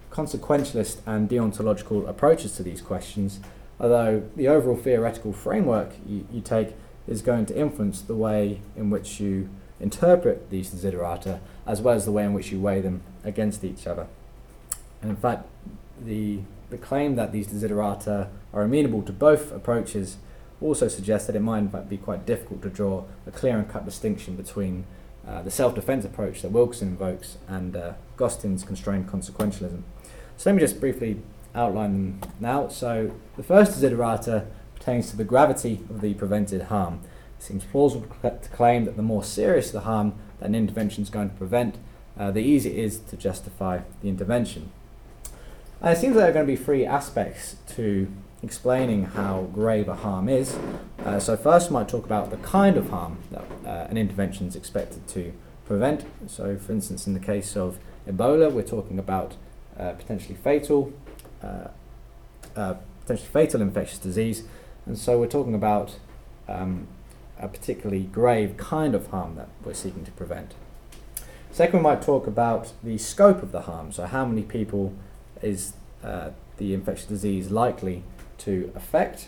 consequentialist 0.10 0.98
and 1.06 1.30
deontological 1.30 2.10
approaches 2.10 2.56
to 2.58 2.64
these 2.64 2.82
questions, 2.82 3.40
although 3.80 4.24
the 4.36 4.48
overall 4.48 4.76
theoretical 4.76 5.32
framework 5.32 5.92
you, 6.08 6.28
you 6.32 6.42
take 6.42 6.74
is 7.08 7.22
going 7.22 7.46
to 7.46 7.58
influence 7.58 8.02
the 8.02 8.16
way 8.16 8.62
in 8.76 8.90
which 8.90 9.20
you 9.20 9.50
interpret 9.80 10.50
these 10.50 10.72
desiderata 10.72 11.40
as 11.66 11.82
well 11.82 11.96
as 11.96 12.06
the 12.06 12.12
way 12.12 12.26
in 12.26 12.34
which 12.34 12.52
you 12.52 12.60
weigh 12.60 12.82
them 12.82 13.02
against 13.24 13.64
each 13.64 13.88
other. 13.88 14.08
And 15.02 15.12
in 15.12 15.18
fact, 15.18 15.48
the, 16.04 16.40
the 16.70 16.78
claim 16.78 17.16
that 17.16 17.32
these 17.32 17.48
desiderata 17.48 18.28
are 18.54 18.64
amenable 18.64 19.04
to 19.04 19.14
both 19.14 19.52
approaches 19.52 20.18
also 20.62 20.88
suggests 20.88 21.28
that 21.28 21.36
it 21.36 21.42
might 21.42 21.60
in 21.60 21.70
fact 21.70 21.90
be 21.90 21.98
quite 21.98 22.26
difficult 22.26 22.62
to 22.62 22.70
draw 22.70 23.06
a 23.26 23.32
clear 23.32 23.58
and 23.58 23.70
cut 23.70 23.86
distinction 23.86 24.36
between 24.36 24.86
uh, 25.28 25.42
the 25.42 25.52
self 25.52 25.76
defense 25.76 26.06
approach 26.06 26.42
that 26.42 26.52
Wilkinson 26.52 26.90
invokes 26.90 27.38
and 27.48 27.76
uh, 27.76 27.94
Gostin's 28.18 28.64
constrained 28.64 29.08
consequentialism. 29.08 29.84
So 30.38 30.50
let 30.50 30.56
me 30.56 30.60
just 30.62 30.80
briefly 30.80 31.22
outline 31.54 32.20
them 32.20 32.32
now. 32.40 32.68
So 32.68 33.12
the 33.38 33.44
first 33.44 33.74
desiderata 33.74 34.48
pertains 34.76 35.10
to 35.12 35.18
the 35.18 35.24
gravity 35.24 35.82
of 35.90 36.02
the 36.02 36.14
prevented 36.14 36.64
harm. 36.64 37.02
It 37.38 37.44
seems 37.44 37.64
plausible 37.64 38.08
to 38.22 38.50
claim 38.50 38.86
that 38.86 38.96
the 38.96 39.02
more 39.04 39.24
serious 39.24 39.72
the 39.72 39.82
harm 39.82 40.14
that 40.40 40.48
an 40.48 40.56
intervention 40.56 41.04
is 41.04 41.10
going 41.10 41.30
to 41.30 41.36
prevent, 41.36 41.78
uh, 42.18 42.32
the 42.32 42.42
easier 42.42 42.72
it 42.72 42.80
is 42.80 43.00
to 43.00 43.18
justify 43.18 43.82
the 44.02 44.10
intervention. 44.10 44.72
And 45.82 45.96
it 45.96 46.00
seems 46.00 46.16
that 46.16 46.22
there 46.22 46.30
are 46.30 46.34
going 46.34 46.48
to 46.48 46.52
be 46.52 46.62
three 46.62 46.86
aspects 46.86 47.56
to 47.76 48.12
explaining 48.42 49.06
how 49.06 49.50
grave 49.54 49.88
a 49.88 49.96
harm 49.96 50.30
is. 50.30 50.58
Uh, 51.06 51.20
so 51.20 51.36
first, 51.36 51.70
we 51.70 51.74
might 51.74 51.90
talk 51.90 52.06
about 52.06 52.30
the 52.30 52.38
kind 52.38 52.78
of 52.78 52.90
harm 52.90 53.18
that 53.32 53.46
uh, 53.66 53.88
an 53.90 53.98
intervention 53.98 54.48
is 54.48 54.56
expected 54.56 55.08
to 55.10 55.34
prevent. 55.66 56.06
So, 56.28 56.58
for 56.58 56.72
instance, 56.72 57.06
in 57.08 57.14
the 57.14 57.20
case 57.20 57.56
of 57.56 57.80
Ebola, 58.08 58.52
we're 58.52 58.64
talking 58.64 58.98
about 58.98 59.36
uh, 59.78 59.92
potentially 59.94 60.36
fatal, 60.36 60.94
uh, 61.44 61.68
uh, 62.56 62.76
potentially 63.02 63.30
fatal 63.30 63.62
infectious 63.62 64.00
disease, 64.00 64.44
and 64.86 64.98
so 64.98 65.20
we're 65.20 65.28
talking 65.28 65.54
about 65.54 65.98
um, 66.48 66.88
a 67.40 67.48
particularly 67.48 68.04
grave 68.04 68.58
kind 68.58 68.96
of 68.96 69.08
harm 69.08 69.36
that 69.36 69.50
we're 69.64 69.74
seeking 69.74 70.04
to 70.06 70.12
prevent. 70.12 70.54
Second, 71.52 71.80
we 71.80 71.84
might 71.84 72.02
talk 72.02 72.28
about 72.28 72.74
the 72.84 72.98
scope 72.98 73.44
of 73.44 73.52
the 73.52 73.62
harm. 73.62 73.92
So, 73.92 74.06
how 74.06 74.26
many 74.26 74.44
people 74.44 74.94
is 75.42 75.74
uh, 76.04 76.30
the 76.58 76.74
infectious 76.74 77.06
disease 77.06 77.50
likely 77.52 78.04
to 78.40 78.72
affect. 78.76 79.28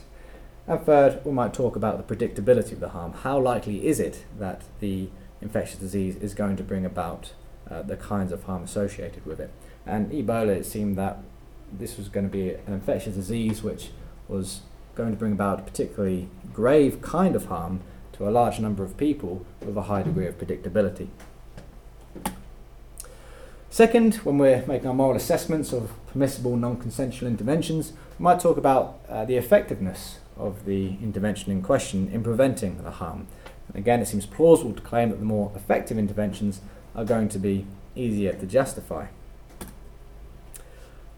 And 0.67 0.81
third, 0.81 1.23
we 1.25 1.31
might 1.31 1.53
talk 1.53 1.75
about 1.75 1.97
the 1.97 2.15
predictability 2.15 2.73
of 2.73 2.79
the 2.79 2.89
harm. 2.89 3.13
How 3.13 3.39
likely 3.39 3.87
is 3.87 3.99
it 3.99 4.25
that 4.37 4.61
the 4.79 5.09
infectious 5.41 5.79
disease 5.79 6.15
is 6.15 6.33
going 6.33 6.55
to 6.57 6.63
bring 6.63 6.85
about 6.85 7.33
uh, 7.69 7.81
the 7.81 7.97
kinds 7.97 8.31
of 8.31 8.43
harm 8.43 8.63
associated 8.63 9.25
with 9.25 9.39
it? 9.39 9.51
And 9.85 10.11
Ebola, 10.11 10.55
it 10.55 10.65
seemed 10.65 10.97
that 10.97 11.19
this 11.71 11.97
was 11.97 12.09
going 12.09 12.25
to 12.25 12.31
be 12.31 12.51
an 12.51 12.73
infectious 12.73 13.15
disease 13.15 13.63
which 13.63 13.89
was 14.27 14.61
going 14.95 15.11
to 15.11 15.17
bring 15.17 15.31
about 15.31 15.59
a 15.59 15.63
particularly 15.63 16.29
grave 16.53 17.01
kind 17.01 17.35
of 17.35 17.45
harm 17.45 17.81
to 18.13 18.27
a 18.27 18.31
large 18.31 18.59
number 18.59 18.83
of 18.83 18.97
people 18.97 19.45
with 19.65 19.75
a 19.77 19.83
high 19.83 20.03
degree 20.03 20.27
of 20.27 20.37
predictability. 20.37 21.07
Second, 23.71 24.15
when 24.15 24.37
we're 24.37 24.65
making 24.65 24.89
our 24.89 24.93
moral 24.93 25.15
assessments 25.15 25.71
of 25.71 25.93
permissible 26.07 26.57
non 26.57 26.75
consensual 26.75 27.29
interventions, 27.29 27.93
we 28.19 28.23
might 28.23 28.41
talk 28.41 28.57
about 28.57 28.99
uh, 29.07 29.23
the 29.23 29.37
effectiveness 29.37 30.19
of 30.35 30.65
the 30.65 30.97
intervention 31.01 31.53
in 31.53 31.61
question 31.61 32.09
in 32.11 32.21
preventing 32.21 32.83
the 32.83 32.91
harm. 32.91 33.27
And 33.69 33.77
again, 33.77 34.01
it 34.01 34.09
seems 34.09 34.25
plausible 34.25 34.73
to 34.73 34.81
claim 34.81 35.09
that 35.11 35.19
the 35.19 35.25
more 35.25 35.53
effective 35.55 35.97
interventions 35.97 36.59
are 36.93 37.05
going 37.05 37.29
to 37.29 37.39
be 37.39 37.65
easier 37.95 38.33
to 38.33 38.45
justify. 38.45 39.05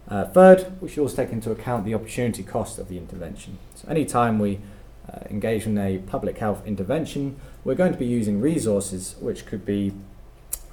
Uh, 0.08 0.26
third, 0.26 0.80
we 0.80 0.90
should 0.90 1.02
also 1.02 1.16
take 1.16 1.32
into 1.32 1.50
account 1.50 1.86
the 1.86 1.96
opportunity 1.96 2.44
cost 2.44 2.78
of 2.78 2.88
the 2.88 3.00
intervention. 3.00 3.58
So, 3.74 3.88
any 3.88 4.06
time 4.06 4.38
we 4.38 4.60
uh, 5.12 5.22
engage 5.28 5.66
in 5.66 5.76
a 5.80 5.98
public 5.98 6.38
health 6.38 6.62
intervention, 6.68 7.40
we're 7.64 7.74
going 7.74 7.94
to 7.94 7.98
be 7.98 8.06
using 8.06 8.40
resources 8.40 9.16
which 9.20 9.48
could 9.48 9.66
be 9.66 9.94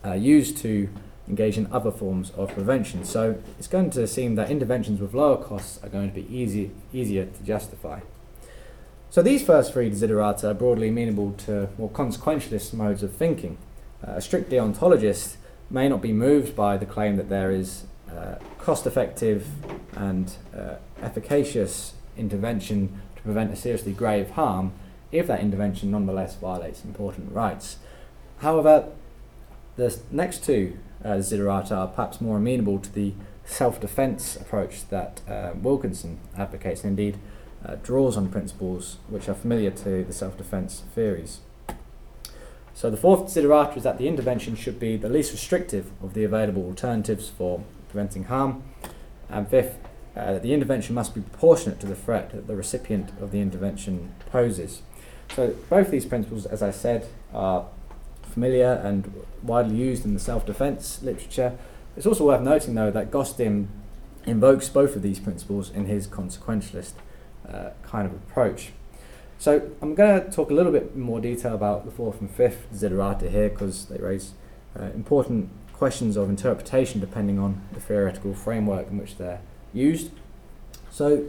uh, 0.05 0.13
used 0.13 0.59
to 0.59 0.91
engage 1.31 1.57
in 1.57 1.67
other 1.73 1.91
forms 1.91 2.31
of 2.37 2.53
prevention. 2.53 3.05
So 3.05 3.41
it's 3.59 3.69
going 3.69 3.91
to 3.91 4.07
seem 4.07 4.35
that 4.35 4.51
interventions 4.51 5.01
with 5.01 5.15
lower 5.15 5.43
costs 5.43 5.83
are 5.83 5.89
going 5.89 6.09
to 6.13 6.15
be 6.15 6.27
easy, 6.35 6.73
easier 6.93 7.25
to 7.25 7.43
justify. 7.43 8.01
So 9.11 9.23
these 9.23 9.43
first 9.43 9.73
three 9.73 9.91
desiderata 9.91 10.45
are 10.45 10.55
broadly 10.55 10.89
amenable 10.89 11.33
to 11.47 11.69
more 11.79 11.91
consequentialist 11.91 12.75
modes 12.75 13.03
of 13.03 13.13
thinking. 13.13 13.57
Uh, 14.07 14.13
a 14.13 14.21
strict 14.21 14.51
deontologist 14.51 15.37
may 15.71 15.89
not 15.89 16.03
be 16.03 16.13
moved 16.13 16.55
by 16.55 16.77
the 16.77 16.87
claim 16.87 17.17
that 17.17 17.29
there 17.29 17.51
is 17.51 17.85
uh, 18.11 18.35
cost 18.59 18.87
effective 18.87 19.47
and 19.97 20.35
uh, 20.57 20.75
efficacious 21.01 21.95
intervention 22.17 23.01
to 23.17 23.23
prevent 23.23 23.53
a 23.53 23.57
seriously 23.57 23.93
grave 23.93 24.31
harm 24.31 24.73
if 25.13 25.27
that 25.27 25.41
intervention 25.41 25.91
nonetheless 25.91 26.37
violates 26.37 26.85
important 26.85 27.33
rights. 27.33 27.79
However, 28.39 28.89
the 29.77 29.97
next 30.11 30.45
two 30.45 30.77
uh, 31.05 31.09
desiderata 31.09 31.73
are 31.73 31.89
perhaps 31.89 32.21
more 32.21 32.37
amenable 32.37 32.79
to 32.79 32.93
the 32.93 33.15
self 33.45 33.81
defense 33.81 34.37
approach 34.37 34.89
that 34.89 35.21
uh, 35.29 35.53
Wilkinson 35.61 36.19
advocates, 36.37 36.85
and 36.85 36.99
indeed 36.99 37.19
uh, 37.65 37.77
draws 37.83 38.17
on 38.17 38.29
principles 38.29 38.99
which 39.09 39.29
are 39.29 39.35
familiar 39.35 39.71
to 39.71 40.05
the 40.05 40.13
self 40.13 40.37
defense 40.37 40.83
theories. 40.95 41.41
So, 42.75 42.91
the 42.91 42.97
fourth 42.97 43.27
desiderata 43.27 43.77
is 43.77 43.83
that 43.83 43.99
the 43.99 44.09
intervention 44.09 44.55
should 44.57 44.79
be 44.79 44.97
the 44.97 45.09
least 45.09 45.33
restrictive 45.33 45.91
of 46.03 46.15
the 46.15 46.25
available 46.25 46.65
alternatives 46.65 47.29
for 47.29 47.63
preventing 47.89 48.25
harm. 48.25 48.63
And 49.29 49.49
fifth, 49.49 49.79
uh, 50.17 50.39
the 50.39 50.55
intervention 50.55 50.95
must 50.95 51.15
be 51.15 51.21
proportionate 51.21 51.81
to 51.81 51.87
the 51.87 51.95
threat 51.95 52.31
that 52.31 52.47
the 52.47 52.57
recipient 52.57 53.11
of 53.21 53.33
the 53.33 53.41
intervention 53.41 54.15
poses. 54.31 54.83
So, 55.35 55.55
both 55.69 55.91
these 55.91 56.07
principles, 56.07 56.47
as 56.47 56.63
I 56.63 56.71
said, 56.71 57.07
are 57.35 57.67
familiar 58.31 58.81
and 58.85 59.13
widely 59.43 59.77
used 59.77 60.05
in 60.05 60.15
the 60.15 60.21
self 60.21 60.47
defense 60.47 61.03
literature. 61.03 61.57
It's 61.97 62.07
also 62.07 62.27
worth 62.27 62.41
noting, 62.41 62.75
though, 62.75 62.91
that 62.91 63.11
Gostin 63.11 63.69
invokes 64.27 64.69
both 64.69 64.97
of 64.97 65.03
these 65.03 65.19
principles 65.19 65.71
in 65.71 65.87
his 65.87 66.07
consequentialist 66.07 66.93
uh, 67.49 67.71
kind 67.83 68.07
of 68.07 68.13
approach. 68.13 68.73
So 69.39 69.71
I'm 69.81 69.95
going 69.95 70.23
to 70.23 70.31
talk 70.31 70.51
a 70.51 70.55
little 70.55 70.73
bit 70.73 70.97
more 70.97 71.21
detail 71.21 71.55
about 71.55 71.87
the 71.87 71.91
fourth 71.91 72.21
and 72.21 72.31
fifth 72.31 72.67
desiderata 72.73 73.31
here 73.31 73.49
because 73.49 73.87
they 73.87 73.97
raise 73.97 74.33
uh, 74.79 74.85
important 74.95 75.49
questions 75.73 76.17
of 76.19 76.29
interpretation 76.29 77.01
depending 77.01 77.39
on 77.39 77.63
the 77.73 77.81
theoretical 77.81 78.35
framework 78.35 78.89
in 78.89 78.99
which 78.99 79.17
they're 79.17 79.41
used. 79.73 80.11
So 80.91 81.25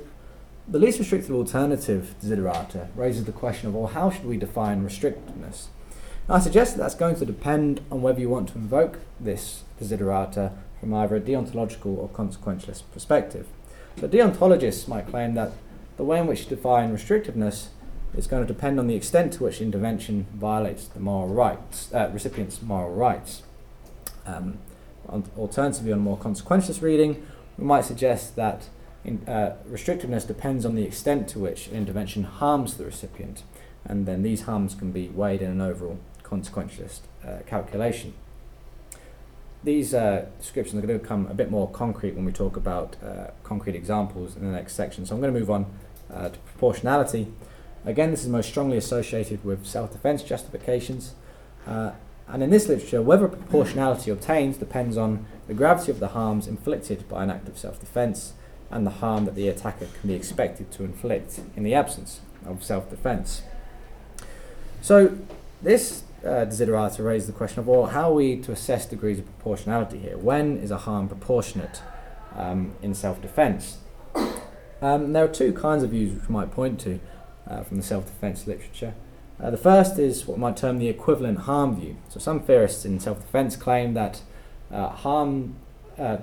the 0.67 0.77
least 0.77 0.99
restrictive 0.99 1.33
alternative 1.33 2.15
desiderata 2.21 2.89
raises 2.95 3.23
the 3.23 3.31
question 3.31 3.69
of, 3.69 3.75
well, 3.75 3.87
how 3.87 4.09
should 4.09 4.25
we 4.25 4.37
define 4.37 4.83
restrictiveness? 4.83 5.67
I 6.31 6.39
suggest 6.39 6.77
that 6.77 6.83
that's 6.83 6.95
going 6.95 7.17
to 7.17 7.25
depend 7.25 7.81
on 7.91 8.01
whether 8.01 8.21
you 8.21 8.29
want 8.29 8.47
to 8.49 8.55
invoke 8.55 8.99
this 9.19 9.63
desiderata 9.81 10.53
from 10.79 10.93
either 10.93 11.17
a 11.17 11.19
deontological 11.19 11.97
or 11.97 12.07
consequentialist 12.07 12.83
perspective. 12.93 13.47
So 13.99 14.07
deontologists 14.07 14.87
might 14.87 15.07
claim 15.07 15.33
that 15.33 15.51
the 15.97 16.05
way 16.05 16.19
in 16.19 16.27
which 16.27 16.43
you 16.43 16.55
define 16.55 16.95
restrictiveness 16.95 17.67
is 18.15 18.27
going 18.27 18.47
to 18.47 18.47
depend 18.47 18.79
on 18.79 18.87
the 18.87 18.95
extent 18.95 19.33
to 19.33 19.43
which 19.43 19.59
intervention 19.59 20.25
violates 20.33 20.87
the 20.87 21.01
moral 21.01 21.27
rights, 21.27 21.93
uh, 21.93 22.09
recipient's 22.13 22.61
moral 22.61 22.93
rights. 22.93 23.43
Um, 24.25 24.59
alternatively, 25.37 25.91
on 25.91 25.99
a 25.99 26.01
more 26.01 26.17
consequentialist 26.17 26.81
reading, 26.81 27.27
we 27.57 27.65
might 27.65 27.83
suggest 27.83 28.37
that 28.37 28.69
in, 29.03 29.21
uh, 29.27 29.57
restrictiveness 29.69 30.25
depends 30.25 30.65
on 30.65 30.75
the 30.75 30.83
extent 30.83 31.27
to 31.29 31.39
which 31.39 31.67
intervention 31.67 32.23
harms 32.23 32.77
the 32.77 32.85
recipient, 32.85 33.43
and 33.83 34.05
then 34.05 34.23
these 34.23 34.43
harms 34.43 34.75
can 34.75 34.93
be 34.93 35.09
weighed 35.09 35.41
in 35.41 35.51
an 35.51 35.59
overall 35.59 35.99
consequentialist 36.31 37.01
uh, 37.25 37.39
calculation. 37.45 38.13
These 39.63 39.93
uh, 39.93 40.25
descriptions 40.39 40.83
are 40.83 40.87
going 40.87 40.99
to 40.99 41.03
become 41.03 41.27
a 41.27 41.33
bit 41.35 41.51
more 41.51 41.69
concrete 41.69 42.15
when 42.15 42.25
we 42.25 42.31
talk 42.31 42.57
about 42.57 42.95
uh, 43.03 43.27
concrete 43.43 43.75
examples 43.75 44.35
in 44.35 44.43
the 44.43 44.51
next 44.51 44.73
section. 44.73 45.05
So 45.05 45.13
I'm 45.13 45.21
going 45.21 45.33
to 45.33 45.39
move 45.39 45.51
on 45.51 45.65
uh, 46.11 46.29
to 46.29 46.39
proportionality. 46.39 47.27
Again, 47.85 48.11
this 48.11 48.23
is 48.23 48.29
most 48.29 48.49
strongly 48.49 48.77
associated 48.77 49.43
with 49.43 49.65
self-defense 49.65 50.23
justifications. 50.23 51.13
Uh, 51.67 51.91
and 52.27 52.41
in 52.41 52.49
this 52.49 52.67
literature, 52.67 53.01
whether 53.01 53.27
proportionality 53.27 54.09
obtains 54.09 54.57
depends 54.57 54.97
on 54.97 55.25
the 55.47 55.53
gravity 55.53 55.91
of 55.91 55.99
the 55.99 56.09
harms 56.09 56.47
inflicted 56.47 57.07
by 57.09 57.23
an 57.23 57.29
act 57.29 57.47
of 57.47 57.57
self-defense 57.57 58.33
and 58.71 58.87
the 58.87 58.91
harm 58.91 59.25
that 59.25 59.35
the 59.35 59.47
attacker 59.47 59.87
can 59.99 60.07
be 60.07 60.15
expected 60.15 60.71
to 60.71 60.83
inflict 60.83 61.39
in 61.55 61.63
the 61.63 61.73
absence 61.73 62.21
of 62.45 62.63
self-defense. 62.63 63.43
So 64.81 65.17
this 65.61 66.03
uh, 66.23 66.45
desiderata 66.45 67.03
raise 67.03 67.27
the 67.27 67.33
question 67.33 67.59
of, 67.59 67.67
well, 67.67 67.87
how 67.87 68.11
are 68.11 68.13
we 68.13 68.37
to 68.37 68.51
assess 68.51 68.85
degrees 68.85 69.19
of 69.19 69.25
proportionality 69.25 69.97
here? 69.97 70.17
When 70.17 70.57
is 70.57 70.71
a 70.71 70.77
harm 70.79 71.07
proportionate 71.07 71.81
um, 72.35 72.75
in 72.81 72.93
self-defense? 72.93 73.77
Um, 74.81 75.13
there 75.13 75.25
are 75.25 75.27
two 75.27 75.53
kinds 75.53 75.83
of 75.83 75.91
views 75.91 76.13
which 76.13 76.27
we 76.27 76.33
might 76.33 76.51
point 76.51 76.79
to 76.81 76.99
uh, 77.47 77.61
from 77.63 77.77
the 77.77 77.83
self-defense 77.83 78.47
literature. 78.47 78.93
Uh, 79.41 79.49
the 79.49 79.57
first 79.57 79.97
is 79.97 80.27
what 80.27 80.37
might 80.37 80.57
term 80.57 80.77
the 80.77 80.87
equivalent 80.87 81.39
harm 81.39 81.79
view. 81.79 81.97
So 82.09 82.19
some 82.19 82.39
theorists 82.39 82.85
in 82.85 82.99
self-defense 82.99 83.55
claim 83.55 83.93
that 83.95 84.21
uh, 84.71 84.89
harm 84.89 85.55
uh, 85.97 86.17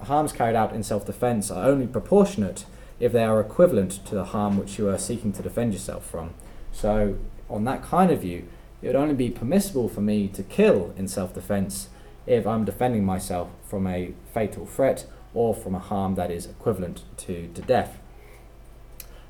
harms 0.00 0.32
carried 0.32 0.56
out 0.56 0.74
in 0.74 0.82
self-defense 0.82 1.50
are 1.50 1.64
only 1.64 1.86
proportionate 1.86 2.66
if 3.00 3.12
they 3.12 3.24
are 3.24 3.40
equivalent 3.40 4.04
to 4.06 4.14
the 4.14 4.24
harm 4.24 4.58
which 4.58 4.78
you 4.78 4.88
are 4.88 4.98
seeking 4.98 5.32
to 5.32 5.42
defend 5.42 5.72
yourself 5.72 6.04
from. 6.04 6.34
So 6.72 7.16
on 7.48 7.64
that 7.64 7.82
kind 7.82 8.10
of 8.10 8.20
view, 8.20 8.46
it 8.84 8.88
would 8.88 8.96
only 8.96 9.14
be 9.14 9.30
permissible 9.30 9.88
for 9.88 10.02
me 10.02 10.28
to 10.28 10.42
kill 10.42 10.92
in 10.98 11.08
self 11.08 11.32
defense 11.32 11.88
if 12.26 12.46
I'm 12.46 12.66
defending 12.66 13.02
myself 13.02 13.48
from 13.66 13.86
a 13.86 14.12
fatal 14.34 14.66
threat 14.66 15.06
or 15.32 15.54
from 15.54 15.74
a 15.74 15.78
harm 15.78 16.16
that 16.16 16.30
is 16.30 16.44
equivalent 16.44 17.02
to, 17.18 17.48
to 17.48 17.62
death. 17.62 17.98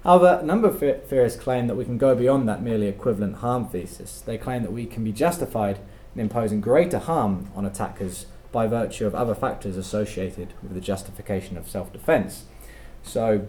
However, 0.02 0.40
a 0.42 0.44
number 0.44 0.68
of 0.68 0.80
theorists 0.80 1.40
claim 1.40 1.68
that 1.68 1.76
we 1.76 1.84
can 1.84 1.98
go 1.98 2.16
beyond 2.16 2.48
that 2.48 2.62
merely 2.62 2.88
equivalent 2.88 3.36
harm 3.36 3.68
thesis. 3.68 4.20
They 4.20 4.36
claim 4.36 4.62
that 4.62 4.72
we 4.72 4.86
can 4.86 5.04
be 5.04 5.12
justified 5.12 5.78
in 6.14 6.20
imposing 6.20 6.60
greater 6.60 6.98
harm 6.98 7.48
on 7.54 7.64
attackers 7.64 8.26
by 8.50 8.66
virtue 8.66 9.06
of 9.06 9.14
other 9.14 9.36
factors 9.36 9.76
associated 9.76 10.52
with 10.62 10.74
the 10.74 10.80
justification 10.80 11.56
of 11.56 11.70
self 11.70 11.92
defense. 11.92 12.44
So, 13.04 13.46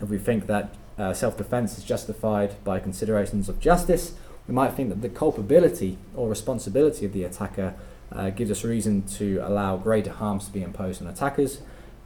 if 0.00 0.08
we 0.08 0.16
think 0.18 0.46
that 0.46 0.74
uh, 0.98 1.12
self 1.12 1.36
defense 1.36 1.76
is 1.76 1.84
justified 1.84 2.62
by 2.64 2.80
considerations 2.80 3.50
of 3.50 3.60
justice, 3.60 4.14
we 4.48 4.54
might 4.54 4.74
think 4.74 4.88
that 4.90 5.02
the 5.02 5.08
culpability 5.08 5.98
or 6.14 6.28
responsibility 6.28 7.04
of 7.04 7.12
the 7.12 7.24
attacker 7.24 7.74
uh, 8.12 8.30
gives 8.30 8.50
us 8.50 8.64
reason 8.64 9.02
to 9.02 9.38
allow 9.38 9.76
greater 9.76 10.12
harms 10.12 10.46
to 10.46 10.52
be 10.52 10.62
imposed 10.62 11.02
on 11.02 11.08
attackers. 11.08 11.60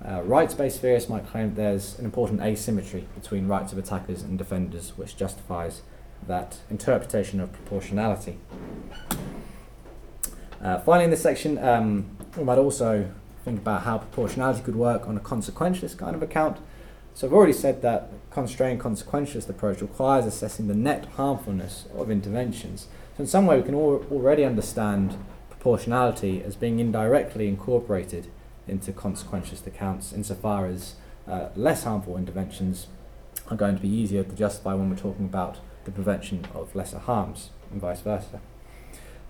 Uh, 0.07 0.23
rights-based 0.23 0.81
theorists 0.81 1.11
might 1.11 1.27
claim 1.27 1.55
there's 1.55 1.99
an 1.99 2.07
important 2.07 2.41
asymmetry 2.41 3.07
between 3.15 3.47
rights 3.47 3.73
of 3.73 3.79
attackers 3.79 4.23
and 4.23 4.39
defenders, 4.39 4.97
which 4.97 5.17
justifies 5.17 5.83
that 6.27 6.59
interpretation 6.71 7.41
of 7.41 7.53
proportionality. 7.53 8.39
Uh, 10.63 10.79
finally, 10.81 11.05
in 11.05 11.11
this 11.11 11.23
section, 11.23 11.59
um, 11.59 12.17
we 12.37 12.45
might 12.45 12.59
also 12.59 13.11
think 13.45 13.59
about 13.59 13.83
how 13.83 13.99
proportionality 13.99 14.63
could 14.63 14.77
work 14.77 15.07
on 15.07 15.17
a 15.17 15.21
consequentialist 15.21 15.99
kind 15.99 16.15
of 16.15 16.23
account. 16.23 16.59
So 17.15 17.27
I've 17.27 17.33
already 17.33 17.53
said 17.53 17.83
that 17.83 18.11
constrained 18.31 18.81
consequentialist 18.81 19.49
approach 19.49 19.81
requires 19.81 20.25
assessing 20.25 20.69
the 20.69 20.75
net 20.75 21.07
harmfulness 21.17 21.87
of 21.95 22.11
interventions. 22.11 22.87
So 23.17 23.23
in 23.23 23.27
some 23.27 23.47
way 23.47 23.57
we 23.57 23.65
can 23.65 23.75
al- 23.75 24.05
already 24.11 24.45
understand 24.45 25.17
proportionality 25.51 26.43
as 26.43 26.57
being 26.57 26.79
indirectly 26.79 27.49
incorporated 27.49 28.29
into 28.69 28.93
consequentialist 28.93 29.67
accounts 29.67 30.13
insofar 30.13 30.67
as 30.67 30.95
uh, 31.29 31.49
less 31.57 31.85
harmful 31.85 32.17
interventions 32.17 32.87
are 33.49 33.57
going 33.57 33.77
to 33.77 33.83
be 33.83 33.89
easier 33.89 34.23
to 34.23 34.33
justify 34.33 34.75
when 34.75 34.89
we're 34.89 34.97
talking 34.97 35.27
about 35.27 35.59
the 35.85 35.91
prevention 35.91 36.47
of 36.55 36.75
lesser 36.75 36.99
harms 36.99 37.51
and 37.71 37.81
vice 37.81 38.01
versa. 38.01 38.41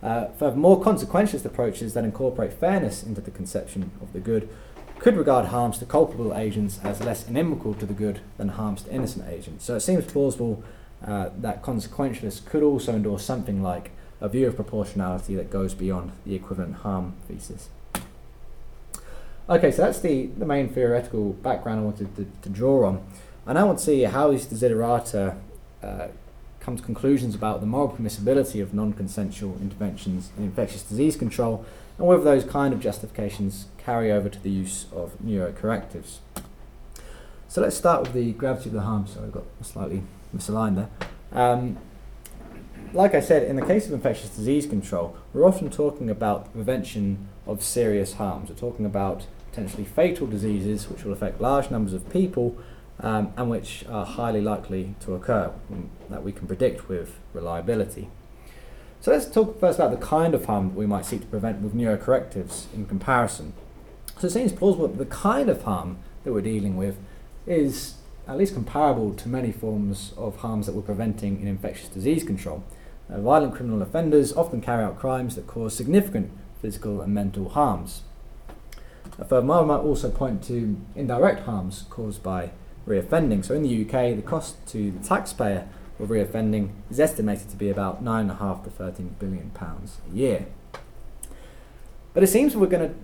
Uh, 0.03 0.29
furthermore, 0.39 0.81
consequentialist 0.81 1.45
approaches 1.45 1.93
that 1.95 2.05
incorporate 2.05 2.53
fairness 2.53 3.03
into 3.03 3.21
the 3.21 3.31
conception 3.31 3.91
of 4.01 4.13
the 4.13 4.19
good 4.19 4.49
could 5.01 5.17
regard 5.17 5.47
harms 5.47 5.79
to 5.79 5.87
culpable 5.87 6.37
agents 6.37 6.79
as 6.85 7.01
less 7.01 7.27
inimical 7.27 7.73
to 7.75 7.87
the 7.87 7.95
good 7.95 8.21
than 8.37 8.49
harms 8.51 8.83
to 8.83 8.93
innocent 8.93 9.27
agents. 9.29 9.65
So 9.65 9.75
it 9.75 9.81
seems 9.81 10.05
plausible 10.05 10.63
uh, 11.05 11.31
that 11.39 11.63
consequentialists 11.63 12.45
could 12.45 12.63
also 12.63 12.93
endorse 12.95 13.25
something 13.25 13.63
like 13.63 13.91
a 14.21 14.29
view 14.29 14.47
of 14.47 14.57
proportionality 14.57 15.35
that 15.35 15.51
goes 15.51 15.73
beyond 15.73 16.13
the 16.27 16.35
equivalent 16.35 16.77
harm 16.77 17.15
thesis. 17.27 17.71
Okay, 19.49 19.71
so 19.73 19.83
that's 19.83 20.01
the, 20.01 20.27
the 20.27 20.45
main 20.45 20.69
theoretical 20.69 21.33
background 21.33 21.81
I 21.81 21.83
wanted 21.83 22.15
to, 22.17 22.31
to 22.43 22.49
draw 22.51 22.87
on. 22.87 23.03
And 23.47 23.59
I 23.59 23.65
want 23.65 23.79
to 23.79 23.85
see 23.85 24.03
how 24.03 24.31
these 24.31 24.47
desiderata 24.47 25.37
uh, 25.83 26.09
come 26.61 26.77
to 26.77 26.83
conclusions 26.83 27.35
about 27.35 27.61
the 27.61 27.67
moral 27.67 27.89
permissibility 27.89 28.63
of 28.63 28.75
non 28.75 28.93
consensual 28.93 29.57
interventions 29.63 30.31
in 30.37 30.45
infectious 30.45 30.83
disease 30.83 31.17
control 31.17 31.65
and 32.01 32.09
whether 32.09 32.25
those 32.25 32.45
kind 32.45 32.73
of 32.73 32.81
justifications 32.81 33.67
carry 33.77 34.11
over 34.11 34.31
to 34.31 34.43
the 34.43 34.49
use 34.49 34.87
of 34.91 35.13
neurocorrectives. 35.23 36.21
So 37.47 37.61
let's 37.61 37.77
start 37.77 38.01
with 38.01 38.15
the 38.15 38.33
gravity 38.33 38.71
of 38.71 38.75
the 38.75 38.81
harm. 38.81 39.07
So 39.07 39.23
I've 39.23 39.33
got 39.33 39.45
slightly 39.61 40.03
misaligned 40.35 40.77
there. 40.77 40.89
Um, 41.31 41.77
like 42.95 43.15
I 43.15 43.21
said, 43.21 43.43
in 43.43 43.57
the 43.57 43.67
case 43.67 43.87
of 43.87 43.93
infectious 43.93 44.31
disease 44.31 44.67
control, 44.67 45.15
we're 45.35 45.47
often 45.47 45.69
talking 45.69 46.09
about 46.09 46.51
prevention 46.55 47.29
of 47.47 47.63
serious 47.63 48.15
harms. 48.15 48.49
We're 48.49 48.57
talking 48.57 48.87
about 48.87 49.27
potentially 49.51 49.85
fatal 49.85 50.27
diseases 50.27 50.89
which 50.89 51.05
will 51.05 51.13
affect 51.13 51.39
large 51.39 51.71
numbers 51.71 51.93
of 51.93 52.09
people 52.09 52.57
um, 53.01 53.35
and 53.37 53.51
which 53.51 53.85
are 53.91 54.07
highly 54.07 54.41
likely 54.41 54.95
to 55.01 55.15
occur, 55.15 55.53
that 56.09 56.23
we 56.23 56.33
can 56.33 56.47
predict 56.47 56.89
with 56.89 57.19
reliability. 57.35 58.09
So 59.03 59.13
let's 59.13 59.25
talk 59.25 59.59
first 59.59 59.79
about 59.79 59.93
the 59.93 60.07
kind 60.07 60.35
of 60.35 60.45
harm 60.45 60.69
that 60.69 60.77
we 60.77 60.85
might 60.85 61.07
seek 61.07 61.23
to 61.23 61.27
prevent 61.27 61.63
with 61.63 61.75
neurocorrectives 61.75 62.67
in 62.75 62.85
comparison. 62.85 63.55
So 64.19 64.27
it 64.27 64.31
seems 64.31 64.53
plausible 64.53 64.89
that 64.89 64.99
the 64.99 65.07
kind 65.07 65.49
of 65.49 65.63
harm 65.63 65.97
that 66.23 66.35
we're 66.35 66.43
dealing 66.43 66.77
with 66.77 66.99
is 67.47 67.95
at 68.29 68.37
least 68.37 68.53
comparable 68.53 69.15
to 69.15 69.27
many 69.27 69.53
forms 69.53 70.13
of 70.19 70.37
harms 70.37 70.67
that 70.67 70.75
we're 70.75 70.83
preventing 70.83 71.41
in 71.41 71.49
infectious 71.49 71.89
disease 71.89 72.23
control. 72.25 72.63
Uh, 73.11 73.23
violent 73.23 73.55
criminal 73.55 73.81
offenders 73.81 74.35
often 74.35 74.61
carry 74.61 74.85
out 74.85 74.99
crimes 74.99 75.35
that 75.35 75.47
cause 75.47 75.75
significant 75.75 76.31
physical 76.61 77.01
and 77.01 77.15
mental 77.15 77.49
harms. 77.49 78.03
Uh, 79.19 79.25
furthermore, 79.25 79.63
I 79.63 79.65
might 79.65 79.79
also 79.79 80.11
point 80.11 80.45
to 80.45 80.79
indirect 80.95 81.47
harms 81.47 81.87
caused 81.89 82.23
by 82.23 82.51
reoffending. 82.87 83.47
So 83.47 83.55
in 83.55 83.63
the 83.63 83.83
UK, 83.83 84.15
the 84.15 84.23
cost 84.23 84.67
to 84.69 84.91
the 84.91 85.09
taxpayer 85.09 85.67
of 86.03 86.09
reoffending 86.09 86.71
is 86.91 86.99
estimated 86.99 87.49
to 87.51 87.57
be 87.57 87.71
about 87.71 88.05
9.5 88.05 88.65
to 88.65 88.71
13 88.71 89.17
billion 89.19 89.51
pounds 89.51 89.99
a 90.11 90.17
year. 90.17 90.47
But 92.13 92.23
it 92.23 92.29
seems 92.29 92.57
we're 92.57 92.67
going 92.67 92.89
to 92.89 92.95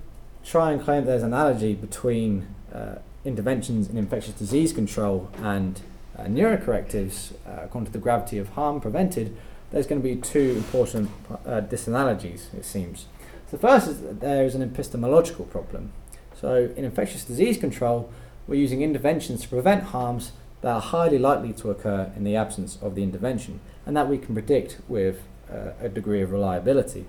try 0.45 0.73
and 0.73 0.83
claim 0.83 1.05
there's 1.05 1.23
an 1.23 1.33
analogy 1.33 1.75
between 1.75 2.49
uh, 2.73 2.97
interventions 3.25 3.89
in 3.89 3.97
infectious 3.97 4.35
disease 4.35 4.73
control 4.73 5.31
and 5.43 5.81
uh, 6.19 6.25
neurocorrectives, 6.25 7.33
uh, 7.47 7.65
according 7.65 7.87
to 7.87 7.93
the 7.93 7.99
gravity 7.99 8.39
of 8.39 8.51
harm 8.51 8.81
prevented, 8.81 9.37
there's 9.71 9.87
going 9.87 10.01
to 10.01 10.09
be 10.09 10.17
two 10.17 10.55
important 10.57 11.11
uh, 11.45 11.61
disanalogies, 11.61 12.55
it 12.55 12.65
seems. 12.65 13.07
So 13.51 13.57
the 13.57 13.59
first 13.59 13.89
is 13.89 14.01
that 14.03 14.21
there 14.21 14.45
is 14.45 14.55
an 14.55 14.63
epistemological 14.63 15.45
problem. 15.47 15.93
So 16.35 16.73
in 16.77 16.85
infectious 16.85 17.25
disease 17.25 17.59
control, 17.59 18.11
we're 18.47 18.61
using 18.61 18.83
interventions 18.83 19.43
to 19.43 19.49
prevent 19.49 19.85
harms 19.85 20.33
that 20.63 20.73
are 20.73 20.81
highly 20.81 21.19
likely 21.19 21.53
to 21.53 21.71
occur 21.71 22.13
in 22.17 22.25
the 22.25 22.37
absence 22.37 22.79
of 22.81 22.95
the 22.95 23.03
intervention, 23.03 23.61
and 23.85 23.97
that 23.97 24.09
we 24.09 24.19
can 24.19 24.35
predict 24.35 24.79
with 24.89 25.23
uh, 25.51 25.71
a 25.81 25.89
degree 25.89 26.23
of 26.23 26.33
reliability. 26.33 27.07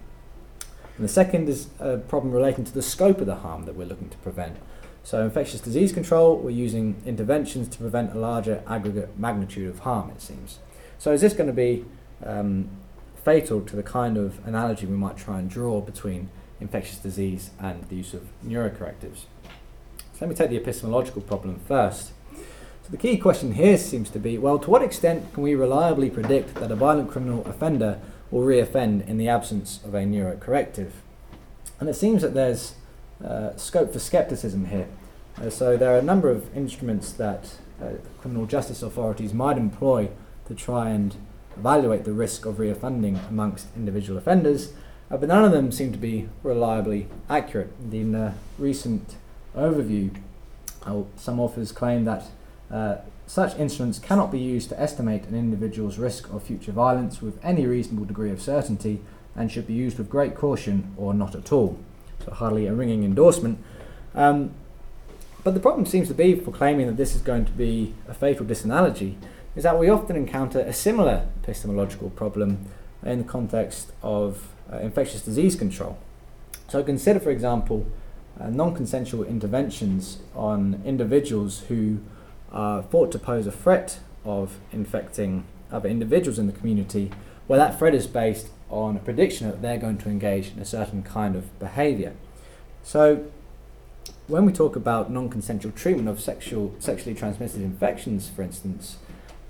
And 0.97 1.03
the 1.03 1.11
second 1.11 1.47
is 1.47 1.67
a 1.79 1.97
problem 1.97 2.33
relating 2.33 2.65
to 2.65 2.73
the 2.73 2.81
scope 2.81 3.19
of 3.19 3.27
the 3.27 3.35
harm 3.35 3.65
that 3.65 3.75
we're 3.75 3.87
looking 3.87 4.09
to 4.09 4.17
prevent. 4.17 4.57
So, 5.03 5.23
infectious 5.23 5.61
disease 5.61 5.93
control, 5.93 6.37
we're 6.37 6.49
using 6.49 7.01
interventions 7.05 7.69
to 7.69 7.77
prevent 7.77 8.11
a 8.13 8.19
larger 8.19 8.61
aggregate 8.67 9.17
magnitude 9.17 9.69
of 9.69 9.79
harm, 9.79 10.09
it 10.09 10.21
seems. 10.21 10.59
So, 10.97 11.13
is 11.13 11.21
this 11.21 11.33
going 11.33 11.47
to 11.47 11.53
be 11.53 11.85
um, 12.25 12.67
fatal 13.23 13.61
to 13.61 13.75
the 13.75 13.83
kind 13.83 14.17
of 14.17 14.45
analogy 14.45 14.85
we 14.85 14.97
might 14.97 15.15
try 15.15 15.39
and 15.39 15.49
draw 15.49 15.79
between 15.79 16.29
infectious 16.59 16.97
disease 16.97 17.51
and 17.59 17.87
the 17.87 17.95
use 17.95 18.13
of 18.13 18.27
neurocorrectives? 18.45 19.25
So, 19.95 20.19
let 20.21 20.29
me 20.29 20.35
take 20.35 20.49
the 20.49 20.57
epistemological 20.57 21.21
problem 21.21 21.61
first. 21.65 22.11
So, 22.87 22.91
the 22.91 22.97
key 22.99 23.17
question 23.17 23.55
here 23.55 23.77
seems 23.77 24.09
to 24.11 24.19
be 24.19 24.37
well, 24.37 24.57
to 24.59 24.69
what 24.69 24.81
extent 24.81 25.33
can 25.33 25.43
we 25.43 25.55
reliably 25.55 26.09
predict 26.09 26.55
that 26.55 26.71
a 26.71 26.75
violent 26.77 27.11
criminal 27.11 27.45
offender 27.45 27.99
will 28.31 28.43
reoffend 28.43 29.05
in 29.05 29.17
the 29.17 29.27
absence 29.27 29.81
of 29.83 29.93
a 29.93 30.05
neurocorrective? 30.05 30.91
And 31.81 31.89
it 31.89 31.95
seems 31.95 32.21
that 32.21 32.33
there's 32.33 32.75
uh, 33.21 33.57
scope 33.57 33.91
for 33.91 33.99
skepticism 33.99 34.67
here. 34.67 34.87
Uh, 35.37 35.49
so 35.49 35.75
there 35.75 35.93
are 35.93 35.97
a 35.97 36.01
number 36.01 36.29
of 36.29 36.55
instruments 36.55 37.11
that 37.11 37.55
uh, 37.81 37.95
criminal 38.21 38.45
justice 38.45 38.81
authorities 38.81 39.33
might 39.33 39.57
employ 39.57 40.07
to 40.47 40.55
try 40.55 40.89
and 40.89 41.17
evaluate 41.57 42.05
the 42.05 42.13
risk 42.13 42.45
of 42.45 42.55
reoffending 42.55 43.19
amongst 43.27 43.67
individual 43.75 44.17
offenders, 44.17 44.71
uh, 45.11 45.17
but 45.17 45.27
none 45.27 45.43
of 45.43 45.51
them 45.51 45.73
seem 45.73 45.91
to 45.91 45.97
be 45.97 46.29
reliably 46.41 47.09
accurate. 47.29 47.73
In 47.91 48.13
the 48.13 48.35
recent 48.57 49.17
overview, 49.57 50.15
uh, 50.85 51.01
some 51.17 51.37
authors 51.41 51.73
claim 51.73 52.05
that 52.05 52.27
uh, 52.71 52.97
such 53.25 53.57
instruments 53.57 53.99
cannot 53.99 54.31
be 54.31 54.39
used 54.39 54.69
to 54.69 54.79
estimate 54.79 55.25
an 55.25 55.35
individual's 55.35 55.97
risk 55.97 56.31
of 56.31 56.43
future 56.43 56.71
violence 56.71 57.21
with 57.21 57.43
any 57.43 57.65
reasonable 57.65 58.05
degree 58.05 58.31
of 58.31 58.41
certainty 58.41 59.01
and 59.35 59.51
should 59.51 59.67
be 59.67 59.73
used 59.73 59.97
with 59.97 60.09
great 60.09 60.35
caution 60.35 60.93
or 60.97 61.13
not 61.13 61.35
at 61.35 61.51
all 61.51 61.77
so 62.27 62.33
hardly 62.33 62.67
a 62.67 62.73
ringing 62.73 63.03
endorsement. 63.03 63.59
Um, 64.13 64.51
but 65.43 65.53
the 65.53 65.59
problem 65.59 65.85
seems 65.85 66.07
to 66.09 66.13
be 66.13 66.35
for 66.35 66.51
claiming 66.51 66.87
that 66.87 66.97
this 66.97 67.15
is 67.15 67.21
going 67.21 67.45
to 67.45 67.51
be 67.51 67.93
a 68.07 68.13
fatal 68.13 68.45
disanalogy 68.45 69.15
is 69.55 69.63
that 69.63 69.79
we 69.79 69.89
often 69.89 70.15
encounter 70.15 70.59
a 70.59 70.73
similar 70.73 71.27
epistemological 71.41 72.09
problem 72.11 72.67
in 73.03 73.19
the 73.19 73.23
context 73.23 73.91
of 74.03 74.49
uh, 74.71 74.77
infectious 74.79 75.21
disease 75.21 75.55
control. 75.55 75.97
So 76.67 76.83
consider, 76.83 77.19
for 77.19 77.31
example, 77.31 77.85
uh, 78.39 78.49
non-consensual 78.49 79.23
interventions 79.23 80.19
on 80.35 80.81
individuals 80.85 81.61
who 81.69 81.99
are 82.51 82.81
thought 82.81 83.11
to 83.11 83.19
pose 83.19 83.47
a 83.47 83.51
threat 83.51 83.99
of 84.25 84.57
infecting 84.71 85.45
other 85.71 85.89
individuals 85.89 86.39
in 86.39 86.47
the 86.47 86.53
community, 86.53 87.11
where 87.47 87.59
that 87.59 87.77
threat 87.77 87.93
is 87.93 88.07
based 88.07 88.49
on 88.69 88.95
a 88.95 88.99
prediction 88.99 89.47
that 89.47 89.61
they're 89.61 89.77
going 89.77 89.97
to 89.97 90.09
engage 90.09 90.51
in 90.51 90.59
a 90.59 90.65
certain 90.65 91.03
kind 91.03 91.35
of 91.35 91.57
behavior. 91.59 92.13
So, 92.83 93.25
when 94.27 94.45
we 94.45 94.53
talk 94.53 94.75
about 94.75 95.11
non 95.11 95.29
consensual 95.29 95.71
treatment 95.71 96.09
of 96.09 96.19
sexual, 96.19 96.75
sexually 96.79 97.15
transmitted 97.15 97.61
infections, 97.61 98.29
for 98.29 98.41
instance, 98.41 98.97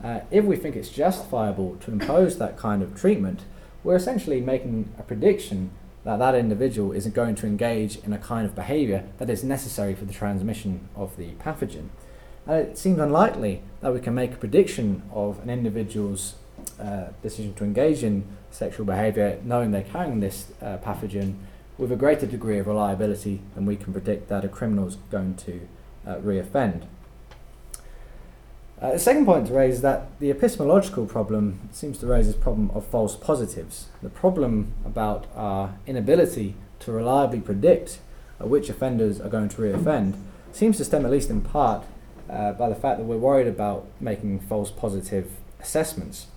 uh, 0.03 0.21
if 0.29 0.45
we 0.45 0.55
think 0.55 0.75
it's 0.75 0.89
justifiable 0.89 1.75
to 1.77 1.91
impose 1.91 2.37
that 2.37 2.57
kind 2.57 2.83
of 2.83 2.95
treatment, 2.95 3.41
we're 3.83 3.95
essentially 3.95 4.41
making 4.41 4.93
a 4.99 5.03
prediction 5.03 5.71
that 6.03 6.19
that 6.19 6.35
individual 6.35 6.91
isn't 6.91 7.15
going 7.15 7.35
to 7.35 7.47
engage 7.47 7.97
in 7.97 8.13
a 8.13 8.17
kind 8.17 8.45
of 8.45 8.55
behavior 8.55 9.03
that 9.17 9.29
is 9.29 9.43
necessary 9.43 9.93
for 9.95 10.05
the 10.05 10.13
transmission 10.13 10.87
of 10.95 11.17
the 11.17 11.31
pathogen. 11.33 11.89
And 12.47 12.67
it 12.67 12.77
seems 12.77 12.99
unlikely 12.99 13.61
that 13.81 13.93
we 13.93 13.99
can 13.99 14.15
make 14.15 14.33
a 14.33 14.37
prediction 14.37 15.03
of 15.11 15.39
an 15.43 15.49
individual's 15.49 16.35
uh, 16.79 17.07
decision 17.21 17.53
to 17.55 17.63
engage 17.63 18.03
in 18.03 18.25
sexual 18.51 18.85
behaviour, 18.85 19.39
knowing 19.43 19.71
they're 19.71 19.83
carrying 19.83 20.21
this 20.21 20.51
uh, 20.61 20.77
pathogen, 20.77 21.35
with 21.77 21.91
a 21.91 21.95
greater 21.95 22.25
degree 22.25 22.57
of 22.57 22.67
reliability 22.67 23.41
than 23.53 23.65
we 23.65 23.75
can 23.75 23.93
predict 23.93 24.29
that 24.29 24.43
a 24.43 24.47
criminal 24.47 24.87
is 24.87 24.95
going 25.11 25.35
to 25.35 25.67
uh, 26.07 26.15
reoffend. 26.15 26.83
Uh, 28.81 28.91
the 28.91 28.99
second 28.99 29.25
point 29.25 29.47
to 29.47 29.53
raise 29.53 29.75
is 29.75 29.81
that 29.81 30.07
the 30.19 30.29
epistemological 30.29 31.05
problem 31.05 31.67
seems 31.71 31.97
to 31.97 32.05
raise 32.05 32.27
this 32.27 32.35
problem 32.35 32.71
of 32.75 32.85
false 32.85 33.15
positives. 33.15 33.87
The 34.01 34.09
problem 34.09 34.73
about 34.85 35.25
our 35.35 35.75
inability 35.85 36.55
to 36.79 36.91
reliably 36.91 37.41
predict 37.41 37.99
uh, 38.39 38.45
which 38.45 38.69
offenders 38.69 39.19
are 39.19 39.29
going 39.29 39.49
to 39.49 39.57
reoffend 39.57 40.15
seems 40.51 40.77
to 40.77 40.85
stem, 40.85 41.05
at 41.05 41.11
least 41.11 41.29
in 41.29 41.41
part, 41.41 41.85
uh, 42.29 42.53
by 42.53 42.69
the 42.69 42.75
fact 42.75 42.97
that 42.99 43.05
we're 43.05 43.17
worried 43.17 43.47
about 43.47 43.87
making 43.99 44.39
false 44.39 44.71
positive 44.71 45.31
assessments 45.59 46.27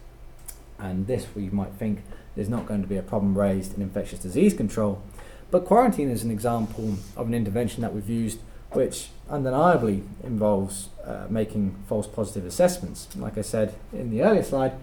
and 0.79 1.07
this 1.07 1.27
we 1.35 1.51
might 1.51 1.73
think 1.73 2.03
is 2.37 2.49
not 2.49 2.67
going 2.67 2.81
to 2.81 2.89
be 2.89 2.97
a 2.97 3.03
problem 3.03 3.37
raised 3.37 3.77
in 3.77 3.83
infectious 3.83 4.19
disease 4.19 4.55
control. 4.55 5.03
But 5.51 5.65
quarantine 5.65 6.11
is 6.11 6.23
an 6.23 6.31
example 6.31 6.97
of 7.17 7.27
an 7.27 7.35
intervention 7.35 7.83
that 7.83 7.93
we've 7.93 8.09
used 8.09 8.41
which 8.73 9.09
undeniably 9.29 10.05
involves 10.23 10.91
uh, 11.05 11.27
making 11.29 11.77
false 11.89 12.07
positive 12.07 12.47
assessments. 12.47 13.09
Like 13.17 13.37
I 13.37 13.43
said 13.43 13.75
in 13.93 14.11
the 14.11 14.23
earlier 14.23 14.45
slide, 14.45 14.75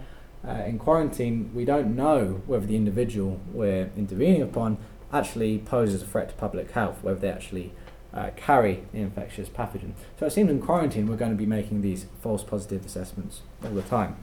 uh, 0.46 0.62
in 0.66 0.78
quarantine, 0.78 1.50
we 1.54 1.64
don't 1.64 1.96
know 1.96 2.42
whether 2.46 2.66
the 2.66 2.76
individual 2.76 3.40
we're 3.52 3.90
intervening 3.96 4.42
upon 4.42 4.76
actually 5.12 5.58
poses 5.58 6.02
a 6.02 6.06
threat 6.06 6.28
to 6.28 6.34
public 6.34 6.70
health, 6.72 7.02
whether 7.02 7.18
they 7.18 7.30
actually 7.30 7.72
uh, 8.12 8.30
carry 8.36 8.84
the 8.92 9.00
infectious 9.00 9.48
pathogen. 9.48 9.92
So 10.18 10.26
it 10.26 10.32
seems 10.32 10.50
in 10.50 10.60
quarantine 10.60 11.06
we're 11.06 11.16
going 11.16 11.32
to 11.32 11.36
be 11.36 11.46
making 11.46 11.82
these 11.82 12.06
false 12.22 12.42
positive 12.42 12.84
assessments 12.86 13.42
all 13.64 13.70
the 13.70 13.82
time. 13.82 14.16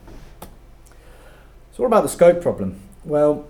So 1.71 1.83
what 1.83 1.87
about 1.87 2.03
the 2.03 2.09
scope 2.09 2.41
problem? 2.41 2.79
Well, 3.03 3.47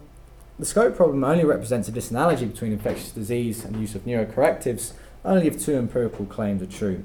the 0.57 0.65
scope 0.65 0.95
problem 0.95 1.23
only 1.23 1.45
represents 1.45 1.87
a 1.87 1.91
disanalogy 1.91 2.51
between 2.51 2.71
infectious 2.71 3.11
disease 3.11 3.63
and 3.63 3.75
use 3.79 3.95
of 3.95 4.05
neurocorrectives 4.05 4.93
only 5.23 5.47
if 5.47 5.59
two 5.59 5.75
empirical 5.75 6.25
claims 6.25 6.61
are 6.61 6.67
true. 6.67 7.03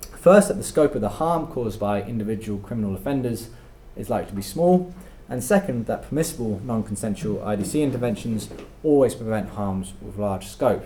First, 0.00 0.48
that 0.48 0.54
the 0.54 0.64
scope 0.64 0.94
of 0.94 1.00
the 1.00 1.08
harm 1.08 1.46
caused 1.46 1.78
by 1.78 2.02
individual 2.02 2.58
criminal 2.58 2.94
offenders 2.94 3.50
is 3.96 4.08
likely 4.08 4.30
to 4.30 4.36
be 4.36 4.42
small, 4.42 4.92
and 5.28 5.42
second, 5.42 5.86
that 5.86 6.08
permissible 6.08 6.60
non 6.64 6.84
consensual 6.84 7.38
IDC 7.38 7.82
interventions 7.82 8.48
always 8.82 9.14
prevent 9.14 9.50
harms 9.50 9.92
with 10.00 10.18
large 10.18 10.46
scope. 10.46 10.84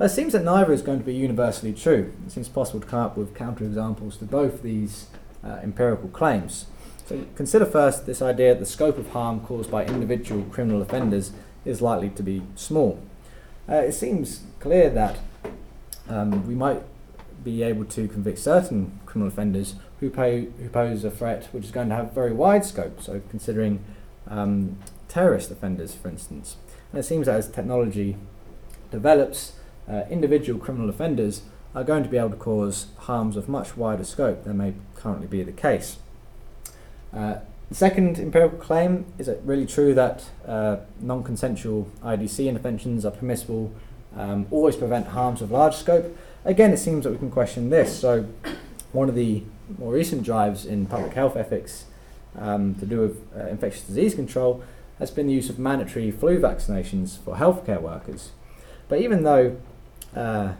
But 0.00 0.06
it 0.06 0.14
seems 0.14 0.32
that 0.32 0.44
neither 0.44 0.72
is 0.72 0.80
going 0.80 0.98
to 0.98 1.04
be 1.04 1.12
universally 1.12 1.74
true. 1.74 2.14
It 2.24 2.32
seems 2.32 2.48
possible 2.48 2.80
to 2.80 2.86
come 2.86 3.00
up 3.00 3.18
with 3.18 3.34
counterexamples 3.34 4.18
to 4.20 4.24
both 4.24 4.62
these 4.62 5.08
uh, 5.44 5.58
empirical 5.62 6.08
claims. 6.08 6.64
So 7.04 7.26
consider 7.36 7.66
first 7.66 8.06
this 8.06 8.22
idea 8.22 8.54
that 8.54 8.60
the 8.60 8.64
scope 8.64 8.96
of 8.96 9.10
harm 9.10 9.40
caused 9.40 9.70
by 9.70 9.84
individual 9.84 10.44
criminal 10.44 10.80
offenders 10.80 11.32
is 11.66 11.82
likely 11.82 12.08
to 12.08 12.22
be 12.22 12.40
small. 12.54 12.98
Uh, 13.68 13.74
it 13.74 13.92
seems 13.92 14.44
clear 14.58 14.88
that 14.88 15.18
um, 16.08 16.46
we 16.46 16.54
might 16.54 16.82
be 17.44 17.62
able 17.62 17.84
to 17.84 18.08
convict 18.08 18.38
certain 18.38 18.98
criminal 19.04 19.30
offenders 19.30 19.74
who, 19.98 20.08
pay, 20.08 20.46
who 20.62 20.70
pose 20.70 21.04
a 21.04 21.10
threat 21.10 21.48
which 21.52 21.64
is 21.64 21.70
going 21.70 21.90
to 21.90 21.94
have 21.94 22.14
very 22.14 22.32
wide 22.32 22.64
scope, 22.64 23.02
so 23.02 23.20
considering 23.28 23.84
um, 24.28 24.78
terrorist 25.08 25.50
offenders, 25.50 25.92
for 25.92 26.08
instance. 26.08 26.56
And 26.90 27.00
it 27.00 27.02
seems 27.02 27.26
that 27.26 27.36
as 27.36 27.50
technology 27.50 28.16
develops, 28.90 29.59
uh, 29.90 30.04
individual 30.08 30.58
criminal 30.58 30.88
offenders 30.88 31.42
are 31.74 31.84
going 31.84 32.02
to 32.02 32.08
be 32.08 32.16
able 32.16 32.30
to 32.30 32.36
cause 32.36 32.86
harms 32.98 33.36
of 33.36 33.48
much 33.48 33.76
wider 33.76 34.04
scope 34.04 34.44
than 34.44 34.56
may 34.56 34.74
currently 34.94 35.26
be 35.26 35.42
the 35.42 35.52
case. 35.52 35.98
Uh, 37.12 37.36
The 37.70 37.76
second 37.76 38.18
empirical 38.18 38.58
claim 38.58 39.06
is 39.16 39.28
it 39.28 39.40
really 39.44 39.64
true 39.64 39.94
that 39.94 40.24
uh, 40.44 40.78
non 41.00 41.22
consensual 41.22 41.88
IDC 42.02 42.48
interventions 42.48 43.06
are 43.06 43.12
permissible, 43.12 43.72
um, 44.16 44.48
always 44.50 44.74
prevent 44.74 45.06
harms 45.08 45.40
of 45.40 45.52
large 45.52 45.76
scope? 45.76 46.16
Again, 46.44 46.72
it 46.72 46.78
seems 46.78 47.04
that 47.04 47.12
we 47.12 47.18
can 47.18 47.30
question 47.30 47.70
this. 47.70 47.96
So, 47.96 48.26
one 48.90 49.08
of 49.08 49.14
the 49.14 49.44
more 49.78 49.92
recent 49.92 50.24
drives 50.24 50.66
in 50.66 50.86
public 50.86 51.12
health 51.12 51.36
ethics 51.36 51.84
um, 52.36 52.74
to 52.74 52.86
do 52.86 53.02
with 53.02 53.24
uh, 53.36 53.46
infectious 53.46 53.84
disease 53.84 54.16
control 54.16 54.64
has 54.98 55.12
been 55.12 55.28
the 55.28 55.32
use 55.32 55.48
of 55.48 55.56
mandatory 55.56 56.10
flu 56.10 56.40
vaccinations 56.40 57.18
for 57.18 57.36
healthcare 57.36 57.80
workers. 57.80 58.32
But 58.88 59.00
even 59.00 59.22
though 59.22 59.56
uh, 60.14 60.52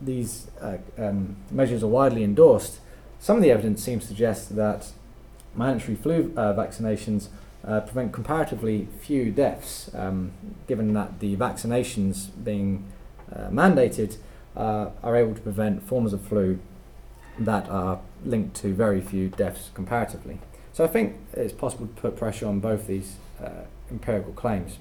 these 0.00 0.48
uh, 0.60 0.78
um, 0.98 1.36
measures 1.50 1.82
are 1.82 1.88
widely 1.88 2.24
endorsed, 2.24 2.80
some 3.18 3.36
of 3.36 3.42
the 3.42 3.50
evidence 3.50 3.82
seems 3.82 4.02
to 4.02 4.08
suggest 4.08 4.54
that 4.56 4.92
mandatory 5.54 5.96
flu 5.96 6.32
uh, 6.36 6.52
vaccinations 6.52 7.28
uh, 7.66 7.80
prevent 7.80 8.12
comparatively 8.12 8.88
few 9.00 9.30
deaths, 9.30 9.90
um, 9.94 10.32
given 10.66 10.92
that 10.92 11.20
the 11.20 11.36
vaccinations 11.36 12.28
being 12.44 12.84
mandated 13.50 14.18
are 14.54 15.16
able 15.16 15.34
to 15.34 15.40
prevent 15.40 15.82
forms 15.82 16.12
of 16.12 16.20
flu 16.20 16.58
that 17.38 17.68
are 17.68 18.00
linked 18.24 18.54
to 18.54 18.74
very 18.74 19.00
few 19.00 19.28
deaths 19.28 19.70
comparatively. 19.74 20.38
So 20.72 20.84
I 20.84 20.86
think 20.88 21.16
it's 21.32 21.52
possible 21.52 21.86
to 21.86 21.92
put 21.94 22.16
pressure 22.16 22.46
on 22.46 22.60
both 22.60 22.86
these 22.86 23.16
empirical 23.90 24.34
claims. 24.34 24.78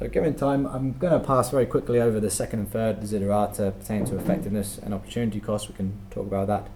So 0.00 0.08
given 0.08 0.32
time, 0.32 0.66
I'm 0.66 0.96
going 0.96 1.12
to 1.12 1.20
pass 1.20 1.50
very 1.50 1.66
quickly 1.66 2.00
over 2.00 2.20
the 2.20 2.30
second 2.30 2.60
and 2.60 2.72
third 2.72 3.00
desiderata 3.00 3.78
pertaining 3.78 4.06
to 4.06 4.16
effectiveness 4.16 4.78
and 4.78 4.94
opportunity 4.94 5.40
cost. 5.40 5.68
We 5.68 5.74
can 5.74 5.92
talk 6.10 6.26
about 6.26 6.46
that 6.46 6.68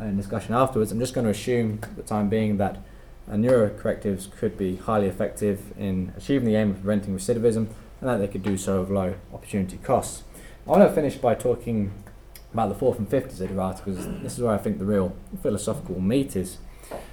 uh, 0.00 0.06
in 0.06 0.16
discussion 0.16 0.54
afterwards. 0.54 0.90
I'm 0.90 0.98
just 0.98 1.12
going 1.12 1.26
to 1.26 1.30
assume 1.30 1.80
for 1.80 1.90
the 1.90 2.02
time 2.02 2.30
being 2.30 2.56
that 2.56 2.78
uh, 3.30 3.34
neurocorrectives 3.34 4.34
could 4.38 4.56
be 4.56 4.76
highly 4.76 5.06
effective 5.06 5.74
in 5.78 6.14
achieving 6.16 6.48
the 6.48 6.54
aim 6.54 6.70
of 6.70 6.76
preventing 6.76 7.14
recidivism 7.14 7.68
and 8.00 8.08
that 8.08 8.16
they 8.16 8.26
could 8.26 8.42
do 8.42 8.56
so 8.56 8.80
with 8.80 8.88
low 8.88 9.16
opportunity 9.34 9.76
costs. 9.76 10.22
I 10.66 10.70
want 10.70 10.88
to 10.88 10.94
finish 10.94 11.16
by 11.16 11.34
talking 11.34 11.92
about 12.54 12.70
the 12.70 12.74
fourth 12.74 12.98
and 12.98 13.06
fifth 13.06 13.38
desiderata 13.38 13.84
because 13.84 14.06
this 14.22 14.32
is 14.32 14.40
where 14.40 14.54
I 14.54 14.58
think 14.58 14.78
the 14.78 14.86
real 14.86 15.14
philosophical 15.42 16.00
meat 16.00 16.36
is. 16.36 16.56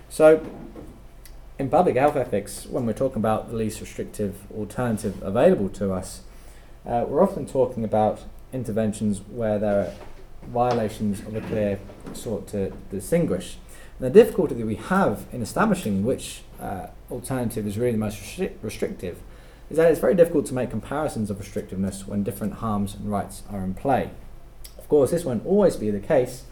So, 0.07 0.41
in 1.59 1.69
public 1.69 1.97
health 1.97 2.15
ethics, 2.15 2.65
when 2.67 2.85
we're 2.85 2.93
talking 2.93 3.17
about 3.17 3.49
the 3.49 3.55
least 3.55 3.81
restrictive 3.81 4.49
alternative 4.55 5.21
available 5.21 5.67
to 5.67 5.91
us, 5.91 6.21
uh, 6.85 7.03
we're 7.05 7.21
often 7.21 7.45
talking 7.45 7.83
about 7.83 8.21
interventions 8.53 9.19
where 9.19 9.59
there 9.59 9.81
are 9.81 9.93
violations 10.47 11.19
of 11.19 11.35
a 11.35 11.41
clear 11.41 11.77
sort 12.13 12.47
to 12.47 12.71
distinguish. 12.89 13.57
And 13.99 14.07
the 14.07 14.23
difficulty 14.23 14.55
that 14.55 14.65
we 14.65 14.75
have 14.75 15.25
in 15.33 15.41
establishing 15.41 16.05
which 16.05 16.43
uh, 16.61 16.87
alternative 17.11 17.67
is 17.67 17.77
really 17.77 17.91
the 17.91 17.97
most 17.97 18.17
restri- 18.17 18.53
restrictive 18.61 19.19
is 19.69 19.75
that 19.75 19.91
it's 19.91 19.99
very 19.99 20.15
difficult 20.15 20.45
to 20.45 20.53
make 20.53 20.69
comparisons 20.69 21.29
of 21.29 21.37
restrictiveness 21.39 22.07
when 22.07 22.23
different 22.23 22.53
harms 22.53 22.95
and 22.95 23.11
rights 23.11 23.43
are 23.49 23.59
in 23.59 23.73
play. 23.73 24.09
Of 24.77 24.87
course, 24.87 25.11
this 25.11 25.25
won't 25.25 25.45
always 25.45 25.75
be 25.75 25.91
the 25.91 25.99
case. 25.99 26.45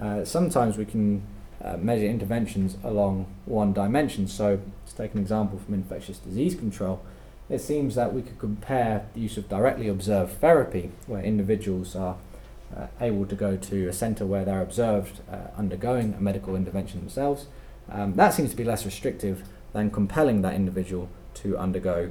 Uh, 0.00 0.24
sometimes 0.24 0.78
we 0.78 0.86
can 0.86 1.22
uh, 1.62 1.76
measure 1.76 2.06
interventions 2.06 2.76
along 2.82 3.26
one 3.44 3.72
dimension. 3.72 4.28
So, 4.28 4.60
to 4.86 4.94
take 4.94 5.14
an 5.14 5.20
example 5.20 5.58
from 5.58 5.74
infectious 5.74 6.18
disease 6.18 6.54
control, 6.54 7.02
it 7.48 7.60
seems 7.60 7.94
that 7.94 8.14
we 8.14 8.22
could 8.22 8.38
compare 8.38 9.06
the 9.14 9.20
use 9.20 9.36
of 9.36 9.48
directly 9.48 9.88
observed 9.88 10.40
therapy, 10.40 10.90
where 11.06 11.22
individuals 11.22 11.94
are 11.94 12.16
uh, 12.76 12.86
able 13.00 13.26
to 13.26 13.34
go 13.34 13.56
to 13.56 13.88
a 13.88 13.92
centre 13.92 14.26
where 14.26 14.44
they're 14.44 14.62
observed 14.62 15.20
uh, 15.30 15.56
undergoing 15.56 16.14
a 16.14 16.20
medical 16.20 16.56
intervention 16.56 17.00
themselves. 17.00 17.46
Um, 17.90 18.14
that 18.14 18.32
seems 18.32 18.50
to 18.50 18.56
be 18.56 18.64
less 18.64 18.84
restrictive 18.84 19.44
than 19.72 19.90
compelling 19.90 20.42
that 20.42 20.54
individual 20.54 21.08
to 21.34 21.58
undergo 21.58 22.10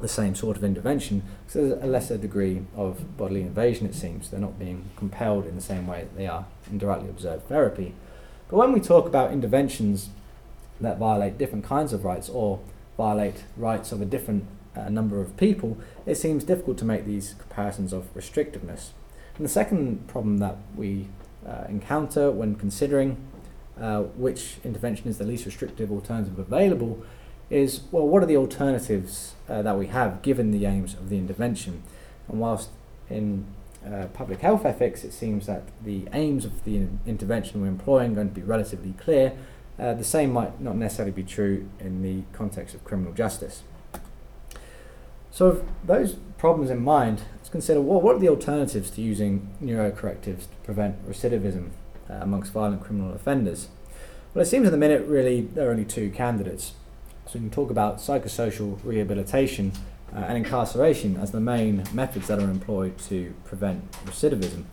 the 0.00 0.08
same 0.08 0.34
sort 0.34 0.56
of 0.56 0.62
intervention. 0.62 1.22
So 1.46 1.66
there's 1.66 1.82
a 1.82 1.86
lesser 1.86 2.18
degree 2.18 2.62
of 2.76 3.16
bodily 3.16 3.40
invasion, 3.42 3.86
it 3.86 3.94
seems. 3.94 4.30
They're 4.30 4.40
not 4.40 4.58
being 4.58 4.90
compelled 4.96 5.46
in 5.46 5.56
the 5.56 5.62
same 5.62 5.86
way 5.86 6.00
that 6.00 6.16
they 6.16 6.26
are 6.26 6.46
in 6.70 6.78
directly 6.78 7.08
observed 7.08 7.48
therapy. 7.48 7.94
But 8.48 8.56
when 8.56 8.72
we 8.72 8.80
talk 8.80 9.06
about 9.06 9.32
interventions 9.32 10.08
that 10.80 10.98
violate 10.98 11.38
different 11.38 11.64
kinds 11.64 11.92
of 11.92 12.04
rights 12.04 12.28
or 12.28 12.60
violate 12.96 13.44
rights 13.56 13.92
of 13.92 14.00
a 14.00 14.04
different 14.04 14.46
uh, 14.74 14.88
number 14.88 15.20
of 15.20 15.36
people, 15.36 15.76
it 16.06 16.14
seems 16.14 16.44
difficult 16.44 16.78
to 16.78 16.84
make 16.84 17.04
these 17.04 17.34
comparisons 17.38 17.92
of 17.92 18.12
restrictiveness. 18.14 18.90
And 19.36 19.44
the 19.44 19.50
second 19.50 20.08
problem 20.08 20.38
that 20.38 20.56
we 20.76 21.08
uh, 21.46 21.64
encounter 21.68 22.30
when 22.30 22.54
considering 22.54 23.18
uh, 23.80 24.02
which 24.02 24.56
intervention 24.64 25.08
is 25.08 25.18
the 25.18 25.24
least 25.24 25.46
restrictive 25.46 25.92
alternative 25.92 26.38
available 26.38 27.02
is 27.50 27.82
well, 27.92 28.06
what 28.06 28.22
are 28.22 28.26
the 28.26 28.36
alternatives 28.36 29.34
uh, 29.48 29.62
that 29.62 29.78
we 29.78 29.86
have 29.86 30.20
given 30.22 30.50
the 30.50 30.66
aims 30.66 30.94
of 30.94 31.08
the 31.08 31.16
intervention? 31.16 31.82
And 32.28 32.40
whilst 32.40 32.70
in 33.08 33.46
uh, 33.92 34.06
public 34.08 34.40
health 34.40 34.64
ethics, 34.64 35.04
it 35.04 35.12
seems 35.12 35.46
that 35.46 35.62
the 35.82 36.08
aims 36.12 36.44
of 36.44 36.64
the 36.64 36.76
in- 36.76 37.00
intervention 37.06 37.60
we're 37.60 37.68
employing 37.68 38.12
are 38.12 38.16
going 38.16 38.28
to 38.28 38.34
be 38.34 38.42
relatively 38.42 38.92
clear. 38.98 39.32
Uh, 39.78 39.94
the 39.94 40.04
same 40.04 40.32
might 40.32 40.60
not 40.60 40.76
necessarily 40.76 41.12
be 41.12 41.22
true 41.22 41.68
in 41.78 42.02
the 42.02 42.22
context 42.36 42.74
of 42.74 42.84
criminal 42.84 43.12
justice. 43.12 43.62
So, 45.30 45.50
with 45.50 45.64
those 45.86 46.16
problems 46.36 46.70
in 46.70 46.82
mind, 46.82 47.22
let's 47.36 47.48
consider 47.48 47.80
well, 47.80 48.00
what 48.00 48.16
are 48.16 48.18
the 48.18 48.28
alternatives 48.28 48.90
to 48.90 49.00
using 49.00 49.54
neurocorrectives 49.62 50.42
to 50.42 50.56
prevent 50.64 51.08
recidivism 51.08 51.70
uh, 52.10 52.14
amongst 52.14 52.52
violent 52.52 52.82
criminal 52.82 53.14
offenders? 53.14 53.68
Well, 54.34 54.42
it 54.42 54.46
seems 54.46 54.66
at 54.66 54.72
the 54.72 54.78
minute 54.78 55.06
really 55.06 55.42
there 55.42 55.68
are 55.68 55.70
only 55.70 55.84
two 55.84 56.10
candidates. 56.10 56.72
So 57.26 57.34
we 57.34 57.40
can 57.40 57.50
talk 57.50 57.70
about 57.70 57.98
psychosocial 57.98 58.78
rehabilitation 58.82 59.72
uh, 60.14 60.20
and 60.20 60.38
incarceration 60.38 61.16
as 61.16 61.32
the 61.32 61.40
main 61.40 61.84
methods 61.92 62.28
that 62.28 62.38
are 62.38 62.50
employed 62.50 62.98
to 62.98 63.34
prevent 63.44 63.90
recidivism. 64.04 64.64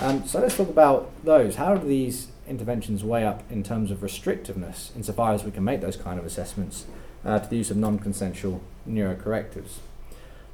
Um, 0.00 0.26
so 0.26 0.40
let's 0.40 0.56
talk 0.56 0.68
about 0.68 1.10
those. 1.24 1.56
How 1.56 1.74
do 1.74 1.86
these 1.86 2.28
interventions 2.46 3.04
weigh 3.04 3.26
up 3.26 3.42
in 3.50 3.62
terms 3.62 3.90
of 3.90 3.98
restrictiveness, 3.98 4.94
insofar 4.96 5.32
as 5.32 5.44
we 5.44 5.50
can 5.50 5.64
make 5.64 5.80
those 5.80 5.96
kind 5.96 6.18
of 6.18 6.24
assessments 6.24 6.86
uh, 7.24 7.38
to 7.38 7.48
the 7.48 7.56
use 7.56 7.70
of 7.70 7.76
non-consensual 7.76 8.62
neurocorrectives? 8.88 9.78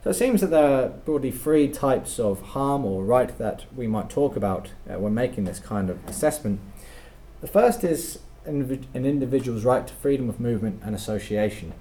So 0.02 0.10
it 0.10 0.14
seems 0.14 0.40
that 0.40 0.50
there 0.50 0.64
are 0.64 0.88
broadly 0.88 1.32
three 1.32 1.68
types 1.68 2.20
of 2.20 2.40
harm 2.40 2.84
or 2.84 3.04
right 3.04 3.36
that 3.38 3.64
we 3.74 3.86
might 3.88 4.08
talk 4.08 4.36
about 4.36 4.70
uh, 4.88 4.98
when 4.98 5.14
making 5.14 5.44
this 5.44 5.58
kind 5.58 5.90
of 5.90 5.98
assessment. 6.06 6.60
The 7.40 7.48
first 7.48 7.82
is 7.82 8.20
an 8.44 8.86
individual's 8.94 9.64
right 9.64 9.86
to 9.86 9.92
freedom 9.94 10.28
of 10.28 10.38
movement 10.38 10.80
and 10.84 10.94
association. 10.94 11.72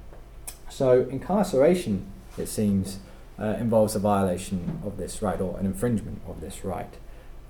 So, 0.69 1.07
incarceration, 1.09 2.07
it 2.37 2.47
seems, 2.47 2.99
uh, 3.39 3.55
involves 3.59 3.95
a 3.95 3.99
violation 3.99 4.79
of 4.85 4.97
this 4.97 5.21
right 5.21 5.39
or 5.39 5.59
an 5.59 5.65
infringement 5.65 6.21
of 6.27 6.41
this 6.41 6.63
right. 6.63 6.93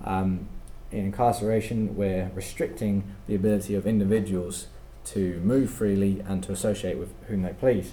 Um, 0.04 0.48
in 0.90 1.06
incarceration, 1.06 1.96
we're 1.96 2.30
restricting 2.34 3.04
the 3.26 3.34
ability 3.34 3.74
of 3.74 3.86
individuals 3.86 4.66
to 5.06 5.40
move 5.40 5.70
freely 5.70 6.22
and 6.26 6.42
to 6.44 6.52
associate 6.52 6.98
with 6.98 7.12
whom 7.28 7.42
they 7.42 7.52
please. 7.52 7.92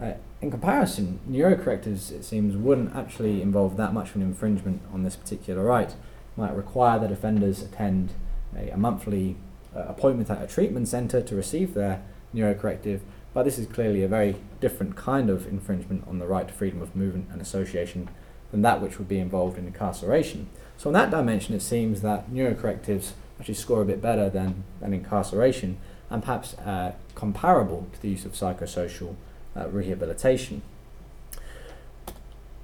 Uh, 0.00 0.12
in 0.42 0.50
comparison, 0.50 1.20
neurocorrectives, 1.28 2.12
it 2.12 2.24
seems, 2.24 2.56
wouldn't 2.56 2.94
actually 2.94 3.40
involve 3.40 3.76
that 3.78 3.94
much 3.94 4.10
of 4.10 4.16
an 4.16 4.22
infringement 4.22 4.82
on 4.92 5.02
this 5.02 5.16
particular 5.16 5.64
right. 5.64 5.90
It 5.90 5.96
might 6.36 6.54
require 6.54 6.98
that 6.98 7.10
offenders 7.10 7.62
attend 7.62 8.12
a, 8.54 8.70
a 8.70 8.76
monthly 8.76 9.36
uh, 9.74 9.80
appointment 9.88 10.28
at 10.30 10.42
a 10.42 10.46
treatment 10.46 10.88
centre 10.88 11.22
to 11.22 11.34
receive 11.34 11.72
their 11.74 12.02
neurocorrective, 12.34 13.00
but 13.36 13.44
this 13.44 13.58
is 13.58 13.66
clearly 13.66 14.02
a 14.02 14.08
very 14.08 14.34
different 14.60 14.96
kind 14.96 15.28
of 15.28 15.46
infringement 15.46 16.02
on 16.08 16.18
the 16.18 16.26
right 16.26 16.48
to 16.48 16.54
freedom 16.54 16.80
of 16.80 16.96
movement 16.96 17.28
and 17.30 17.42
association 17.42 18.08
than 18.50 18.62
that 18.62 18.80
which 18.80 18.98
would 18.98 19.08
be 19.08 19.18
involved 19.18 19.58
in 19.58 19.66
incarceration. 19.66 20.48
So, 20.78 20.88
in 20.88 20.94
that 20.94 21.10
dimension, 21.10 21.54
it 21.54 21.60
seems 21.60 22.00
that 22.00 22.30
neurocorrectives 22.30 23.10
actually 23.38 23.56
score 23.56 23.82
a 23.82 23.84
bit 23.84 24.00
better 24.00 24.30
than, 24.30 24.64
than 24.80 24.94
incarceration 24.94 25.76
and 26.08 26.22
perhaps 26.22 26.54
uh, 26.54 26.94
comparable 27.14 27.86
to 27.92 28.00
the 28.00 28.08
use 28.08 28.24
of 28.24 28.32
psychosocial 28.32 29.16
uh, 29.54 29.68
rehabilitation. 29.68 30.62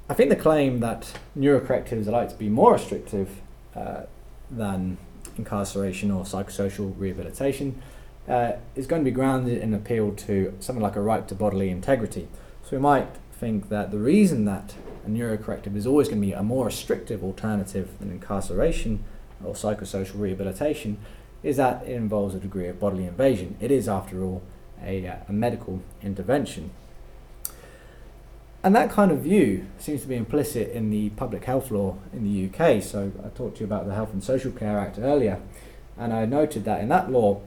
I 0.08 0.14
think 0.14 0.30
the 0.30 0.36
claim 0.36 0.80
that 0.80 1.18
neurocorrectives 1.38 2.06
are 2.06 2.12
likely 2.12 2.32
to 2.32 2.38
be 2.38 2.48
more 2.48 2.72
restrictive 2.72 3.42
uh, 3.76 4.04
than 4.50 4.96
incarceration 5.36 6.10
or 6.10 6.24
psychosocial 6.24 6.94
rehabilitation 6.96 7.82
uh, 8.28 8.52
is 8.74 8.86
going 8.86 9.02
to 9.02 9.10
be 9.10 9.14
grounded 9.14 9.58
in 9.58 9.74
appeal 9.74 10.12
to 10.12 10.54
something 10.60 10.82
like 10.82 10.96
a 10.96 11.00
right 11.00 11.26
to 11.28 11.34
bodily 11.34 11.70
integrity. 11.70 12.28
So 12.62 12.76
we 12.76 12.78
might 12.78 13.08
think 13.32 13.68
that 13.68 13.90
the 13.90 13.98
reason 13.98 14.44
that 14.44 14.74
a 15.04 15.08
neurocorrective 15.08 15.74
is 15.74 15.86
always 15.86 16.08
going 16.08 16.20
to 16.20 16.26
be 16.26 16.32
a 16.32 16.42
more 16.42 16.66
restrictive 16.66 17.24
alternative 17.24 17.90
than 17.98 18.10
incarceration 18.10 19.04
or 19.44 19.54
psychosocial 19.54 20.20
rehabilitation 20.20 20.98
is 21.42 21.56
that 21.56 21.82
it 21.82 21.90
involves 21.90 22.34
a 22.34 22.38
degree 22.38 22.68
of 22.68 22.78
bodily 22.78 23.04
invasion. 23.04 23.56
It 23.60 23.72
is, 23.72 23.88
after 23.88 24.22
all, 24.22 24.42
a, 24.80 25.06
uh, 25.06 25.16
a 25.28 25.32
medical 25.32 25.82
intervention. 26.00 26.70
And 28.62 28.76
that 28.76 28.90
kind 28.90 29.10
of 29.10 29.20
view 29.20 29.66
seems 29.78 30.02
to 30.02 30.08
be 30.08 30.14
implicit 30.14 30.70
in 30.70 30.90
the 30.90 31.10
public 31.10 31.44
health 31.44 31.72
law 31.72 31.96
in 32.12 32.22
the 32.22 32.46
UK. 32.46 32.80
So 32.80 33.10
I 33.24 33.28
talked 33.30 33.56
to 33.56 33.60
you 33.60 33.66
about 33.66 33.86
the 33.86 33.94
Health 33.94 34.12
and 34.12 34.22
Social 34.22 34.52
Care 34.52 34.78
Act 34.78 35.00
earlier, 35.00 35.40
and 35.98 36.12
I 36.12 36.26
noted 36.26 36.64
that 36.64 36.80
in 36.80 36.88
that 36.90 37.10
law, 37.10 37.40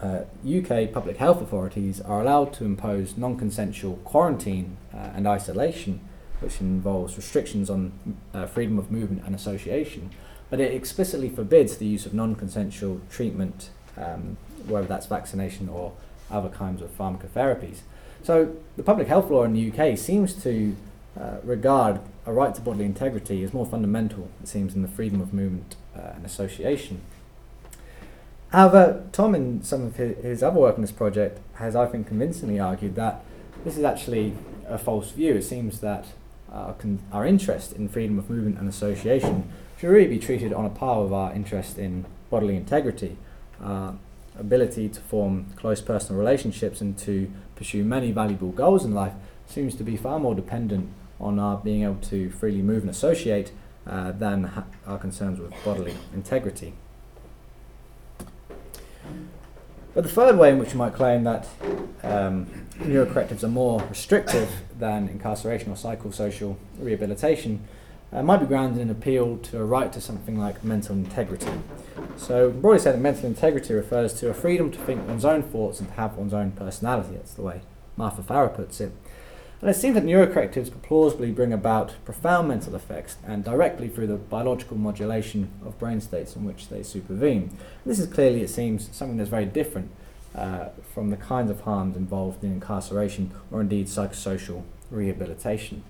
uh, 0.00 0.20
UK 0.46 0.92
public 0.92 1.16
health 1.16 1.40
authorities 1.40 2.00
are 2.00 2.20
allowed 2.20 2.52
to 2.54 2.64
impose 2.64 3.16
non 3.16 3.36
consensual 3.36 3.96
quarantine 4.04 4.76
uh, 4.94 5.10
and 5.14 5.26
isolation, 5.26 6.00
which 6.40 6.60
involves 6.60 7.16
restrictions 7.16 7.70
on 7.70 7.92
uh, 8.34 8.46
freedom 8.46 8.78
of 8.78 8.90
movement 8.90 9.22
and 9.24 9.34
association, 9.34 10.10
but 10.50 10.60
it 10.60 10.72
explicitly 10.72 11.28
forbids 11.28 11.78
the 11.78 11.86
use 11.86 12.04
of 12.04 12.12
non 12.12 12.34
consensual 12.34 13.00
treatment, 13.10 13.70
um, 13.96 14.36
whether 14.66 14.86
that's 14.86 15.06
vaccination 15.06 15.68
or 15.68 15.92
other 16.30 16.48
kinds 16.48 16.82
of 16.82 16.96
pharmacotherapies. 16.96 17.78
So, 18.22 18.56
the 18.76 18.82
public 18.82 19.08
health 19.08 19.30
law 19.30 19.44
in 19.44 19.54
the 19.54 19.70
UK 19.70 19.96
seems 19.96 20.34
to 20.42 20.76
uh, 21.18 21.36
regard 21.42 22.00
a 22.26 22.32
right 22.32 22.54
to 22.54 22.60
bodily 22.60 22.84
integrity 22.84 23.42
as 23.44 23.54
more 23.54 23.64
fundamental, 23.64 24.28
it 24.42 24.48
seems, 24.48 24.74
than 24.74 24.82
the 24.82 24.88
freedom 24.88 25.20
of 25.20 25.32
movement 25.32 25.76
uh, 25.96 26.12
and 26.16 26.26
association. 26.26 27.00
However, 28.52 29.04
Tom, 29.12 29.34
in 29.34 29.62
some 29.62 29.86
of 29.86 29.96
his, 29.96 30.16
his, 30.18 30.42
other 30.42 30.60
work 30.60 30.76
on 30.76 30.80
this 30.80 30.92
project, 30.92 31.40
has, 31.54 31.74
I 31.74 31.86
think, 31.86 32.06
convincingly 32.06 32.60
argued 32.60 32.94
that 32.94 33.24
this 33.64 33.76
is 33.76 33.84
actually 33.84 34.34
a 34.68 34.78
false 34.78 35.10
view. 35.10 35.34
It 35.34 35.42
seems 35.42 35.80
that 35.80 36.06
our, 36.50 36.74
con- 36.74 37.00
our 37.12 37.26
interest 37.26 37.72
in 37.72 37.88
freedom 37.88 38.18
of 38.18 38.30
movement 38.30 38.58
and 38.58 38.68
association 38.68 39.50
should 39.78 39.90
really 39.90 40.08
be 40.08 40.18
treated 40.18 40.52
on 40.52 40.64
a 40.64 40.70
par 40.70 41.02
with 41.02 41.12
our 41.12 41.32
interest 41.32 41.76
in 41.76 42.06
bodily 42.30 42.56
integrity, 42.56 43.16
ability 44.38 44.88
to 44.88 45.00
form 45.00 45.46
close 45.56 45.80
personal 45.80 46.18
relationships 46.18 46.80
and 46.80 46.96
to 46.98 47.30
pursue 47.54 47.84
many 47.84 48.12
valuable 48.12 48.52
goals 48.52 48.84
in 48.84 48.94
life 48.94 49.12
seems 49.46 49.74
to 49.76 49.84
be 49.84 49.96
far 49.96 50.18
more 50.18 50.34
dependent 50.34 50.90
on 51.20 51.38
our 51.38 51.56
being 51.56 51.82
able 51.82 51.96
to 51.96 52.30
freely 52.30 52.62
move 52.62 52.82
and 52.82 52.90
associate 52.90 53.52
uh, 53.86 54.12
than 54.12 54.44
ha- 54.44 54.64
our 54.86 54.98
concerns 54.98 55.38
with 55.38 55.52
bodily 55.64 55.96
integrity. 56.12 56.74
But 59.96 60.04
the 60.04 60.10
third 60.10 60.36
way 60.36 60.50
in 60.50 60.58
which 60.58 60.72
you 60.72 60.76
might 60.76 60.92
claim 60.92 61.24
that 61.24 61.48
um, 62.02 62.44
neurocorrectives 62.80 63.42
are 63.42 63.48
more 63.48 63.82
restrictive 63.88 64.50
than 64.78 65.08
incarceration 65.08 65.72
or 65.72 65.74
psychosocial 65.74 66.56
rehabilitation 66.78 67.66
uh, 68.12 68.22
might 68.22 68.40
be 68.40 68.44
grounded 68.44 68.82
in 68.82 68.90
an 68.90 68.94
appeal 68.94 69.38
to 69.38 69.58
a 69.58 69.64
right 69.64 69.90
to 69.94 69.98
something 70.02 70.38
like 70.38 70.62
mental 70.62 70.94
integrity. 70.94 71.50
So, 72.18 72.50
broadly 72.50 72.80
said, 72.80 73.00
mental 73.00 73.24
integrity 73.24 73.72
refers 73.72 74.12
to 74.20 74.28
a 74.28 74.34
freedom 74.34 74.70
to 74.70 74.78
think 74.80 75.08
one's 75.08 75.24
own 75.24 75.42
thoughts 75.42 75.80
and 75.80 75.88
to 75.88 75.94
have 75.94 76.18
one's 76.18 76.34
own 76.34 76.50
personality. 76.50 77.14
That's 77.14 77.32
the 77.32 77.40
way 77.40 77.62
Martha 77.96 78.20
Farah 78.20 78.54
puts 78.54 78.82
it. 78.82 78.92
And 79.60 79.70
it 79.70 79.74
seems 79.74 79.94
that 79.94 80.04
neurocorrectives 80.04 80.70
could 80.70 80.82
plausibly 80.82 81.30
bring 81.30 81.52
about 81.52 81.94
profound 82.04 82.48
mental 82.48 82.74
effects 82.74 83.16
and 83.26 83.42
directly 83.42 83.88
through 83.88 84.08
the 84.08 84.16
biological 84.16 84.76
modulation 84.76 85.50
of 85.64 85.78
brain 85.78 86.00
states 86.00 86.36
in 86.36 86.44
which 86.44 86.68
they 86.68 86.82
supervene. 86.82 87.56
This 87.84 87.98
is 87.98 88.06
clearly, 88.06 88.42
it 88.42 88.50
seems, 88.50 88.94
something 88.94 89.16
that's 89.16 89.30
very 89.30 89.46
different 89.46 89.90
uh, 90.34 90.68
from 90.92 91.08
the 91.08 91.16
kinds 91.16 91.50
of 91.50 91.62
harms 91.62 91.96
involved 91.96 92.44
in 92.44 92.52
incarceration 92.52 93.30
or 93.50 93.62
indeed 93.62 93.86
psychosocial 93.86 94.62
rehabilitation. 94.90 95.82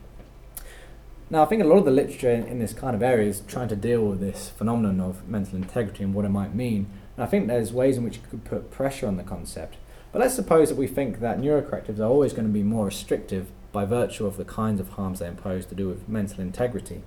Now, 1.29 1.43
I 1.43 1.47
think 1.47 1.61
a 1.61 1.67
lot 1.67 1.79
of 1.79 1.85
the 1.85 1.91
literature 1.91 2.31
in, 2.31 2.45
in, 2.45 2.61
this 2.61 2.73
kind 2.73 2.95
of 2.95 3.03
area 3.03 3.29
is 3.29 3.41
trying 3.49 3.67
to 3.69 3.77
deal 3.77 4.05
with 4.05 4.21
this 4.21 4.51
phenomenon 4.51 5.01
of 5.01 5.29
mental 5.29 5.57
integrity 5.57 6.05
and 6.05 6.15
what 6.15 6.25
it 6.25 6.29
might 6.29 6.55
mean. 6.55 6.87
And 7.17 7.25
I 7.25 7.27
think 7.27 7.49
there's 7.49 7.73
ways 7.73 7.97
in 7.97 8.05
which 8.05 8.19
you 8.19 8.23
could 8.31 8.45
put 8.45 8.71
pressure 8.71 9.09
on 9.09 9.17
the 9.17 9.25
concept. 9.25 9.75
But 10.17 10.23
let's 10.23 10.35
suppose 10.35 10.71
that 10.71 10.79
we 10.79 10.87
think 10.87 11.21
that 11.21 11.41
neurocorrectives 11.41 11.99
are 11.99 12.05
always 12.05 12.33
going 12.33 12.49
to 12.49 12.51
be 12.51 12.63
more 12.63 12.87
restrictive 12.87 13.49
by 13.71 13.85
virtue 13.85 14.25
of 14.25 14.39
the 14.39 14.47
kinds 14.47 14.81
of 14.81 14.89
harms 14.89 15.19
they 15.19 15.27
impose 15.27 15.67
to 15.67 15.75
do 15.75 15.89
with 15.89 16.09
mental 16.09 16.41
integrity. 16.41 17.03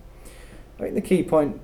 I 0.78 0.84
think 0.84 0.94
the 0.94 1.02
key 1.02 1.24
point 1.24 1.60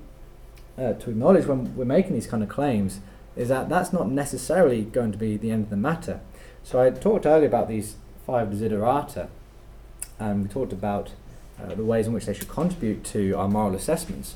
uh, 0.76 0.94
to 0.94 1.10
acknowledge 1.10 1.46
when 1.46 1.76
we're 1.76 1.84
making 1.84 2.14
these 2.14 2.26
kind 2.26 2.42
of 2.42 2.48
claims 2.48 2.98
is 3.36 3.48
that 3.48 3.68
that's 3.68 3.92
not 3.92 4.10
necessarily 4.10 4.82
going 4.82 5.12
to 5.12 5.18
be 5.18 5.36
the 5.36 5.52
end 5.52 5.62
of 5.62 5.70
the 5.70 5.76
matter. 5.76 6.18
So 6.64 6.82
I 6.82 6.90
talked 6.90 7.26
earlier 7.26 7.46
about 7.46 7.68
these 7.68 7.94
five 8.26 8.48
desiderata, 8.48 9.28
and 10.18 10.42
we 10.42 10.48
talked 10.48 10.72
about 10.72 11.12
uh, 11.62 11.76
the 11.76 11.84
ways 11.84 12.08
in 12.08 12.12
which 12.12 12.26
they 12.26 12.34
should 12.34 12.48
contribute 12.48 13.04
to 13.04 13.34
our 13.34 13.46
moral 13.46 13.76
assessments. 13.76 14.34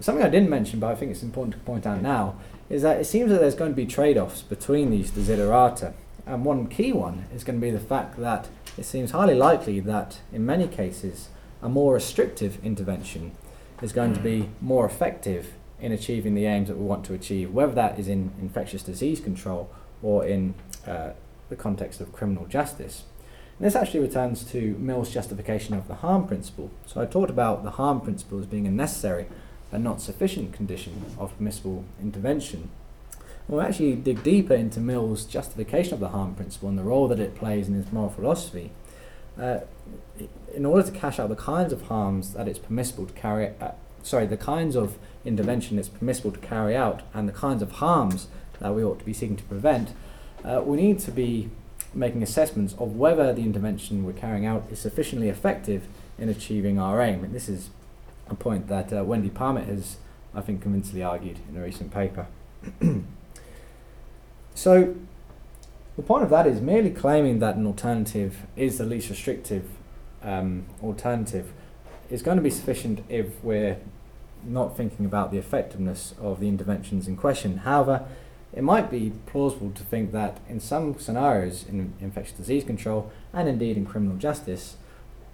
Something 0.00 0.22
I 0.22 0.28
didn't 0.28 0.50
mention, 0.50 0.80
but 0.80 0.90
I 0.90 0.96
think 0.96 1.12
it's 1.12 1.22
important 1.22 1.54
to 1.54 1.60
point 1.60 1.86
out 1.86 2.02
now, 2.02 2.34
is 2.68 2.82
that 2.82 3.00
it 3.00 3.06
seems 3.06 3.30
that 3.30 3.40
there's 3.40 3.54
going 3.54 3.70
to 3.70 3.74
be 3.74 3.86
trade-offs 3.86 4.42
between 4.42 4.90
these 4.90 5.10
desiderata. 5.10 5.94
And 6.26 6.44
one 6.44 6.68
key 6.68 6.92
one 6.92 7.26
is 7.34 7.44
going 7.44 7.60
to 7.60 7.66
be 7.66 7.70
the 7.70 7.80
fact 7.80 8.18
that 8.18 8.48
it 8.78 8.84
seems 8.84 9.10
highly 9.10 9.34
likely 9.34 9.80
that 9.80 10.20
in 10.32 10.46
many 10.46 10.68
cases 10.68 11.28
a 11.60 11.68
more 11.68 11.94
restrictive 11.94 12.64
intervention 12.64 13.32
is 13.80 13.92
going 13.92 14.14
to 14.14 14.20
be 14.20 14.48
more 14.60 14.86
effective 14.86 15.54
in 15.80 15.90
achieving 15.90 16.34
the 16.34 16.46
aims 16.46 16.68
that 16.68 16.78
we 16.78 16.84
want 16.84 17.04
to 17.04 17.14
achieve, 17.14 17.52
whether 17.52 17.72
that 17.72 17.98
is 17.98 18.06
in 18.08 18.30
infectious 18.40 18.82
disease 18.82 19.20
control 19.20 19.68
or 20.00 20.24
in 20.24 20.54
uh, 20.86 21.10
the 21.48 21.56
context 21.56 22.00
of 22.00 22.12
criminal 22.12 22.46
justice. 22.46 23.04
And 23.58 23.66
this 23.66 23.74
actually 23.74 24.00
returns 24.00 24.44
to 24.52 24.76
Mill's 24.78 25.12
justification 25.12 25.74
of 25.74 25.88
the 25.88 25.96
harm 25.96 26.26
principle. 26.26 26.70
So 26.86 27.00
I 27.00 27.06
talked 27.06 27.30
about 27.30 27.64
the 27.64 27.72
harm 27.72 28.00
principle 28.00 28.38
as 28.38 28.46
being 28.46 28.66
a 28.66 28.70
necessary 28.70 29.26
but 29.70 29.80
not 29.80 30.00
sufficient 30.00 30.52
condition 30.52 31.04
of 31.18 31.36
permissible 31.36 31.84
intervention. 32.00 32.70
We'll 33.48 33.60
actually 33.60 33.96
dig 33.96 34.22
deeper 34.22 34.54
into 34.54 34.80
Mill's 34.80 35.24
justification 35.24 35.94
of 35.94 36.00
the 36.00 36.08
harm 36.08 36.34
principle 36.34 36.68
and 36.68 36.78
the 36.78 36.82
role 36.82 37.08
that 37.08 37.20
it 37.20 37.34
plays 37.34 37.68
in 37.68 37.74
his 37.74 37.92
moral 37.92 38.10
philosophy. 38.10 38.70
Uh, 39.38 39.60
in 40.54 40.66
order 40.66 40.90
to 40.90 40.96
cash 40.96 41.18
out 41.18 41.28
the 41.28 41.36
kinds 41.36 41.72
of 41.72 41.82
harms 41.82 42.34
that 42.34 42.46
it's 42.46 42.58
permissible 42.58 43.06
to 43.06 43.12
carry, 43.14 43.50
uh, 43.60 43.72
sorry, 44.02 44.26
the 44.26 44.36
kinds 44.36 44.76
of 44.76 44.98
intervention 45.24 45.78
it's 45.78 45.88
permissible 45.88 46.30
to 46.30 46.38
carry 46.40 46.76
out, 46.76 47.02
and 47.14 47.28
the 47.28 47.32
kinds 47.32 47.62
of 47.62 47.72
harms 47.72 48.28
that 48.60 48.74
we 48.74 48.84
ought 48.84 48.98
to 48.98 49.04
be 49.04 49.12
seeking 49.12 49.36
to 49.36 49.44
prevent, 49.44 49.90
uh, 50.44 50.62
we 50.64 50.76
need 50.76 50.98
to 50.98 51.10
be 51.10 51.50
making 51.94 52.22
assessments 52.22 52.74
of 52.74 52.96
whether 52.96 53.32
the 53.32 53.42
intervention 53.42 54.04
we're 54.04 54.12
carrying 54.12 54.46
out 54.46 54.64
is 54.70 54.78
sufficiently 54.78 55.28
effective 55.28 55.84
in 56.18 56.28
achieving 56.28 56.78
our 56.78 57.00
aim. 57.00 57.24
And 57.24 57.34
this 57.34 57.48
is 57.48 57.70
a 58.28 58.34
point 58.34 58.68
that 58.68 58.92
uh, 58.92 59.04
Wendy 59.04 59.30
Parmet 59.30 59.66
has, 59.66 59.96
I 60.34 60.40
think, 60.40 60.62
convincingly 60.62 61.02
argued 61.02 61.38
in 61.48 61.56
a 61.56 61.62
recent 61.62 61.92
paper. 61.92 62.26
So, 64.54 64.94
the 65.96 66.02
point 66.02 66.24
of 66.24 66.30
that 66.30 66.46
is 66.46 66.60
merely 66.60 66.90
claiming 66.90 67.38
that 67.40 67.56
an 67.56 67.66
alternative 67.66 68.46
is 68.56 68.78
the 68.78 68.84
least 68.84 69.10
restrictive 69.10 69.68
um, 70.22 70.66
alternative 70.82 71.52
is 72.10 72.22
going 72.22 72.36
to 72.36 72.42
be 72.42 72.50
sufficient 72.50 73.04
if 73.08 73.42
we're 73.42 73.78
not 74.44 74.76
thinking 74.76 75.06
about 75.06 75.30
the 75.30 75.38
effectiveness 75.38 76.14
of 76.20 76.40
the 76.40 76.48
interventions 76.48 77.06
in 77.08 77.16
question. 77.16 77.58
However, 77.58 78.06
it 78.52 78.62
might 78.62 78.90
be 78.90 79.12
plausible 79.26 79.70
to 79.70 79.82
think 79.82 80.12
that 80.12 80.38
in 80.48 80.60
some 80.60 80.98
scenarios 80.98 81.64
in 81.66 81.94
infectious 82.00 82.36
disease 82.36 82.64
control 82.64 83.10
and 83.32 83.48
indeed 83.48 83.76
in 83.76 83.86
criminal 83.86 84.16
justice, 84.16 84.76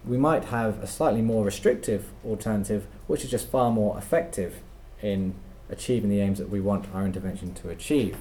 we 0.06 0.16
might 0.16 0.46
have 0.46 0.80
a 0.82 0.86
slightly 0.86 1.22
more 1.22 1.44
restrictive 1.44 2.12
alternative 2.24 2.86
which 3.06 3.24
is 3.24 3.30
just 3.30 3.48
far 3.48 3.70
more 3.70 3.98
effective 3.98 4.60
in 5.02 5.34
achieving 5.68 6.10
the 6.10 6.20
aims 6.20 6.38
that 6.38 6.48
we 6.48 6.60
want 6.60 6.86
our 6.94 7.04
intervention 7.04 7.54
to 7.54 7.70
achieve. 7.70 8.16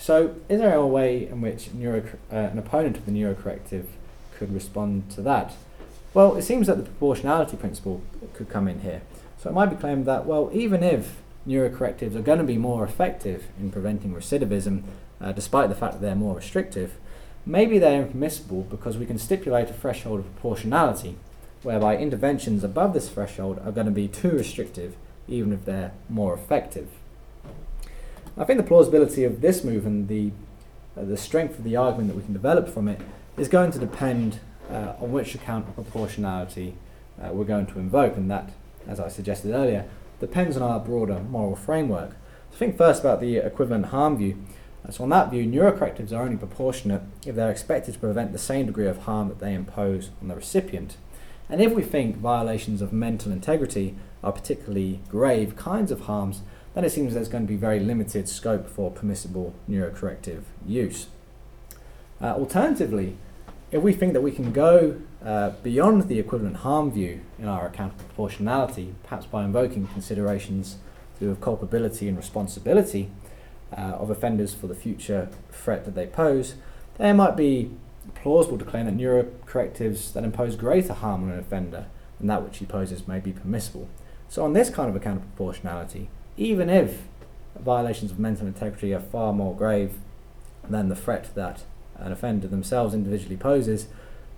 So, 0.00 0.34
is 0.48 0.60
there 0.60 0.74
a 0.74 0.86
way 0.86 1.28
in 1.28 1.42
which 1.42 1.74
neuro, 1.74 2.02
uh, 2.32 2.34
an 2.34 2.58
opponent 2.58 2.96
of 2.96 3.04
the 3.04 3.12
neurocorrective 3.12 3.84
could 4.34 4.50
respond 4.50 5.10
to 5.10 5.20
that? 5.20 5.52
Well, 6.14 6.36
it 6.36 6.42
seems 6.42 6.68
that 6.68 6.78
the 6.78 6.84
proportionality 6.84 7.58
principle 7.58 8.00
could 8.32 8.48
come 8.48 8.66
in 8.66 8.80
here. 8.80 9.02
So, 9.36 9.50
it 9.50 9.52
might 9.52 9.66
be 9.66 9.76
claimed 9.76 10.06
that, 10.06 10.24
well, 10.24 10.48
even 10.54 10.82
if 10.82 11.18
neurocorrectives 11.46 12.16
are 12.16 12.22
going 12.22 12.38
to 12.38 12.44
be 12.44 12.56
more 12.56 12.82
effective 12.82 13.48
in 13.60 13.70
preventing 13.70 14.14
recidivism, 14.14 14.84
uh, 15.20 15.32
despite 15.32 15.68
the 15.68 15.74
fact 15.74 15.92
that 15.92 16.00
they're 16.00 16.14
more 16.14 16.36
restrictive, 16.36 16.94
maybe 17.44 17.78
they're 17.78 18.00
impermissible 18.00 18.62
because 18.62 18.96
we 18.96 19.04
can 19.04 19.18
stipulate 19.18 19.68
a 19.68 19.74
threshold 19.74 20.20
of 20.20 20.34
proportionality, 20.36 21.16
whereby 21.62 21.98
interventions 21.98 22.64
above 22.64 22.94
this 22.94 23.10
threshold 23.10 23.60
are 23.66 23.72
going 23.72 23.86
to 23.86 23.92
be 23.92 24.08
too 24.08 24.30
restrictive, 24.30 24.96
even 25.28 25.52
if 25.52 25.66
they're 25.66 25.92
more 26.08 26.32
effective. 26.32 26.88
I 28.38 28.44
think 28.44 28.58
the 28.58 28.66
plausibility 28.66 29.24
of 29.24 29.40
this 29.40 29.64
move 29.64 29.86
and 29.86 30.08
the, 30.08 30.30
uh, 30.96 31.04
the 31.04 31.16
strength 31.16 31.58
of 31.58 31.64
the 31.64 31.76
argument 31.76 32.08
that 32.08 32.16
we 32.16 32.22
can 32.22 32.32
develop 32.32 32.68
from 32.68 32.88
it 32.88 33.00
is 33.36 33.48
going 33.48 33.72
to 33.72 33.78
depend 33.78 34.38
uh, 34.70 34.94
on 35.00 35.12
which 35.12 35.34
account 35.34 35.68
of 35.68 35.74
proportionality 35.74 36.74
uh, 37.20 37.30
we're 37.32 37.44
going 37.44 37.66
to 37.66 37.78
invoke, 37.78 38.16
and 38.16 38.30
that, 38.30 38.50
as 38.86 39.00
I 39.00 39.08
suggested 39.08 39.52
earlier, 39.52 39.84
depends 40.20 40.56
on 40.56 40.62
our 40.62 40.78
broader 40.78 41.20
moral 41.20 41.56
framework. 41.56 42.10
So 42.50 42.58
think 42.58 42.76
first 42.76 43.00
about 43.00 43.20
the 43.20 43.38
equivalent 43.38 43.86
harm 43.86 44.16
view. 44.16 44.42
Uh, 44.86 44.92
so 44.92 45.04
on 45.04 45.10
that 45.10 45.30
view, 45.30 45.44
neurocorrectives 45.44 46.12
are 46.12 46.22
only 46.22 46.36
proportionate 46.36 47.02
if 47.26 47.34
they're 47.34 47.50
expected 47.50 47.94
to 47.94 48.00
prevent 48.00 48.32
the 48.32 48.38
same 48.38 48.66
degree 48.66 48.86
of 48.86 48.98
harm 48.98 49.28
that 49.28 49.40
they 49.40 49.54
impose 49.54 50.10
on 50.22 50.28
the 50.28 50.36
recipient. 50.36 50.96
And 51.48 51.60
if 51.60 51.72
we 51.72 51.82
think 51.82 52.16
violations 52.16 52.80
of 52.80 52.92
mental 52.92 53.32
integrity 53.32 53.96
are 54.22 54.32
particularly 54.32 55.00
grave 55.08 55.56
kinds 55.56 55.90
of 55.90 56.02
harms, 56.02 56.42
then 56.74 56.84
it 56.84 56.90
seems 56.90 57.14
there's 57.14 57.28
going 57.28 57.44
to 57.44 57.48
be 57.48 57.56
very 57.56 57.80
limited 57.80 58.28
scope 58.28 58.68
for 58.68 58.90
permissible 58.90 59.54
neurocorrective 59.68 60.42
use. 60.64 61.08
Uh, 62.20 62.34
alternatively, 62.34 63.16
if 63.70 63.82
we 63.82 63.92
think 63.92 64.12
that 64.12 64.20
we 64.20 64.32
can 64.32 64.52
go 64.52 65.00
uh, 65.24 65.50
beyond 65.62 66.08
the 66.08 66.18
equivalent 66.18 66.56
harm 66.58 66.90
view 66.90 67.20
in 67.38 67.46
our 67.46 67.66
account 67.66 67.92
of 67.92 67.98
proportionality, 67.98 68.94
perhaps 69.04 69.26
by 69.26 69.44
invoking 69.44 69.86
considerations 69.88 70.76
with 71.20 71.40
culpability 71.40 72.08
and 72.08 72.16
responsibility, 72.16 73.10
uh, 73.76 73.92
of 73.98 74.10
offenders 74.10 74.52
for 74.54 74.66
the 74.66 74.74
future 74.74 75.28
threat 75.52 75.84
that 75.84 75.94
they 75.94 76.06
pose, 76.06 76.54
there 76.98 77.14
might 77.14 77.36
be 77.36 77.70
plausible 78.14 78.58
to 78.58 78.64
claim 78.64 78.86
that 78.86 78.96
neurocorrectives 78.96 80.12
that 80.12 80.24
impose 80.24 80.56
greater 80.56 80.92
harm 80.92 81.24
on 81.24 81.30
an 81.30 81.38
offender 81.38 81.86
than 82.18 82.26
that 82.26 82.42
which 82.42 82.58
he 82.58 82.66
poses 82.66 83.06
may 83.06 83.20
be 83.20 83.32
permissible. 83.32 83.88
So, 84.28 84.44
on 84.44 84.52
this 84.52 84.70
kind 84.70 84.88
of 84.88 84.96
account 84.96 85.18
of 85.18 85.36
proportionality, 85.36 86.08
even 86.40 86.70
if 86.70 87.02
violations 87.58 88.10
of 88.10 88.18
mental 88.18 88.46
integrity 88.46 88.94
are 88.94 89.00
far 89.00 89.32
more 89.34 89.54
grave 89.54 89.92
than 90.68 90.88
the 90.88 90.96
threat 90.96 91.28
that 91.34 91.62
an 91.96 92.10
offender 92.10 92.48
themselves 92.48 92.94
individually 92.94 93.36
poses, 93.36 93.88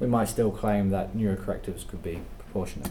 we 0.01 0.09
might 0.09 0.29
still 0.29 0.51
claim 0.51 0.91
that 0.91 1.17
neurocorrectives 1.17 1.87
could 1.87 2.03
be 2.03 2.21
proportionate. 2.39 2.91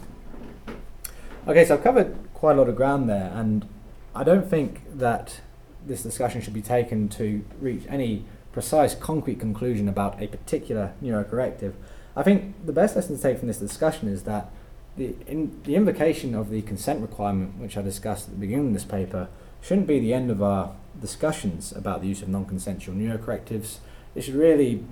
Okay, 1.46 1.62
so 1.66 1.74
I've 1.74 1.82
covered 1.82 2.16
quite 2.32 2.52
a 2.52 2.58
lot 2.58 2.70
of 2.70 2.76
ground 2.76 3.06
there, 3.06 3.30
and 3.34 3.68
I 4.14 4.24
don't 4.24 4.48
think 4.48 4.80
that 4.96 5.42
this 5.86 6.02
discussion 6.02 6.40
should 6.40 6.54
be 6.54 6.62
taken 6.62 7.10
to 7.10 7.44
reach 7.60 7.84
any 7.90 8.24
precise, 8.52 8.94
concrete 8.94 9.38
conclusion 9.38 9.88
about 9.88 10.22
a 10.22 10.26
particular 10.26 10.94
neurocorrective. 11.02 11.74
I 12.16 12.22
think 12.22 12.64
the 12.64 12.72
best 12.72 12.96
lesson 12.96 13.16
to 13.16 13.22
take 13.22 13.38
from 13.38 13.48
this 13.48 13.58
discussion 13.58 14.08
is 14.08 14.22
that 14.22 14.50
the, 14.96 15.14
in, 15.26 15.60
the 15.64 15.74
invocation 15.74 16.34
of 16.34 16.50
the 16.50 16.62
consent 16.62 17.00
requirement, 17.00 17.58
which 17.58 17.76
I 17.76 17.82
discussed 17.82 18.28
at 18.28 18.34
the 18.34 18.40
beginning 18.40 18.68
of 18.68 18.74
this 18.74 18.84
paper, 18.84 19.28
shouldn't 19.60 19.86
be 19.86 19.98
the 19.98 20.12
end 20.12 20.30
of 20.30 20.42
our 20.42 20.74
discussions 21.00 21.72
about 21.72 22.00
the 22.02 22.08
use 22.08 22.22
of 22.22 22.28
non-consensual 22.28 22.96
neurocorrectives. 22.96 23.78
It 24.14 24.22
should 24.22 24.34
really 24.34 24.84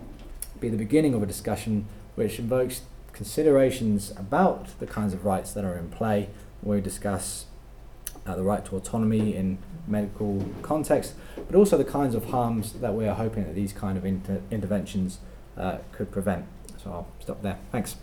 be 0.61 0.69
the 0.69 0.77
beginning 0.77 1.15
of 1.15 1.23
a 1.23 1.27
discussion 1.27 1.87
which 2.15 2.39
invokes 2.39 2.83
considerations 3.13 4.13
about 4.13 4.79
the 4.79 4.87
kinds 4.87 5.13
of 5.13 5.25
rights 5.25 5.53
that 5.53 5.65
are 5.65 5.77
in 5.77 5.91
play 5.91 6.29
we 6.63 6.81
discuss 6.81 7.47
uh, 8.27 8.35
the 8.35 8.43
right 8.43 8.65
to 8.67 8.77
autonomy 8.77 9.35
in 9.35 9.59
medical 9.87 10.47
context, 10.63 11.15
but 11.37 11.57
also 11.57 11.77
the 11.79 11.85
kinds 11.85 12.15
of 12.15 12.27
harms 12.27 12.75
that 12.75 12.95
we 12.95 13.07
are 13.07 13.15
hoping 13.15 13.45
that 13.45 13.55
these 13.55 13.73
kind 13.73 13.97
of 13.97 14.05
inter- 14.05 14.43
interventions 14.51 15.19
uh, 15.57 15.79
could 15.93 16.11
prevent. 16.13 16.45
So 16.83 16.91
I'll 16.91 17.09
stop 17.21 17.43
there. 17.43 17.59
Thanks. 17.73 17.97